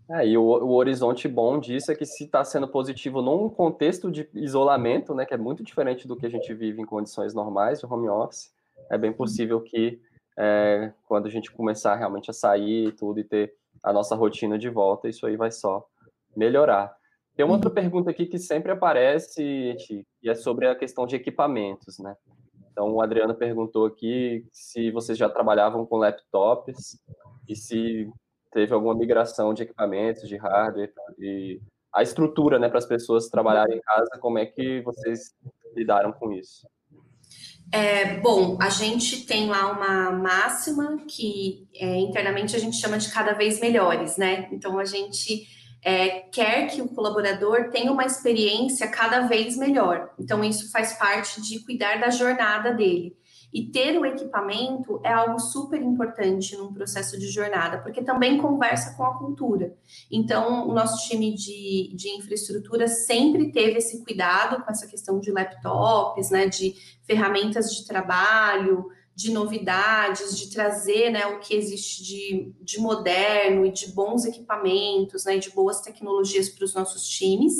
É, 0.09 0.27
e 0.27 0.37
o, 0.37 0.43
o 0.43 0.73
horizonte 0.73 1.27
bom 1.27 1.59
disso 1.59 1.91
é 1.91 1.95
que 1.95 2.05
se 2.05 2.25
está 2.25 2.43
sendo 2.43 2.67
positivo 2.67 3.21
num 3.21 3.49
contexto 3.49 4.11
de 4.11 4.29
isolamento, 4.35 5.15
né, 5.15 5.25
que 5.25 5.33
é 5.33 5.37
muito 5.37 5.63
diferente 5.63 6.07
do 6.07 6.15
que 6.15 6.27
a 6.27 6.29
gente 6.29 6.53
vive 6.53 6.79
em 6.79 6.85
condições 6.85 7.33
normais 7.33 7.79
de 7.79 7.87
home 7.87 8.07
office, 8.07 8.53
é 8.89 8.99
bem 8.99 9.11
possível 9.11 9.59
que 9.61 9.99
é, 10.37 10.93
quando 11.07 11.27
a 11.27 11.29
gente 11.29 11.51
começar 11.51 11.95
realmente 11.95 12.29
a 12.29 12.33
sair 12.33 12.87
e 12.87 12.91
tudo 12.91 13.19
e 13.19 13.23
ter 13.23 13.53
a 13.81 13.93
nossa 13.93 14.15
rotina 14.15 14.57
de 14.57 14.69
volta, 14.69 15.07
isso 15.07 15.25
aí 15.25 15.37
vai 15.37 15.51
só 15.51 15.85
melhorar. 16.35 16.95
Tem 17.35 17.45
uma 17.45 17.55
outra 17.55 17.69
uhum. 17.69 17.75
pergunta 17.75 18.09
aqui 18.09 18.25
que 18.25 18.39
sempre 18.39 18.71
aparece 18.71 19.75
e 20.23 20.29
é 20.29 20.35
sobre 20.35 20.67
a 20.67 20.75
questão 20.75 21.05
de 21.05 21.15
equipamentos, 21.15 21.99
né? 21.99 22.15
Então, 22.71 22.91
o 22.91 23.01
Adriano 23.01 23.33
perguntou 23.33 23.85
aqui 23.85 24.45
se 24.51 24.91
vocês 24.91 25.17
já 25.17 25.29
trabalhavam 25.29 25.85
com 25.85 25.97
laptops 25.97 26.99
e 27.47 27.55
se 27.55 28.09
teve 28.51 28.73
alguma 28.73 28.95
migração 28.95 29.53
de 29.53 29.63
equipamentos, 29.63 30.27
de 30.27 30.35
hardware 30.35 30.91
e 31.17 31.61
a 31.93 32.03
estrutura, 32.03 32.59
né, 32.59 32.67
para 32.67 32.79
as 32.79 32.85
pessoas 32.85 33.29
trabalharem 33.29 33.77
em 33.77 33.81
casa, 33.81 34.19
como 34.19 34.37
é 34.37 34.45
que 34.45 34.81
vocês 34.81 35.33
lidaram 35.73 36.11
com 36.11 36.33
isso? 36.33 36.67
É, 37.75 38.19
bom, 38.21 38.57
a 38.61 38.69
gente 38.69 39.25
tem 39.25 39.49
lá 39.49 39.69
uma 39.69 40.09
máxima 40.09 40.97
que 41.09 41.67
é, 41.75 41.97
internamente 41.97 42.55
a 42.55 42.59
gente 42.59 42.77
chama 42.77 42.97
de 42.97 43.11
cada 43.11 43.33
vez 43.33 43.59
melhores, 43.59 44.15
né? 44.15 44.47
Então 44.53 44.79
a 44.79 44.85
gente 44.85 45.45
é, 45.83 46.21
quer 46.31 46.67
que 46.67 46.81
o 46.81 46.87
colaborador 46.87 47.71
tenha 47.71 47.91
uma 47.91 48.05
experiência 48.05 48.87
cada 48.87 49.27
vez 49.27 49.57
melhor. 49.57 50.09
Então 50.17 50.41
isso 50.41 50.71
faz 50.71 50.93
parte 50.93 51.41
de 51.41 51.65
cuidar 51.65 51.99
da 51.99 52.09
jornada 52.09 52.73
dele. 52.73 53.13
E 53.55 53.63
ter 53.63 53.97
o 53.97 54.05
equipamento 54.05 54.99
é 55.01 55.13
algo 55.13 55.39
super 55.39 55.81
importante 55.81 56.57
num 56.57 56.73
processo 56.73 57.17
de 57.17 57.29
jornada, 57.29 57.77
porque 57.77 58.03
também 58.03 58.37
conversa 58.37 58.93
com 58.97 59.05
a 59.05 59.17
cultura. 59.17 59.73
Então, 60.11 60.67
o 60.67 60.73
nosso 60.73 61.07
time 61.07 61.33
de, 61.33 61.89
de 61.95 62.09
infraestrutura 62.09 62.85
sempre 62.89 63.53
teve 63.53 63.77
esse 63.77 64.03
cuidado 64.03 64.61
com 64.61 64.69
essa 64.69 64.85
questão 64.87 65.21
de 65.21 65.31
laptops, 65.31 66.31
né, 66.31 66.49
de 66.49 66.75
ferramentas 67.07 67.73
de 67.73 67.87
trabalho, 67.87 68.89
de 69.15 69.31
novidades, 69.31 70.37
de 70.37 70.51
trazer 70.51 71.09
né, 71.09 71.25
o 71.25 71.39
que 71.39 71.55
existe 71.55 72.03
de, 72.03 72.53
de 72.59 72.77
moderno 72.77 73.65
e 73.65 73.71
de 73.71 73.87
bons 73.93 74.25
equipamentos, 74.25 75.23
né, 75.23 75.37
de 75.37 75.49
boas 75.51 75.79
tecnologias 75.79 76.49
para 76.49 76.65
os 76.65 76.73
nossos 76.73 77.07
times. 77.07 77.53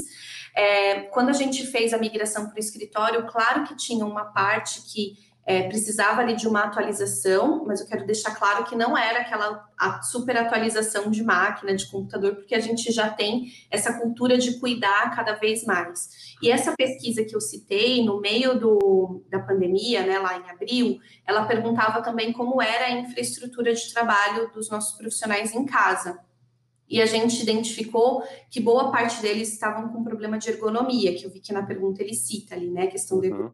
É, 0.54 1.04
quando 1.04 1.30
a 1.30 1.34
gente 1.34 1.66
fez 1.66 1.94
a 1.94 1.98
migração 1.98 2.48
para 2.48 2.58
o 2.58 2.60
escritório, 2.60 3.26
claro 3.28 3.64
que 3.64 3.78
tinha 3.78 4.06
uma 4.06 4.26
parte 4.26 4.82
que 4.82 5.25
é, 5.46 5.68
precisava 5.68 6.22
ali 6.22 6.36
de 6.36 6.48
uma 6.48 6.64
atualização, 6.64 7.64
mas 7.68 7.80
eu 7.80 7.86
quero 7.86 8.04
deixar 8.06 8.34
claro 8.34 8.64
que 8.64 8.76
não 8.76 8.98
era 8.98 9.20
aquela 9.20 9.70
super 10.02 10.36
atualização 10.36 11.12
de 11.12 11.24
máquina, 11.24 11.76
de 11.76 11.86
computador, 11.86 12.36
porque 12.36 12.56
a 12.56 12.60
gente 12.60 12.92
já 12.92 13.10
tem 13.10 13.52
essa 13.70 13.94
cultura 13.94 14.40
de 14.40 14.60
cuidar 14.60 15.16
cada 15.16 15.34
vez 15.34 15.64
mais. 15.64 16.36
E 16.42 16.50
essa 16.50 16.74
pesquisa 16.76 17.24
que 17.24 17.36
eu 17.36 17.40
citei, 17.40 18.04
no 18.04 18.20
meio 18.20 18.60
do, 18.60 19.24
da 19.30 19.40
pandemia, 19.40 20.04
né, 20.04 20.18
lá 20.18 20.36
em 20.36 20.50
abril, 20.50 20.98
ela 21.28 21.46
perguntava 21.46 22.02
também 22.02 22.34
como 22.34 22.60
era 22.60 22.86
a 22.86 22.92
infraestrutura 22.92 23.72
de 23.72 23.94
trabalho 23.94 24.52
dos 24.52 24.68
nossos 24.72 24.98
profissionais 24.98 25.54
em 25.54 25.64
casa. 25.64 26.20
E 26.90 27.00
a 27.02 27.06
gente 27.06 27.42
identificou 27.42 28.24
que 28.50 28.60
boa 28.60 28.92
parte 28.92 29.22
deles 29.22 29.52
estavam 29.52 29.90
com 29.90 30.04
problema 30.04 30.40
de 30.40 30.50
ergonomia, 30.50 31.16
que 31.16 31.26
eu 31.26 31.30
vi 31.30 31.40
que 31.40 31.54
na 31.54 31.64
pergunta 31.64 32.02
ele 32.02 32.14
cita 32.16 32.56
ali, 32.56 32.72
né, 32.72 32.84
a 32.84 32.92
questão 32.92 33.20
uhum. 33.20 33.52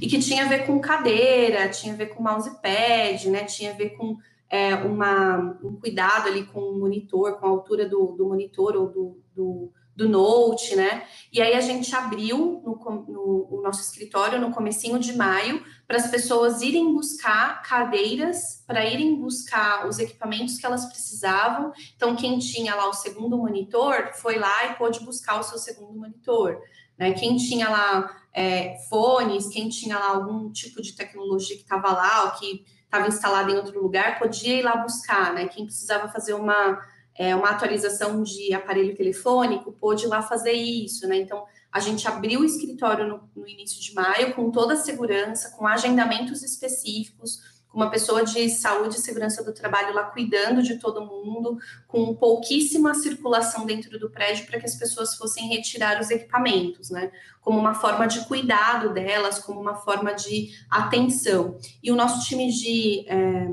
E 0.00 0.06
que 0.06 0.18
tinha 0.18 0.44
a 0.44 0.48
ver 0.48 0.66
com 0.66 0.80
cadeira, 0.80 1.68
tinha 1.68 1.94
a 1.94 1.96
ver 1.96 2.06
com 2.06 2.22
mousepad, 2.22 3.28
né? 3.30 3.44
Tinha 3.44 3.72
a 3.72 3.74
ver 3.74 3.90
com 3.90 4.16
é, 4.48 4.74
uma, 4.74 5.58
um 5.62 5.76
cuidado 5.76 6.28
ali 6.28 6.44
com 6.44 6.60
o 6.60 6.78
monitor, 6.78 7.38
com 7.38 7.46
a 7.46 7.50
altura 7.50 7.88
do, 7.88 8.12
do 8.12 8.26
monitor 8.26 8.76
ou 8.76 8.88
do, 8.88 9.22
do, 9.34 9.72
do, 9.96 10.08
note, 10.08 10.76
né? 10.76 11.04
E 11.32 11.40
aí 11.40 11.54
a 11.54 11.60
gente 11.60 11.94
abriu 11.94 12.62
no, 12.64 12.78
no 13.08 13.48
o 13.50 13.62
nosso 13.62 13.80
escritório 13.80 14.40
no 14.40 14.50
comecinho 14.50 14.98
de 14.98 15.16
maio 15.16 15.62
para 15.86 15.96
as 15.96 16.10
pessoas 16.10 16.62
irem 16.62 16.92
buscar 16.92 17.62
cadeiras, 17.62 18.62
para 18.66 18.84
irem 18.84 19.16
buscar 19.20 19.86
os 19.86 19.98
equipamentos 19.98 20.58
que 20.58 20.66
elas 20.66 20.86
precisavam. 20.86 21.72
Então, 21.96 22.16
quem 22.16 22.38
tinha 22.38 22.74
lá 22.74 22.88
o 22.88 22.94
segundo 22.94 23.38
monitor 23.38 24.10
foi 24.14 24.38
lá 24.38 24.66
e 24.66 24.74
pôde 24.74 25.00
buscar 25.00 25.38
o 25.38 25.42
seu 25.42 25.58
segundo 25.58 25.98
monitor. 25.98 26.58
Né? 27.02 27.14
Quem 27.14 27.36
tinha 27.36 27.68
lá 27.68 28.16
é, 28.32 28.76
fones, 28.88 29.48
quem 29.48 29.68
tinha 29.68 29.98
lá 29.98 30.10
algum 30.10 30.52
tipo 30.52 30.80
de 30.80 30.94
tecnologia 30.94 31.56
que 31.56 31.62
estava 31.62 31.92
lá, 31.92 32.24
ou 32.26 32.30
que 32.38 32.64
estava 32.84 33.08
instalada 33.08 33.50
em 33.50 33.56
outro 33.56 33.82
lugar, 33.82 34.20
podia 34.20 34.60
ir 34.60 34.62
lá 34.62 34.76
buscar, 34.76 35.34
né? 35.34 35.48
Quem 35.48 35.64
precisava 35.64 36.08
fazer 36.12 36.34
uma, 36.34 36.80
é, 37.16 37.34
uma 37.34 37.50
atualização 37.50 38.22
de 38.22 38.54
aparelho 38.54 38.94
telefônico, 38.94 39.72
pôde 39.72 40.04
ir 40.04 40.08
lá 40.08 40.22
fazer 40.22 40.52
isso, 40.52 41.08
né? 41.08 41.16
Então, 41.16 41.44
a 41.72 41.80
gente 41.80 42.06
abriu 42.06 42.40
o 42.40 42.44
escritório 42.44 43.08
no, 43.08 43.28
no 43.34 43.48
início 43.48 43.80
de 43.80 43.92
maio 43.94 44.32
com 44.34 44.52
toda 44.52 44.74
a 44.74 44.76
segurança, 44.76 45.56
com 45.56 45.66
agendamentos 45.66 46.44
específicos, 46.44 47.40
com 47.72 47.78
uma 47.78 47.90
pessoa 47.90 48.22
de 48.22 48.50
saúde 48.50 48.96
e 48.96 49.00
segurança 49.00 49.42
do 49.42 49.52
trabalho 49.52 49.94
lá 49.94 50.04
cuidando 50.04 50.62
de 50.62 50.78
todo 50.78 51.06
mundo, 51.06 51.58
com 51.88 52.14
pouquíssima 52.14 52.92
circulação 52.92 53.64
dentro 53.64 53.98
do 53.98 54.10
prédio 54.10 54.46
para 54.46 54.60
que 54.60 54.66
as 54.66 54.76
pessoas 54.76 55.16
fossem 55.16 55.48
retirar 55.48 55.98
os 55.98 56.10
equipamentos, 56.10 56.90
né? 56.90 57.10
Como 57.40 57.58
uma 57.58 57.74
forma 57.74 58.06
de 58.06 58.20
cuidado 58.26 58.92
delas, 58.92 59.38
como 59.38 59.58
uma 59.58 59.74
forma 59.74 60.14
de 60.14 60.50
atenção. 60.70 61.56
E 61.82 61.90
o 61.90 61.96
nosso 61.96 62.28
time 62.28 62.52
de. 62.52 63.06
É, 63.08 63.48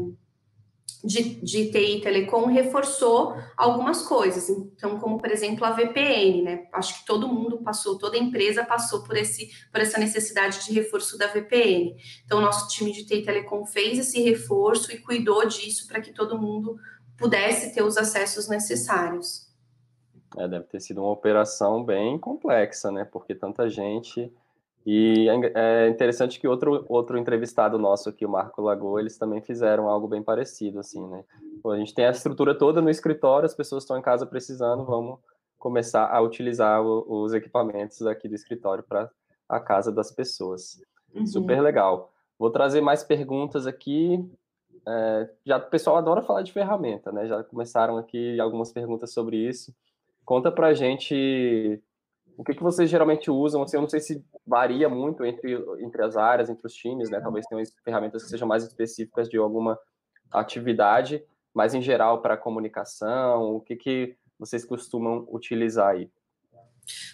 de, 1.03 1.41
de 1.41 1.71
TI 1.71 2.01
Telecom 2.01 2.47
reforçou 2.47 3.35
algumas 3.55 4.01
coisas. 4.01 4.49
Então, 4.49 4.99
como 4.99 5.17
por 5.17 5.31
exemplo 5.31 5.63
a 5.65 5.71
VPN, 5.71 6.41
né? 6.41 6.67
Acho 6.73 6.99
que 6.99 7.05
todo 7.05 7.27
mundo 7.27 7.61
passou, 7.63 7.97
toda 7.97 8.17
empresa 8.17 8.65
passou 8.65 9.03
por, 9.03 9.15
esse, 9.15 9.49
por 9.71 9.79
essa 9.79 9.97
necessidade 9.97 10.65
de 10.65 10.73
reforço 10.73 11.17
da 11.17 11.27
VPN. 11.27 11.95
Então, 12.25 12.41
nosso 12.41 12.67
time 12.67 12.91
de 12.91 13.05
TI 13.05 13.23
Telecom 13.23 13.65
fez 13.65 13.97
esse 13.97 14.21
reforço 14.21 14.91
e 14.93 14.99
cuidou 14.99 15.47
disso 15.47 15.87
para 15.87 16.01
que 16.01 16.11
todo 16.11 16.39
mundo 16.39 16.77
pudesse 17.17 17.73
ter 17.73 17.83
os 17.83 17.97
acessos 17.97 18.47
necessários. 18.47 19.49
É, 20.37 20.47
deve 20.47 20.65
ter 20.65 20.79
sido 20.79 21.01
uma 21.01 21.11
operação 21.11 21.83
bem 21.83 22.17
complexa, 22.19 22.91
né? 22.91 23.03
Porque 23.03 23.33
tanta 23.33 23.69
gente 23.69 24.31
e 24.91 25.29
é, 25.29 25.83
é 25.85 25.87
interessante 25.87 26.39
que 26.39 26.47
outro, 26.47 26.83
outro 26.89 27.15
entrevistado 27.15 27.77
nosso 27.77 28.09
aqui, 28.09 28.25
o 28.25 28.29
Marco 28.29 28.59
Lagoa, 28.59 28.99
eles 28.99 29.19
também 29.19 29.39
fizeram 29.39 29.87
algo 29.87 30.07
bem 30.07 30.23
parecido, 30.23 30.79
assim, 30.79 31.07
né? 31.07 31.23
Pô, 31.61 31.69
a 31.69 31.77
gente 31.77 31.93
tem 31.93 32.07
a 32.07 32.09
estrutura 32.09 32.57
toda 32.57 32.81
no 32.81 32.89
escritório, 32.89 33.45
as 33.45 33.53
pessoas 33.53 33.83
estão 33.83 33.99
em 33.99 34.01
casa 34.01 34.25
precisando, 34.25 34.83
vamos 34.83 35.19
começar 35.59 36.07
a 36.07 36.19
utilizar 36.19 36.81
o, 36.81 37.05
os 37.07 37.35
equipamentos 37.35 38.01
aqui 38.07 38.27
do 38.27 38.33
escritório 38.33 38.83
para 38.83 39.11
a 39.47 39.59
casa 39.59 39.91
das 39.91 40.11
pessoas. 40.11 40.81
Uhum. 41.13 41.23
Super 41.23 41.61
legal. 41.61 42.11
Vou 42.39 42.49
trazer 42.49 42.81
mais 42.81 43.03
perguntas 43.03 43.67
aqui. 43.67 44.27
É, 44.87 45.29
já 45.45 45.57
o 45.57 45.69
pessoal 45.69 45.97
adora 45.97 46.23
falar 46.23 46.41
de 46.41 46.51
ferramenta, 46.51 47.11
né? 47.11 47.27
Já 47.27 47.43
começaram 47.43 47.95
aqui 47.95 48.39
algumas 48.39 48.71
perguntas 48.71 49.13
sobre 49.13 49.37
isso. 49.37 49.71
Conta 50.25 50.51
para 50.51 50.69
a 50.69 50.73
gente 50.73 51.79
o 52.39 52.43
que, 52.45 52.53
que 52.53 52.63
vocês 52.63 52.89
geralmente 52.89 53.29
usam? 53.29 53.61
Assim, 53.61 53.75
eu 53.75 53.81
não 53.81 53.89
sei 53.89 53.99
se 53.99 54.23
varia 54.47 54.87
muito 54.87 55.25
entre, 55.25 55.61
entre 55.81 56.01
as 56.01 56.15
áreas, 56.15 56.49
entre 56.49 56.65
os 56.65 56.73
times, 56.73 57.09
né? 57.09 57.19
Talvez 57.19 57.45
tenham 57.45 57.61
ferramentas 57.83 58.23
que 58.23 58.29
sejam 58.29 58.47
mais 58.47 58.63
específicas 58.63 59.27
de 59.27 59.37
alguma 59.37 59.77
atividade, 60.31 61.21
mas 61.53 61.73
em 61.73 61.81
geral 61.81 62.21
para 62.21 62.37
comunicação, 62.37 63.57
o 63.57 63.59
que, 63.59 63.75
que 63.75 64.15
vocês 64.39 64.63
costumam 64.63 65.27
utilizar 65.29 65.89
aí? 65.89 66.09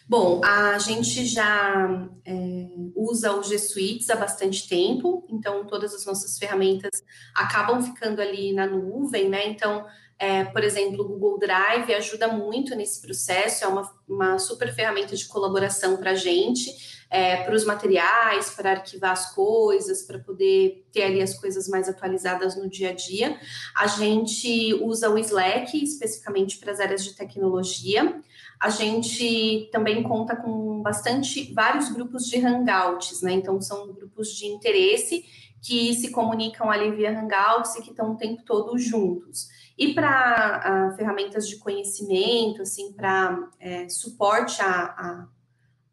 Bom, 0.07 0.41
a 0.45 0.77
gente 0.77 1.25
já 1.25 2.07
é, 2.23 2.67
usa 2.95 3.35
o 3.35 3.41
G 3.41 3.57
Suites 3.57 4.11
há 4.11 4.15
bastante 4.15 4.69
tempo, 4.69 5.25
então 5.27 5.65
todas 5.65 5.95
as 5.95 6.05
nossas 6.05 6.37
ferramentas 6.37 7.03
acabam 7.35 7.81
ficando 7.81 8.21
ali 8.21 8.53
na 8.53 8.67
nuvem, 8.67 9.27
né? 9.27 9.47
Então, 9.47 9.87
é, 10.17 10.45
por 10.45 10.63
exemplo, 10.63 11.03
o 11.03 11.07
Google 11.07 11.37
Drive 11.37 11.93
ajuda 11.93 12.29
muito 12.29 12.73
nesse 12.73 13.01
processo, 13.01 13.65
é 13.65 13.67
uma, 13.67 13.91
uma 14.07 14.39
super 14.39 14.73
ferramenta 14.73 15.15
de 15.15 15.27
colaboração 15.27 15.97
para 15.97 16.11
a 16.11 16.15
gente, 16.15 16.95
é, 17.09 17.37
para 17.43 17.53
os 17.53 17.65
materiais, 17.65 18.49
para 18.51 18.71
arquivar 18.71 19.11
as 19.11 19.33
coisas, 19.33 20.03
para 20.03 20.17
poder 20.19 20.85
ter 20.91 21.03
ali 21.03 21.21
as 21.21 21.37
coisas 21.37 21.67
mais 21.67 21.89
atualizadas 21.89 22.55
no 22.55 22.69
dia 22.69 22.89
a 22.89 22.93
dia. 22.93 23.37
A 23.75 23.87
gente 23.87 24.73
usa 24.81 25.09
o 25.09 25.17
Slack 25.17 25.81
especificamente 25.81 26.57
para 26.57 26.71
as 26.71 26.79
áreas 26.79 27.03
de 27.03 27.13
tecnologia. 27.13 28.21
A 28.59 28.69
gente 28.69 29.69
também 29.71 30.01
conta 30.01 30.35
com 30.35 30.81
bastante 30.81 31.53
vários 31.53 31.89
grupos 31.89 32.23
de 32.25 32.37
hangouts, 32.37 33.21
né? 33.21 33.33
Então 33.33 33.61
são 33.61 33.93
grupos 33.93 34.29
de 34.29 34.45
interesse 34.45 35.25
que 35.61 35.93
se 35.95 36.11
comunicam 36.11 36.69
ali 36.69 36.91
via 36.91 37.11
hangouts 37.11 37.75
e 37.75 37.81
que 37.81 37.89
estão 37.89 38.13
o 38.13 38.17
tempo 38.17 38.43
todo 38.43 38.77
juntos. 38.77 39.47
E 39.77 39.93
para 39.93 40.93
ferramentas 40.95 41.47
de 41.47 41.57
conhecimento, 41.57 42.61
assim, 42.61 42.93
para 42.93 43.49
é, 43.59 43.89
suporte 43.89 44.61
à, 44.61 45.27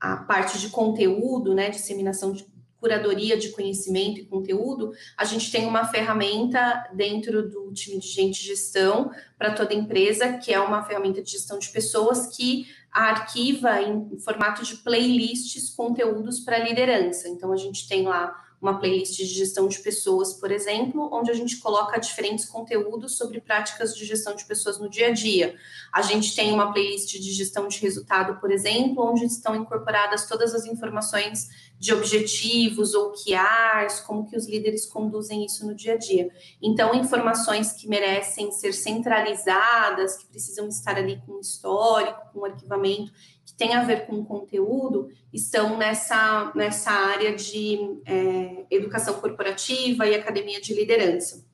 à, 0.01 0.17
parte 0.19 0.59
de 0.59 0.69
conteúdo, 0.69 1.55
né, 1.55 1.71
disseminação 1.71 2.33
de 2.33 2.47
curadoria 2.79 3.37
de 3.37 3.51
conhecimento 3.51 4.19
e 4.21 4.25
conteúdo, 4.25 4.93
a 5.17 5.25
gente 5.25 5.53
tem 5.53 5.67
uma 5.67 5.87
ferramenta 5.87 6.91
dentro 6.93 7.49
do 7.49 7.73
time 7.73 7.99
de 7.99 8.09
gente 8.09 8.41
de 8.41 8.49
gestão 8.49 9.13
para 9.39 9.55
toda 9.55 9.73
empresa, 9.73 10.33
que 10.39 10.53
é 10.53 10.59
uma 10.59 10.83
ferramenta 10.83 11.23
de 11.23 11.31
gestão 11.31 11.61
de 11.61 11.69
pessoas 11.69 12.37
que 12.37 12.67
arquiva 12.91 13.81
em 13.81 14.19
formato 14.19 14.65
de 14.65 14.77
playlists 14.79 15.71
conteúdos 15.71 16.41
para 16.41 16.59
liderança. 16.59 17.29
Então 17.29 17.53
a 17.53 17.57
gente 17.57 17.89
tem 17.89 18.03
lá 18.03 18.35
uma 18.63 18.79
playlist 18.79 19.17
de 19.17 19.25
gestão 19.25 19.67
de 19.67 19.81
pessoas, 19.81 20.35
por 20.35 20.53
exemplo, 20.53 21.11
onde 21.13 21.33
a 21.33 21.35
gente 21.35 21.57
coloca 21.57 21.99
diferentes 21.99 22.45
conteúdos 22.45 23.17
sobre 23.17 23.41
práticas 23.41 23.93
de 23.93 24.05
gestão 24.05 24.37
de 24.37 24.45
pessoas 24.45 24.79
no 24.79 24.89
dia 24.89 25.09
a 25.09 25.11
dia. 25.11 25.57
A 25.93 26.01
gente 26.01 26.33
tem 26.37 26.53
uma 26.53 26.73
playlist 26.73 27.19
de 27.19 27.33
gestão 27.33 27.67
de 27.67 27.81
resultado, 27.81 28.41
por 28.41 28.53
exemplo, 28.53 29.05
onde 29.05 29.25
estão 29.25 29.57
incorporadas 29.57 30.29
todas 30.29 30.55
as 30.55 30.65
informações 30.65 31.49
de 31.77 31.93
objetivos 31.93 32.95
ou 32.95 33.13
QRs, 33.13 33.99
como 34.07 34.31
que 34.31 34.37
os 34.37 34.47
líderes 34.47 34.87
conduzem 34.87 35.45
isso 35.45 35.67
no 35.67 35.75
dia 35.75 35.95
a 35.95 35.99
dia. 35.99 36.31
Então, 36.63 36.95
informações 36.95 37.73
que 37.73 37.89
merecem 37.89 38.53
ser 38.53 38.73
centralizadas, 38.73 40.19
que 40.19 40.27
precisam 40.27 40.69
estar 40.69 40.97
ali 40.97 41.21
com 41.27 41.41
histórico, 41.41 42.31
com 42.33 42.45
arquivamento, 42.45 43.13
que 43.53 43.59
tem 43.59 43.75
a 43.75 43.85
ver 43.85 44.07
com 44.07 44.25
conteúdo, 44.25 45.09
estão 45.33 45.77
nessa, 45.77 46.53
nessa 46.55 46.91
área 46.91 47.35
de 47.35 47.79
é, 48.07 48.65
educação 48.71 49.15
corporativa 49.21 50.07
e 50.07 50.15
academia 50.15 50.61
de 50.61 50.75
liderança. 50.75 51.45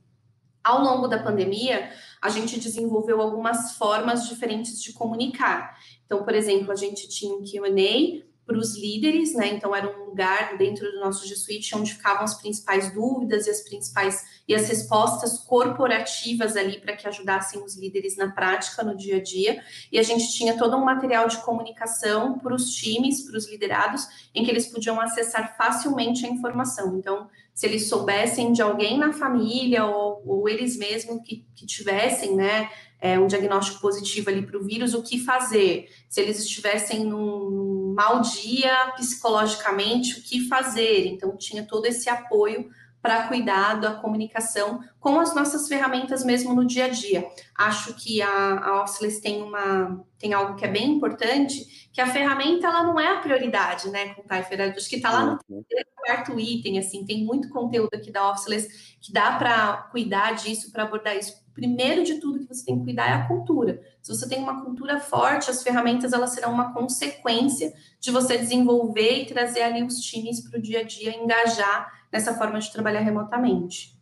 Ao 0.62 0.80
longo 0.80 1.08
da 1.08 1.22
pandemia, 1.22 1.90
a 2.20 2.28
gente 2.28 2.60
desenvolveu 2.60 3.20
algumas 3.20 3.76
formas 3.76 4.28
diferentes 4.28 4.82
de 4.82 4.92
comunicar. 4.92 5.78
Então, 6.04 6.24
por 6.24 6.34
exemplo, 6.34 6.72
a 6.72 6.76
gente 6.76 7.08
tinha 7.08 7.34
um 7.34 7.42
QA 7.42 8.22
para 8.48 8.56
os 8.56 8.74
líderes, 8.74 9.34
né? 9.34 9.48
Então 9.48 9.76
era 9.76 9.86
um 9.86 10.06
lugar 10.06 10.56
dentro 10.56 10.90
do 10.90 11.00
nosso 11.00 11.28
G 11.28 11.36
Suite 11.36 11.76
onde 11.76 11.92
ficavam 11.92 12.24
as 12.24 12.40
principais 12.40 12.90
dúvidas 12.94 13.46
e 13.46 13.50
as 13.50 13.60
principais 13.60 14.24
e 14.48 14.54
as 14.54 14.66
respostas 14.66 15.40
corporativas 15.40 16.56
ali 16.56 16.80
para 16.80 16.96
que 16.96 17.06
ajudassem 17.06 17.62
os 17.62 17.76
líderes 17.76 18.16
na 18.16 18.30
prática 18.30 18.82
no 18.82 18.96
dia 18.96 19.18
a 19.18 19.22
dia. 19.22 19.62
E 19.92 19.98
a 19.98 20.02
gente 20.02 20.32
tinha 20.32 20.56
todo 20.56 20.74
um 20.78 20.84
material 20.84 21.28
de 21.28 21.36
comunicação 21.42 22.38
para 22.38 22.54
os 22.54 22.70
times, 22.70 23.20
para 23.26 23.36
os 23.36 23.46
liderados, 23.50 24.08
em 24.34 24.42
que 24.42 24.50
eles 24.50 24.66
podiam 24.66 24.98
acessar 24.98 25.54
facilmente 25.58 26.24
a 26.24 26.30
informação. 26.30 26.96
Então, 26.96 27.28
se 27.52 27.66
eles 27.66 27.86
soubessem 27.86 28.52
de 28.52 28.62
alguém 28.62 28.96
na 28.96 29.12
família 29.12 29.84
ou, 29.84 30.22
ou 30.24 30.48
eles 30.48 30.78
mesmos 30.78 31.20
que, 31.22 31.44
que 31.54 31.66
tivessem, 31.66 32.34
né, 32.34 32.70
é, 33.00 33.18
um 33.18 33.26
diagnóstico 33.26 33.80
positivo 33.80 34.30
ali 34.30 34.44
para 34.44 34.58
o 34.58 34.64
vírus, 34.64 34.94
o 34.94 35.02
que 35.02 35.18
fazer? 35.18 35.88
Se 36.08 36.20
eles 36.20 36.38
estivessem 36.40 37.04
num 37.04 37.94
mau 37.96 38.20
dia 38.20 38.92
psicologicamente, 38.96 40.18
o 40.18 40.22
que 40.22 40.48
fazer? 40.48 41.06
Então, 41.06 41.36
tinha 41.36 41.64
todo 41.64 41.86
esse 41.86 42.08
apoio 42.08 42.68
para 43.00 43.28
cuidar 43.28 43.74
da 43.74 43.94
comunicação 43.94 44.80
com 44.98 45.20
as 45.20 45.34
nossas 45.34 45.68
ferramentas 45.68 46.24
mesmo 46.24 46.54
no 46.54 46.66
dia 46.66 46.86
a 46.86 46.88
dia. 46.88 47.28
Acho 47.56 47.94
que 47.94 48.20
a, 48.20 48.58
a 48.58 48.82
Officeless 48.82 49.20
tem 49.20 49.42
uma 49.42 50.04
tem 50.18 50.34
algo 50.34 50.56
que 50.56 50.64
é 50.64 50.68
bem 50.68 50.90
importante, 50.90 51.88
que 51.92 52.00
a 52.00 52.06
ferramenta 52.06 52.66
ela 52.66 52.82
não 52.82 52.98
é 52.98 53.06
a 53.06 53.20
prioridade, 53.20 53.88
né, 53.88 54.14
com 54.14 54.22
Typer, 54.22 54.74
acho 54.76 54.88
que 54.88 54.96
está 54.96 55.12
lá 55.12 55.24
no 55.24 55.38
uhum. 55.48 55.64
quarto 55.94 56.40
item, 56.40 56.76
assim, 56.76 57.04
tem 57.04 57.24
muito 57.24 57.48
conteúdo 57.50 57.94
aqui 57.94 58.10
da 58.10 58.28
Officeless 58.28 58.96
que 59.00 59.12
dá 59.12 59.36
para 59.38 59.76
cuidar 59.92 60.32
disso, 60.32 60.72
para 60.72 60.82
abordar 60.82 61.16
isso. 61.16 61.40
Primeiro 61.58 62.04
de 62.04 62.20
tudo 62.20 62.38
que 62.38 62.46
você 62.46 62.64
tem 62.64 62.78
que 62.78 62.84
cuidar 62.84 63.10
é 63.10 63.12
a 63.14 63.26
cultura. 63.26 63.82
Se 64.00 64.14
você 64.14 64.28
tem 64.28 64.40
uma 64.40 64.64
cultura 64.64 65.00
forte, 65.00 65.50
as 65.50 65.60
ferramentas 65.60 66.12
elas 66.12 66.30
serão 66.30 66.52
uma 66.52 66.72
consequência 66.72 67.72
de 67.98 68.12
você 68.12 68.38
desenvolver 68.38 69.22
e 69.22 69.26
trazer 69.26 69.62
ali 69.62 69.82
os 69.82 69.98
times 69.98 70.40
para 70.40 70.56
o 70.56 70.62
dia 70.62 70.80
a 70.80 70.82
dia, 70.84 71.16
engajar 71.16 71.92
nessa 72.12 72.32
forma 72.34 72.60
de 72.60 72.72
trabalhar 72.72 73.00
remotamente. 73.00 73.98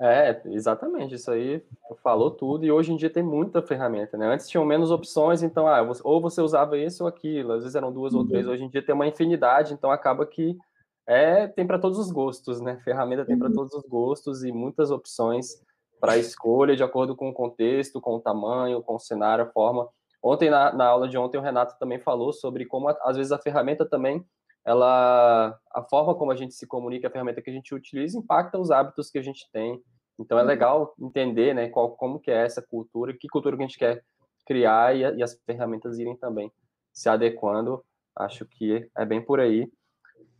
É, 0.00 0.42
exatamente, 0.46 1.14
isso 1.14 1.30
aí 1.30 1.62
falou 2.02 2.32
tudo, 2.32 2.64
e 2.64 2.72
hoje 2.72 2.92
em 2.92 2.96
dia 2.96 3.08
tem 3.08 3.22
muita 3.22 3.62
ferramenta, 3.62 4.18
né? 4.18 4.26
Antes 4.26 4.48
tinham 4.48 4.64
menos 4.64 4.90
opções, 4.90 5.44
então, 5.44 5.68
ah, 5.68 5.80
ou 6.02 6.20
você 6.20 6.40
usava 6.40 6.76
isso 6.76 7.04
ou 7.04 7.08
aquilo, 7.08 7.52
às 7.52 7.60
vezes 7.60 7.76
eram 7.76 7.92
duas 7.92 8.12
uhum. 8.12 8.20
ou 8.20 8.26
três, 8.26 8.48
hoje 8.48 8.64
em 8.64 8.68
dia 8.68 8.84
tem 8.84 8.96
uma 8.96 9.06
infinidade, 9.06 9.72
então 9.72 9.92
acaba 9.92 10.26
que 10.26 10.58
é, 11.06 11.46
tem 11.46 11.64
para 11.64 11.78
todos 11.78 11.98
os 11.98 12.10
gostos, 12.10 12.60
né? 12.60 12.80
Ferramenta 12.82 13.24
tem 13.24 13.38
para 13.38 13.46
uhum. 13.46 13.54
todos 13.54 13.74
os 13.74 13.84
gostos 13.84 14.42
e 14.42 14.50
muitas 14.50 14.90
opções 14.90 15.62
para 16.02 16.18
escolha 16.18 16.74
de 16.74 16.82
acordo 16.82 17.14
com 17.14 17.28
o 17.28 17.32
contexto, 17.32 18.00
com 18.00 18.16
o 18.16 18.20
tamanho, 18.20 18.82
com 18.82 18.96
o 18.96 18.98
cenário, 18.98 19.44
a 19.44 19.52
forma. 19.52 19.88
Ontem, 20.20 20.50
na, 20.50 20.72
na 20.72 20.86
aula 20.86 21.08
de 21.08 21.16
ontem, 21.16 21.38
o 21.38 21.40
Renato 21.40 21.78
também 21.78 22.00
falou 22.00 22.32
sobre 22.32 22.66
como, 22.66 22.88
às 22.88 23.16
vezes, 23.16 23.30
a 23.30 23.38
ferramenta 23.38 23.88
também 23.88 24.26
ela 24.64 25.58
a 25.72 25.82
forma 25.82 26.14
como 26.14 26.32
a 26.32 26.36
gente 26.36 26.54
se 26.54 26.66
comunica, 26.66 27.08
a 27.08 27.10
ferramenta 27.10 27.40
que 27.40 27.50
a 27.50 27.52
gente 27.52 27.74
utiliza 27.74 28.18
impacta 28.18 28.58
os 28.58 28.70
hábitos 28.70 29.10
que 29.10 29.18
a 29.18 29.22
gente 29.22 29.48
tem. 29.52 29.80
Então 30.18 30.38
é 30.38 30.42
uhum. 30.42 30.48
legal 30.48 30.94
entender, 31.00 31.54
né, 31.54 31.68
qual, 31.68 31.92
como 31.92 32.20
que 32.20 32.30
é 32.30 32.44
essa 32.44 32.62
cultura, 32.62 33.12
que 33.12 33.28
cultura 33.28 33.56
que 33.56 33.62
a 33.62 33.66
gente 33.66 33.78
quer 33.78 34.04
criar 34.46 34.94
e, 34.94 35.00
e 35.00 35.22
as 35.22 35.38
ferramentas 35.46 35.98
irem 35.98 36.16
também 36.16 36.52
se 36.92 37.08
adequando. 37.08 37.84
Acho 38.14 38.44
que 38.44 38.88
é 38.96 39.04
bem 39.04 39.24
por 39.24 39.40
aí. 39.40 39.70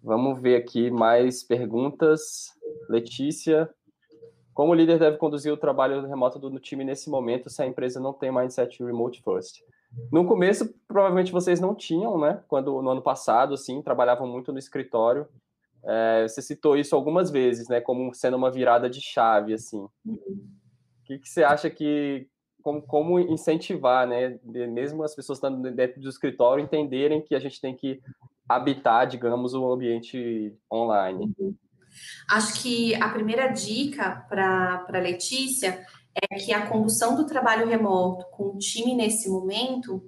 Vamos 0.03 0.41
ver 0.41 0.57
aqui 0.57 0.91
mais 0.91 1.43
perguntas. 1.43 2.51
Letícia, 2.89 3.69
como 4.55 4.73
o 4.73 4.75
líder 4.75 4.99
deve 4.99 5.17
conduzir 5.17 5.53
o 5.53 5.57
trabalho 5.57 6.07
remoto 6.07 6.39
do 6.39 6.61
time 6.61 6.85
nesse 6.85 7.09
momento 7.09 7.49
se 7.49 7.63
a 7.63 7.67
empresa 7.67 7.99
não 7.99 8.13
tem 8.13 8.33
mindset 8.33 8.83
remote 8.83 9.23
first? 9.23 9.63
No 10.11 10.25
começo, 10.25 10.75
provavelmente 10.87 11.33
vocês 11.33 11.61
não 11.61 11.75
tinham, 11.75 12.19
né? 12.19 12.43
Quando 12.49 12.81
no 12.83 12.91
ano 12.91 13.03
passado, 13.03 13.55
assim, 13.55 13.83
trabalhavam 13.83 14.27
muito 14.27 14.53
no 14.53 14.59
escritório. 14.59 15.27
É, 15.85 16.27
você 16.27 16.41
citou 16.41 16.77
isso 16.77 16.95
algumas 16.95 17.31
vezes, 17.31 17.69
né? 17.69 17.81
Como 17.81 18.15
sendo 18.15 18.37
uma 18.37 18.51
virada 18.51 18.89
de 18.89 19.01
chave, 19.01 19.53
assim. 19.53 19.83
O 20.07 20.19
que, 21.05 21.19
que 21.19 21.29
você 21.29 21.45
acha 21.45 21.69
que 21.69 22.27
como, 22.63 22.81
como, 22.83 23.19
incentivar, 23.19 24.07
né? 24.07 24.39
Mesmo 24.45 25.03
as 25.03 25.15
pessoas 25.15 25.39
estando 25.39 25.71
dentro 25.73 26.01
do 26.01 26.09
escritório 26.09 26.63
entenderem 26.63 27.21
que 27.21 27.35
a 27.35 27.41
gente 27.41 27.61
tem 27.61 27.75
que 27.75 28.01
habitar, 28.49 29.07
digamos, 29.07 29.53
o 29.55 29.73
ambiente 29.73 30.55
online. 30.73 31.35
Acho 32.29 32.61
que 32.63 32.95
a 32.97 33.09
primeira 33.09 33.49
dica 33.49 34.25
para 34.29 34.99
Letícia 35.01 35.85
é 36.15 36.37
que 36.37 36.53
a 36.53 36.67
condução 36.67 37.17
do 37.17 37.27
trabalho 37.27 37.69
remoto 37.69 38.27
com 38.31 38.49
o 38.49 38.59
time 38.59 38.95
nesse 38.95 39.29
momento 39.29 40.03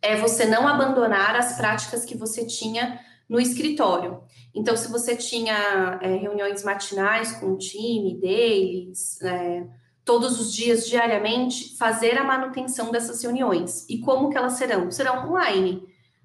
é 0.00 0.16
você 0.16 0.46
não 0.46 0.68
abandonar 0.68 1.34
as 1.34 1.56
práticas 1.56 2.04
que 2.04 2.16
você 2.16 2.46
tinha 2.46 3.00
no 3.28 3.40
escritório. 3.40 4.22
Então, 4.54 4.76
se 4.76 4.88
você 4.88 5.16
tinha 5.16 5.98
é, 6.00 6.16
reuniões 6.16 6.62
matinais 6.62 7.32
com 7.32 7.52
o 7.52 7.58
time, 7.58 8.18
deles, 8.18 9.20
é, 9.22 9.66
todos 10.04 10.40
os 10.40 10.52
dias, 10.52 10.86
diariamente, 10.86 11.76
fazer 11.76 12.16
a 12.16 12.24
manutenção 12.24 12.90
dessas 12.92 13.20
reuniões. 13.22 13.84
E 13.88 13.98
como 13.98 14.30
que 14.30 14.38
elas 14.38 14.52
serão? 14.52 14.90
Serão 14.90 15.28
online. 15.28 15.82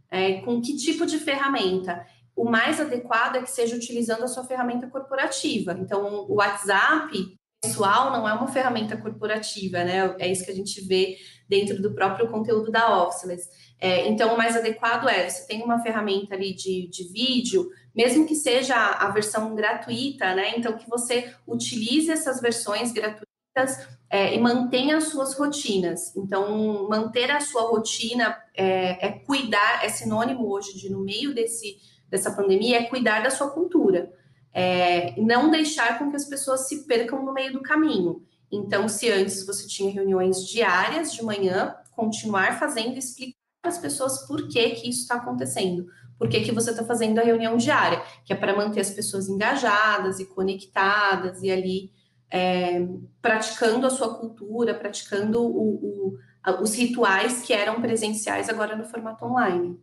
É, 0.09 0.41
com 0.41 0.61
que 0.61 0.75
tipo 0.75 1.05
de 1.05 1.17
ferramenta? 1.17 2.05
O 2.35 2.49
mais 2.49 2.79
adequado 2.79 3.35
é 3.37 3.41
que 3.41 3.51
seja 3.51 3.75
utilizando 3.75 4.23
a 4.23 4.27
sua 4.27 4.43
ferramenta 4.43 4.87
corporativa. 4.87 5.73
Então, 5.73 6.25
o 6.27 6.35
WhatsApp 6.35 7.37
pessoal 7.61 8.11
não 8.11 8.27
é 8.27 8.33
uma 8.33 8.47
ferramenta 8.47 8.97
corporativa, 8.97 9.83
né? 9.83 10.15
É 10.17 10.31
isso 10.31 10.43
que 10.43 10.51
a 10.51 10.55
gente 10.55 10.81
vê 10.81 11.17
dentro 11.47 11.79
do 11.81 11.93
próprio 11.93 12.27
conteúdo 12.29 12.71
da 12.71 13.03
Officeless. 13.03 13.47
É, 13.79 14.07
então, 14.07 14.33
o 14.33 14.37
mais 14.37 14.55
adequado 14.55 15.07
é, 15.07 15.29
você 15.29 15.45
tem 15.45 15.61
uma 15.61 15.81
ferramenta 15.81 16.33
ali 16.33 16.53
de, 16.53 16.87
de 16.87 17.11
vídeo, 17.11 17.69
mesmo 17.95 18.25
que 18.25 18.35
seja 18.35 18.75
a 18.75 19.09
versão 19.09 19.53
gratuita, 19.53 20.33
né? 20.33 20.53
Então, 20.57 20.77
que 20.77 20.89
você 20.89 21.33
utilize 21.47 22.09
essas 22.11 22.41
versões 22.41 22.91
gratuitas 22.91 23.87
é, 24.09 24.33
e 24.33 24.39
mantenha 24.39 24.97
as 24.97 25.05
suas 25.05 25.35
rotinas. 25.35 26.15
Então, 26.15 26.87
manter 26.89 27.29
a 27.29 27.39
sua 27.39 27.63
rotina 27.63 28.37
é, 28.55 29.07
é 29.07 29.11
cuidar, 29.11 29.85
é 29.85 29.89
sinônimo 29.89 30.51
hoje 30.51 30.77
de, 30.77 30.89
no 30.89 31.03
meio 31.03 31.33
desse, 31.33 31.77
dessa 32.11 32.31
pandemia, 32.31 32.79
é 32.79 32.83
cuidar 32.83 33.23
da 33.23 33.31
sua 33.31 33.49
cultura 33.49 34.11
é, 34.53 35.19
não 35.19 35.49
deixar 35.49 35.97
com 35.97 36.09
que 36.09 36.15
as 36.15 36.25
pessoas 36.25 36.67
se 36.67 36.85
percam 36.85 37.23
no 37.23 37.33
meio 37.33 37.53
do 37.53 37.61
caminho. 37.61 38.23
Então, 38.51 38.87
se 38.89 39.09
antes 39.09 39.45
você 39.45 39.67
tinha 39.67 39.91
reuniões 39.91 40.45
diárias 40.45 41.13
de 41.13 41.23
manhã, 41.23 41.75
continuar 41.91 42.59
fazendo, 42.59 42.97
explicar 42.97 43.39
para 43.61 43.71
as 43.71 43.77
pessoas 43.77 44.27
por 44.27 44.49
que, 44.49 44.71
que 44.71 44.89
isso 44.89 45.01
está 45.01 45.15
acontecendo, 45.15 45.87
por 46.17 46.27
que, 46.27 46.41
que 46.41 46.51
você 46.51 46.71
está 46.71 46.83
fazendo 46.83 47.19
a 47.19 47.23
reunião 47.23 47.55
diária, 47.55 48.01
que 48.25 48.33
é 48.33 48.35
para 48.35 48.55
manter 48.55 48.81
as 48.81 48.89
pessoas 48.89 49.29
engajadas 49.29 50.19
e 50.19 50.25
conectadas 50.25 51.41
e 51.41 51.49
ali 51.49 51.91
é, 52.29 52.85
praticando 53.21 53.87
a 53.87 53.89
sua 53.89 54.15
cultura, 54.15 54.73
praticando 54.73 55.41
o, 55.41 56.13
o, 56.13 56.17
os 56.61 56.73
rituais 56.73 57.41
que 57.41 57.53
eram 57.53 57.81
presenciais 57.81 58.49
agora 58.49 58.75
no 58.75 58.83
formato 58.83 59.25
online. 59.25 59.79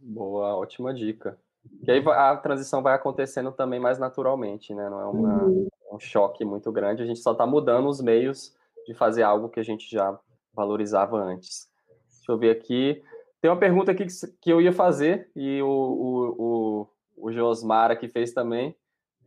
Boa, 0.00 0.56
ótima 0.56 0.94
dica. 0.94 1.38
Que 1.84 1.90
aí 1.90 2.02
a 2.06 2.36
transição 2.36 2.82
vai 2.82 2.94
acontecendo 2.94 3.52
também 3.52 3.78
mais 3.78 3.98
naturalmente, 3.98 4.74
né? 4.74 4.88
Não 4.88 5.00
é 5.00 5.04
uma, 5.04 5.44
uhum. 5.44 5.68
um 5.92 6.00
choque 6.00 6.44
muito 6.44 6.72
grande, 6.72 7.02
a 7.02 7.06
gente 7.06 7.20
só 7.20 7.32
está 7.32 7.46
mudando 7.46 7.88
os 7.88 8.00
meios 8.00 8.56
de 8.86 8.94
fazer 8.94 9.22
algo 9.22 9.50
que 9.50 9.60
a 9.60 9.62
gente 9.62 9.90
já 9.90 10.18
valorizava 10.54 11.16
antes. 11.16 11.68
Deixa 12.16 12.32
eu 12.32 12.38
ver 12.38 12.50
aqui. 12.50 13.02
Tem 13.40 13.50
uma 13.50 13.58
pergunta 13.58 13.92
aqui 13.92 14.06
que, 14.06 14.12
que 14.40 14.50
eu 14.50 14.60
ia 14.60 14.72
fazer, 14.72 15.30
e 15.36 15.62
o, 15.62 15.68
o, 15.68 16.34
o, 16.38 17.26
o 17.28 17.32
Josmar 17.32 17.90
aqui 17.90 18.08
fez 18.08 18.32
também. 18.32 18.74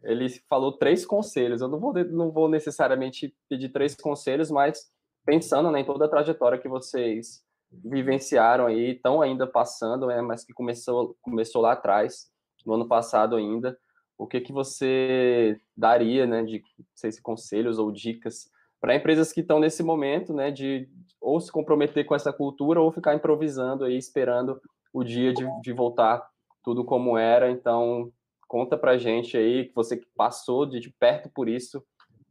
Ele 0.03 0.27
falou 0.49 0.73
três 0.73 1.05
conselhos. 1.05 1.61
Eu 1.61 1.67
não 1.67 1.79
vou, 1.79 1.93
não 1.93 2.31
vou 2.31 2.49
necessariamente 2.49 3.33
pedir 3.47 3.69
três 3.69 3.95
conselhos, 3.95 4.51
mas 4.51 4.91
pensando 5.25 5.71
né, 5.71 5.79
em 5.79 5.85
toda 5.85 6.05
a 6.05 6.09
trajetória 6.09 6.57
que 6.57 6.67
vocês 6.67 7.41
vivenciaram 7.83 8.65
aí, 8.65 8.91
estão 8.91 9.21
ainda 9.21 9.47
passando, 9.47 10.07
né, 10.07 10.21
mas 10.21 10.43
que 10.43 10.53
começou, 10.53 11.15
começou 11.21 11.61
lá 11.61 11.73
atrás, 11.73 12.31
no 12.65 12.73
ano 12.73 12.87
passado 12.87 13.35
ainda. 13.35 13.77
o 14.17 14.27
que, 14.27 14.39
que 14.39 14.53
você 14.53 15.59
daria, 15.75 16.25
né, 16.25 16.43
de 16.43 16.59
não 16.77 16.85
sei 16.95 17.11
se 17.11 17.21
conselhos 17.21 17.79
ou 17.79 17.91
dicas 17.91 18.49
para 18.79 18.95
empresas 18.95 19.31
que 19.31 19.41
estão 19.41 19.59
nesse 19.59 19.81
momento, 19.81 20.33
né, 20.33 20.51
de 20.51 20.89
ou 21.19 21.39
se 21.39 21.51
comprometer 21.51 22.05
com 22.05 22.15
essa 22.15 22.33
cultura 22.33 22.81
ou 22.81 22.91
ficar 22.91 23.15
improvisando 23.15 23.85
aí, 23.85 23.97
esperando 23.97 24.59
o 24.93 25.03
dia 25.03 25.33
de, 25.33 25.45
de 25.61 25.73
voltar 25.73 26.25
tudo 26.63 26.83
como 26.83 27.17
era. 27.17 27.49
Então, 27.49 28.11
conta 28.47 28.77
para 28.77 28.97
gente 28.97 29.37
aí, 29.37 29.65
que 29.65 29.75
você 29.75 30.01
passou 30.15 30.65
de, 30.65 30.79
de 30.79 30.91
perto 30.91 31.29
por 31.33 31.47
isso, 31.47 31.83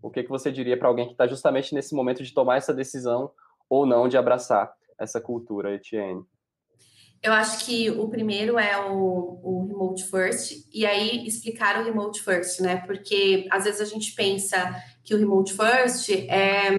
o 0.03 0.11
que, 0.11 0.23
que 0.23 0.29
você 0.29 0.53
diria 0.53 0.77
para 0.77 0.89
alguém 0.89 1.07
que 1.07 1.13
está 1.13 1.27
justamente 1.27 1.75
nesse 1.75 1.95
momento 1.95 2.23
de 2.23 2.35
tomar 2.35 2.57
essa 2.57 2.75
decisão 2.75 3.31
ou 3.69 3.87
não 3.87 4.09
de 4.09 4.17
abraçar 4.17 4.73
essa 5.03 5.21
cultura, 5.21 5.75
Etienne? 5.75 6.23
Eu 7.23 7.33
acho 7.33 7.65
que 7.65 7.89
o 7.89 8.09
primeiro 8.09 8.59
é 8.59 8.77
o, 8.91 9.39
o, 9.43 9.67
remote 9.69 10.03
first, 10.11 10.67
e 10.73 10.85
aí 10.85 11.25
explicar 11.25 11.81
o 11.81 11.85
remote 11.85 12.21
first, 12.21 12.61
né? 12.61 12.79
Porque 12.79 13.47
às 13.51 13.65
vezes 13.65 13.81
a 13.81 13.85
gente 13.85 14.13
pensa 14.13 14.75
que 15.05 15.15
o 15.15 15.19
remote 15.19 15.55
first 15.55 16.11
é 16.11 16.77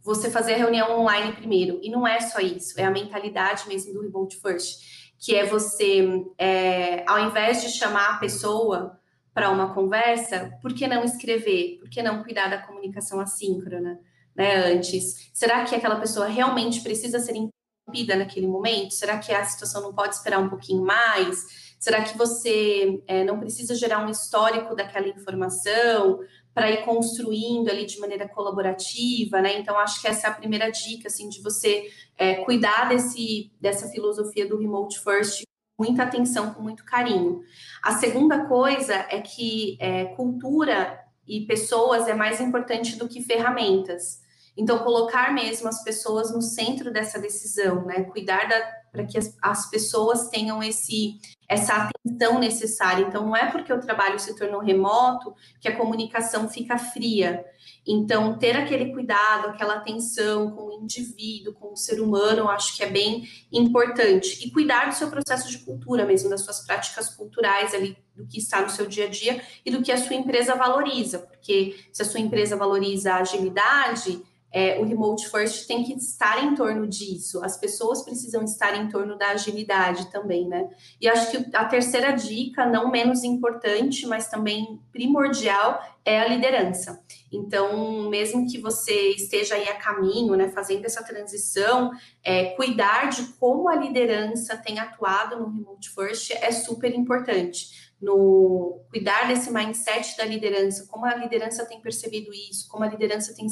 você 0.00 0.30
fazer 0.30 0.54
a 0.54 0.58
reunião 0.58 1.00
online 1.00 1.32
primeiro, 1.32 1.80
e 1.82 1.90
não 1.90 2.06
é 2.06 2.20
só 2.20 2.38
isso, 2.38 2.78
é 2.80 2.84
a 2.84 2.90
mentalidade 2.90 3.66
mesmo 3.68 3.92
do 3.92 4.02
remote 4.02 4.40
first, 4.40 5.14
que 5.18 5.34
é 5.34 5.46
você, 5.46 6.04
é, 6.38 7.04
ao 7.08 7.18
invés 7.28 7.62
de 7.62 7.68
chamar 7.70 8.14
a 8.14 8.18
pessoa 8.18 9.00
para 9.34 9.50
uma 9.50 9.74
conversa, 9.74 10.52
por 10.60 10.74
que 10.74 10.86
não 10.86 11.04
escrever? 11.04 11.78
Por 11.80 11.88
que 11.88 12.02
não 12.02 12.22
cuidar 12.22 12.48
da 12.48 12.58
comunicação 12.58 13.18
assíncrona, 13.18 13.98
né? 14.34 14.72
Antes, 14.72 15.30
será 15.32 15.64
que 15.64 15.74
aquela 15.74 15.96
pessoa 15.96 16.26
realmente 16.26 16.80
precisa 16.80 17.18
ser 17.18 17.36
interrompida 17.36 18.16
naquele 18.16 18.46
momento? 18.46 18.94
Será 18.94 19.18
que 19.18 19.32
a 19.32 19.44
situação 19.44 19.82
não 19.82 19.94
pode 19.94 20.14
esperar 20.14 20.38
um 20.38 20.48
pouquinho 20.48 20.82
mais? 20.84 21.74
Será 21.78 22.02
que 22.02 22.16
você 22.16 23.02
é, 23.06 23.24
não 23.24 23.40
precisa 23.40 23.74
gerar 23.74 24.06
um 24.06 24.08
histórico 24.08 24.74
daquela 24.76 25.08
informação 25.08 26.20
para 26.54 26.70
ir 26.70 26.84
construindo 26.84 27.68
ali 27.70 27.86
de 27.86 27.98
maneira 27.98 28.28
colaborativa, 28.28 29.40
né? 29.40 29.58
Então, 29.58 29.78
acho 29.78 30.00
que 30.00 30.06
essa 30.06 30.26
é 30.26 30.30
a 30.30 30.34
primeira 30.34 30.70
dica, 30.70 31.08
assim, 31.08 31.28
de 31.28 31.42
você 31.42 31.90
é, 32.16 32.44
cuidar 32.44 32.88
desse, 32.88 33.50
dessa 33.60 33.88
filosofia 33.88 34.46
do 34.46 34.58
remote 34.58 35.00
first 35.00 35.42
com 35.76 35.84
muita 35.84 36.02
atenção, 36.02 36.52
com 36.52 36.62
muito 36.62 36.84
carinho. 36.84 37.40
A 37.82 37.92
segunda 37.92 38.46
coisa 38.46 38.94
é 38.94 39.20
que 39.20 39.76
é, 39.80 40.04
cultura 40.04 41.00
e 41.32 41.46
pessoas 41.46 42.06
é 42.08 42.14
mais 42.14 42.40
importante 42.40 42.96
do 42.96 43.08
que 43.08 43.22
ferramentas. 43.22 44.20
Então, 44.54 44.80
colocar 44.80 45.32
mesmo 45.32 45.66
as 45.66 45.82
pessoas 45.82 46.30
no 46.30 46.42
centro 46.42 46.92
dessa 46.92 47.18
decisão, 47.18 47.86
né? 47.86 48.04
Cuidar 48.04 48.46
para 48.92 49.06
que 49.06 49.16
as, 49.16 49.34
as, 49.40 49.70
pessoas 49.70 50.28
tenham 50.28 50.62
esse, 50.62 51.18
essa 51.48 51.88
atenção 51.88 52.38
necessária. 52.38 53.02
Então, 53.02 53.24
não 53.24 53.34
é 53.34 53.50
porque 53.50 53.72
o 53.72 53.80
trabalho 53.80 54.18
se 54.18 54.36
tornou 54.36 54.60
remoto 54.60 55.34
que 55.58 55.66
a 55.66 55.76
comunicação 55.76 56.46
fica 56.46 56.76
fria. 56.76 57.42
Então, 57.86 58.38
ter 58.38 58.54
aquele 58.54 58.92
cuidado, 58.92 59.48
aquela 59.48 59.76
atenção 59.76 60.50
com 60.50 60.66
o 60.66 60.82
indivíduo, 60.82 61.54
com 61.54 61.72
o 61.72 61.76
ser 61.76 62.00
humano, 62.00 62.48
acho 62.50 62.76
que 62.76 62.84
é 62.84 62.90
bem 62.90 63.26
importante. 63.50 64.46
E 64.46 64.50
cuidar 64.50 64.90
do 64.90 64.94
seu 64.94 65.08
processo 65.08 65.50
de 65.50 65.58
cultura 65.60 66.04
mesmo, 66.04 66.28
das 66.28 66.42
suas 66.42 66.60
práticas 66.60 67.08
culturais 67.08 67.72
ali, 67.74 67.96
do 68.14 68.26
que 68.26 68.38
está 68.38 68.60
no 68.60 68.68
seu 68.68 68.86
dia 68.86 69.06
a 69.06 69.08
dia 69.08 69.42
e 69.64 69.70
do 69.70 69.82
que 69.82 69.90
a 69.90 69.96
sua 69.96 70.14
empresa 70.14 70.54
valoriza. 70.54 71.18
Porque 71.18 71.76
se 71.90 72.02
a 72.02 72.04
sua 72.04 72.20
empresa 72.20 72.56
valoriza 72.56 73.14
a 73.14 73.20
agilidade, 73.20 74.22
é, 74.52 74.78
o 74.78 74.84
remote 74.84 75.28
first 75.28 75.66
tem 75.66 75.82
que 75.82 75.94
estar 75.94 76.44
em 76.44 76.54
torno 76.54 76.86
disso. 76.86 77.42
As 77.42 77.56
pessoas 77.56 78.02
precisam 78.02 78.44
estar 78.44 78.76
em 78.76 78.88
torno 78.88 79.16
da 79.16 79.30
agilidade 79.30 80.10
também, 80.10 80.46
né? 80.46 80.68
E 81.00 81.08
acho 81.08 81.30
que 81.30 81.56
a 81.56 81.64
terceira 81.64 82.12
dica, 82.12 82.66
não 82.66 82.90
menos 82.90 83.24
importante, 83.24 84.06
mas 84.06 84.28
também 84.28 84.78
primordial, 84.92 85.80
é 86.04 86.20
a 86.20 86.28
liderança. 86.28 87.02
Então, 87.32 88.10
mesmo 88.10 88.46
que 88.46 88.58
você 88.58 89.10
esteja 89.10 89.54
aí 89.54 89.68
a 89.68 89.76
caminho, 89.76 90.34
né, 90.34 90.48
fazendo 90.48 90.84
essa 90.84 91.02
transição, 91.02 91.90
é, 92.22 92.46
cuidar 92.56 93.08
de 93.08 93.24
como 93.34 93.68
a 93.68 93.76
liderança 93.76 94.56
tem 94.56 94.78
atuado 94.78 95.38
no 95.38 95.48
remote 95.48 95.88
first 95.90 96.30
é 96.32 96.52
super 96.52 96.92
importante. 96.94 97.92
No 98.00 98.80
cuidar 98.90 99.28
desse 99.28 99.50
mindset 99.50 100.16
da 100.16 100.24
liderança, 100.24 100.86
como 100.90 101.06
a 101.06 101.14
liderança 101.14 101.64
tem 101.64 101.80
percebido 101.80 102.32
isso, 102.34 102.68
como 102.68 102.84
a 102.84 102.88
liderança 102.88 103.32
tem 103.32 103.46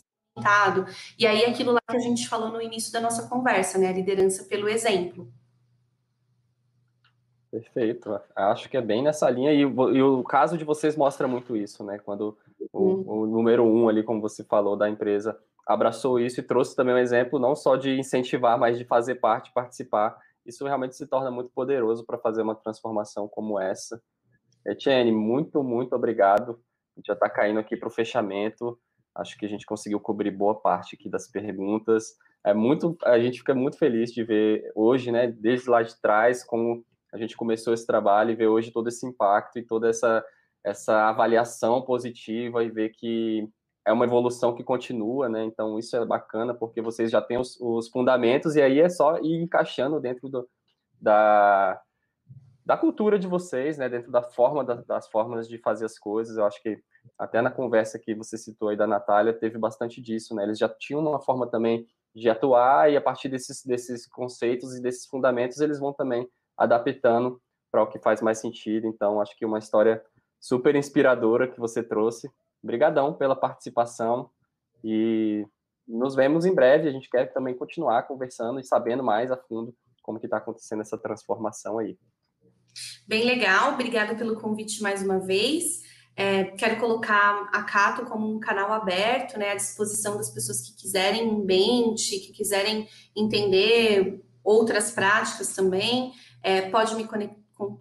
e 1.18 1.26
aí, 1.26 1.44
aquilo 1.44 1.72
lá 1.72 1.80
que 1.88 1.96
a 1.96 2.00
gente 2.00 2.28
falou 2.28 2.50
no 2.50 2.62
início 2.62 2.92
da 2.92 3.00
nossa 3.00 3.28
conversa, 3.28 3.78
né? 3.78 3.88
A 3.88 3.92
liderança 3.92 4.44
pelo 4.44 4.68
exemplo. 4.68 5.32
Perfeito. 7.50 8.18
Acho 8.36 8.68
que 8.68 8.76
é 8.76 8.80
bem 8.80 9.02
nessa 9.02 9.28
linha. 9.28 9.52
E, 9.52 9.60
e 9.60 10.02
o 10.02 10.22
caso 10.22 10.56
de 10.56 10.64
vocês 10.64 10.96
mostra 10.96 11.26
muito 11.26 11.56
isso, 11.56 11.82
né? 11.82 11.98
Quando 11.98 12.38
o, 12.72 12.88
hum. 12.88 13.04
o, 13.06 13.26
número 13.26 13.64
um 13.64 13.88
ali, 13.88 14.02
como 14.02 14.20
você 14.20 14.44
falou, 14.44 14.76
da 14.76 14.88
empresa 14.88 15.36
abraçou 15.66 16.18
isso 16.18 16.40
e 16.40 16.44
trouxe 16.44 16.74
também 16.74 16.94
um 16.94 16.98
exemplo 16.98 17.38
não 17.38 17.54
só 17.54 17.76
de 17.76 17.98
incentivar, 17.98 18.58
mas 18.58 18.78
de 18.78 18.84
fazer 18.84 19.16
parte, 19.16 19.52
participar. 19.52 20.16
Isso 20.46 20.64
realmente 20.64 20.96
se 20.96 21.06
torna 21.06 21.30
muito 21.30 21.50
poderoso 21.50 22.04
para 22.04 22.18
fazer 22.18 22.42
uma 22.42 22.54
transformação 22.54 23.28
como 23.28 23.58
essa. 23.58 24.00
Etienne, 24.66 25.12
muito, 25.12 25.62
muito 25.62 25.94
obrigado. 25.94 26.60
A 26.96 27.00
gente 27.00 27.06
já 27.06 27.14
está 27.14 27.28
caindo 27.28 27.58
aqui 27.58 27.76
para 27.76 27.88
o 27.88 27.92
fechamento. 27.92 28.78
Acho 29.14 29.36
que 29.36 29.44
a 29.44 29.48
gente 29.48 29.66
conseguiu 29.66 30.00
cobrir 30.00 30.30
boa 30.30 30.54
parte 30.54 30.94
aqui 30.94 31.08
das 31.08 31.28
perguntas. 31.28 32.16
É 32.44 32.54
muito, 32.54 32.96
a 33.04 33.18
gente 33.18 33.38
fica 33.38 33.54
muito 33.54 33.76
feliz 33.76 34.12
de 34.12 34.24
ver 34.24 34.70
hoje, 34.74 35.12
né, 35.12 35.26
desde 35.26 35.68
lá 35.68 35.82
de 35.82 36.00
trás, 36.00 36.42
como 36.42 36.84
a 37.12 37.18
gente 37.18 37.36
começou 37.36 37.74
esse 37.74 37.86
trabalho 37.86 38.30
e 38.30 38.36
ver 38.36 38.46
hoje 38.46 38.70
todo 38.70 38.88
esse 38.88 39.04
impacto 39.06 39.58
e 39.58 39.66
toda 39.66 39.88
essa, 39.88 40.24
essa 40.64 41.08
avaliação 41.08 41.82
positiva 41.82 42.62
e 42.62 42.70
ver 42.70 42.90
que 42.90 43.48
é 43.84 43.92
uma 43.92 44.04
evolução 44.04 44.54
que 44.54 44.62
continua, 44.62 45.28
né? 45.28 45.44
Então 45.44 45.78
isso 45.78 45.96
é 45.96 46.04
bacana 46.04 46.54
porque 46.54 46.80
vocês 46.80 47.10
já 47.10 47.20
têm 47.20 47.38
os, 47.38 47.58
os 47.60 47.88
fundamentos 47.88 48.54
e 48.54 48.62
aí 48.62 48.78
é 48.78 48.88
só 48.88 49.18
ir 49.18 49.42
encaixando 49.42 50.00
dentro 50.00 50.28
do, 50.28 50.48
da, 51.00 51.80
da 52.64 52.76
cultura 52.76 53.18
de 53.18 53.26
vocês, 53.26 53.78
né? 53.78 53.88
Dentro 53.88 54.12
da 54.12 54.22
forma 54.22 54.64
da, 54.64 54.74
das 54.74 55.08
formas 55.08 55.48
de 55.48 55.58
fazer 55.58 55.86
as 55.86 55.98
coisas. 55.98 56.36
Eu 56.36 56.44
acho 56.44 56.62
que 56.62 56.80
até 57.18 57.40
na 57.42 57.50
conversa 57.50 57.98
que 57.98 58.14
você 58.14 58.38
citou 58.38 58.68
aí 58.68 58.76
da 58.76 58.86
Natália, 58.86 59.32
teve 59.32 59.58
bastante 59.58 60.00
disso, 60.00 60.34
né? 60.34 60.44
Eles 60.44 60.58
já 60.58 60.68
tinham 60.68 61.00
uma 61.00 61.20
forma 61.20 61.46
também 61.46 61.86
de 62.14 62.28
atuar 62.28 62.90
e 62.90 62.96
a 62.96 63.00
partir 63.00 63.28
desses, 63.28 63.64
desses 63.64 64.06
conceitos 64.06 64.74
e 64.76 64.82
desses 64.82 65.06
fundamentos 65.06 65.60
eles 65.60 65.78
vão 65.78 65.92
também 65.92 66.28
adaptando 66.56 67.40
para 67.70 67.82
o 67.82 67.86
que 67.86 67.98
faz 67.98 68.20
mais 68.20 68.38
sentido. 68.38 68.86
Então, 68.86 69.20
acho 69.20 69.36
que 69.36 69.44
uma 69.44 69.58
história 69.58 70.02
super 70.40 70.74
inspiradora 70.74 71.46
que 71.46 71.60
você 71.60 71.82
trouxe. 71.82 72.30
Obrigadão 72.62 73.14
pela 73.14 73.36
participação 73.36 74.30
e 74.82 75.46
nos 75.86 76.14
vemos 76.14 76.44
em 76.44 76.54
breve. 76.54 76.88
A 76.88 76.92
gente 76.92 77.08
quer 77.08 77.32
também 77.32 77.54
continuar 77.54 78.02
conversando 78.04 78.58
e 78.58 78.64
sabendo 78.64 79.02
mais 79.02 79.30
a 79.30 79.36
fundo 79.36 79.74
como 80.02 80.18
que 80.18 80.26
está 80.26 80.38
acontecendo 80.38 80.80
essa 80.80 80.98
transformação 80.98 81.78
aí. 81.78 81.98
Bem 83.06 83.24
legal, 83.24 83.74
obrigada 83.74 84.14
pelo 84.14 84.40
convite 84.40 84.82
mais 84.82 85.02
uma 85.02 85.18
vez. 85.18 85.82
É, 86.22 86.44
quero 86.44 86.78
colocar 86.78 87.48
a 87.50 87.62
Cato 87.62 88.04
como 88.04 88.30
um 88.30 88.38
canal 88.38 88.70
aberto, 88.74 89.38
né, 89.38 89.52
à 89.52 89.54
disposição 89.54 90.18
das 90.18 90.28
pessoas 90.28 90.60
que 90.60 90.74
quiserem 90.74 91.26
em 91.26 91.42
mente, 91.46 92.20
que 92.20 92.30
quiserem 92.30 92.86
entender 93.16 94.22
outras 94.44 94.90
práticas 94.90 95.54
também. 95.54 96.12
É, 96.42 96.68
pode 96.68 96.94
me 96.94 97.08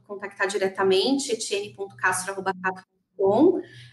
contactar 0.08 0.48
diretamente, 0.48 1.36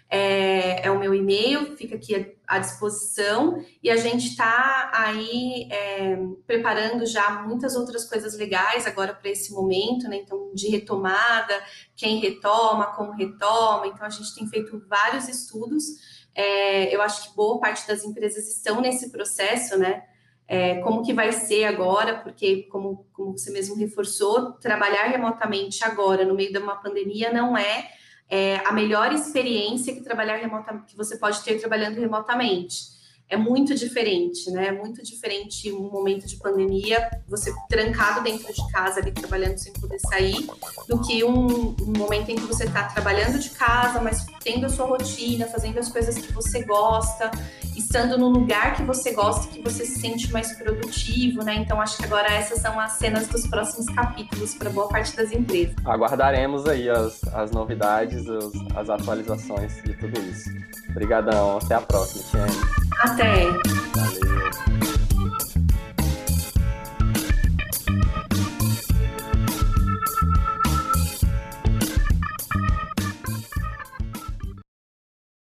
é, 0.09 0.87
é, 0.87 0.91
o 0.91 0.99
meu 0.99 1.13
e-mail, 1.15 1.77
fica 1.77 1.97
aqui 1.97 2.37
à 2.47 2.59
disposição, 2.59 3.65
e 3.83 3.91
a 3.91 3.97
gente 3.97 4.29
está 4.29 4.91
aí 4.95 5.69
é, 5.71 6.17
preparando 6.47 7.05
já 7.05 7.43
muitas 7.43 7.75
outras 7.75 8.09
coisas 8.09 8.37
legais 8.39 8.87
agora 8.87 9.13
para 9.13 9.31
esse 9.31 9.53
momento, 9.53 10.09
né? 10.09 10.17
Então, 10.17 10.53
de 10.55 10.69
retomada, 10.69 11.55
quem 11.97 12.19
retoma, 12.21 12.87
como 12.95 13.13
retoma, 13.13 13.89
então 13.89 14.07
a 14.07 14.11
gente 14.11 14.35
tem 14.35 14.47
feito 14.47 14.81
vários 14.89 15.29
estudos. 15.29 15.85
É, 16.35 16.95
eu 16.95 17.03
acho 17.03 17.29
que 17.29 17.37
boa 17.37 17.59
parte 17.59 17.87
das 17.89 18.05
empresas 18.05 18.47
estão 18.49 18.81
nesse 18.81 19.11
processo, 19.11 19.77
né? 19.77 20.05
É, 20.49 20.77
como 20.77 21.03
que 21.03 21.13
vai 21.13 21.33
ser 21.33 21.65
agora, 21.65 22.21
porque, 22.21 22.69
como, 22.71 23.05
como 23.13 23.37
você 23.37 23.51
mesmo 23.51 23.75
reforçou, 23.75 24.53
trabalhar 24.53 25.07
remotamente 25.07 25.85
agora, 25.85 26.25
no 26.25 26.37
meio 26.37 26.53
de 26.53 26.59
uma 26.59 26.77
pandemia, 26.77 27.33
não 27.33 27.59
é 27.59 27.91
é 28.29 28.57
a 28.67 28.73
melhor 28.73 29.13
experiência 29.13 29.95
que 29.95 30.01
trabalhar 30.01 30.37
remotamente 30.37 30.87
que 30.87 30.97
você 30.97 31.17
pode 31.17 31.43
ter 31.43 31.59
trabalhando 31.61 31.99
remotamente. 31.99 32.96
É 33.29 33.37
muito 33.37 33.75
diferente, 33.75 34.51
né? 34.51 34.69
É 34.69 34.73
muito 34.73 35.03
diferente 35.03 35.73
um 35.73 35.91
momento 35.91 36.27
de 36.27 36.37
pandemia, 36.37 37.11
você 37.29 37.53
trancado 37.69 38.23
dentro 38.23 38.53
de 38.53 38.73
casa 38.73 39.01
ali 39.01 39.11
trabalhando 39.11 39.59
sem 39.59 39.73
poder 39.73 39.99
sair, 39.99 40.47
do 40.89 41.01
que 41.01 41.25
um, 41.25 41.75
um 41.81 41.99
momento 41.99 42.31
em 42.31 42.37
que 42.37 42.43
você 42.43 42.65
está 42.65 42.85
trabalhando 42.85 43.39
de 43.39 43.51
casa, 43.51 44.01
mas 44.01 44.25
tendo 44.43 44.67
a 44.67 44.69
sua 44.69 44.87
rotina, 44.87 45.47
fazendo 45.47 45.79
as 45.79 45.89
coisas 45.89 46.17
que 46.19 46.33
você 46.33 46.63
gosta, 46.63 47.31
estando 47.77 48.17
no 48.17 48.29
lugar 48.29 48.77
que 48.77 48.83
você 48.85 49.13
gosta, 49.13 49.49
que 49.49 49.61
você 49.61 49.85
se 49.85 49.99
sente 49.99 50.33
mais 50.33 50.53
produtivo, 50.53 51.43
né? 51.43 51.57
Então 51.57 51.81
acho 51.81 51.97
que 51.97 52.05
agora 52.05 52.33
essas 52.33 52.61
são 52.61 52.79
as 52.79 52.93
cenas 52.93 53.27
dos 53.27 53.45
próximos 53.49 53.87
capítulos 53.87 54.55
para 54.55 54.71
boa 54.71 54.89
parte 54.89 55.17
das 55.17 55.33
empresas. 55.33 55.75
Aguardaremos 55.85 56.67
aí 56.67 56.89
as, 56.89 57.23
as 57.35 57.51
novidades, 57.51 58.29
as, 58.29 58.53
as 58.77 58.89
atualizações 58.89 59.83
de 59.83 59.95
tudo 59.95 60.21
isso. 60.21 60.49
Obrigadão, 60.91 61.59
até 61.59 61.75
a 61.75 61.81
próxima, 61.81 62.23
Tiane. 62.31 62.87
Até. 63.17 63.47
Valeu. 63.95 65.16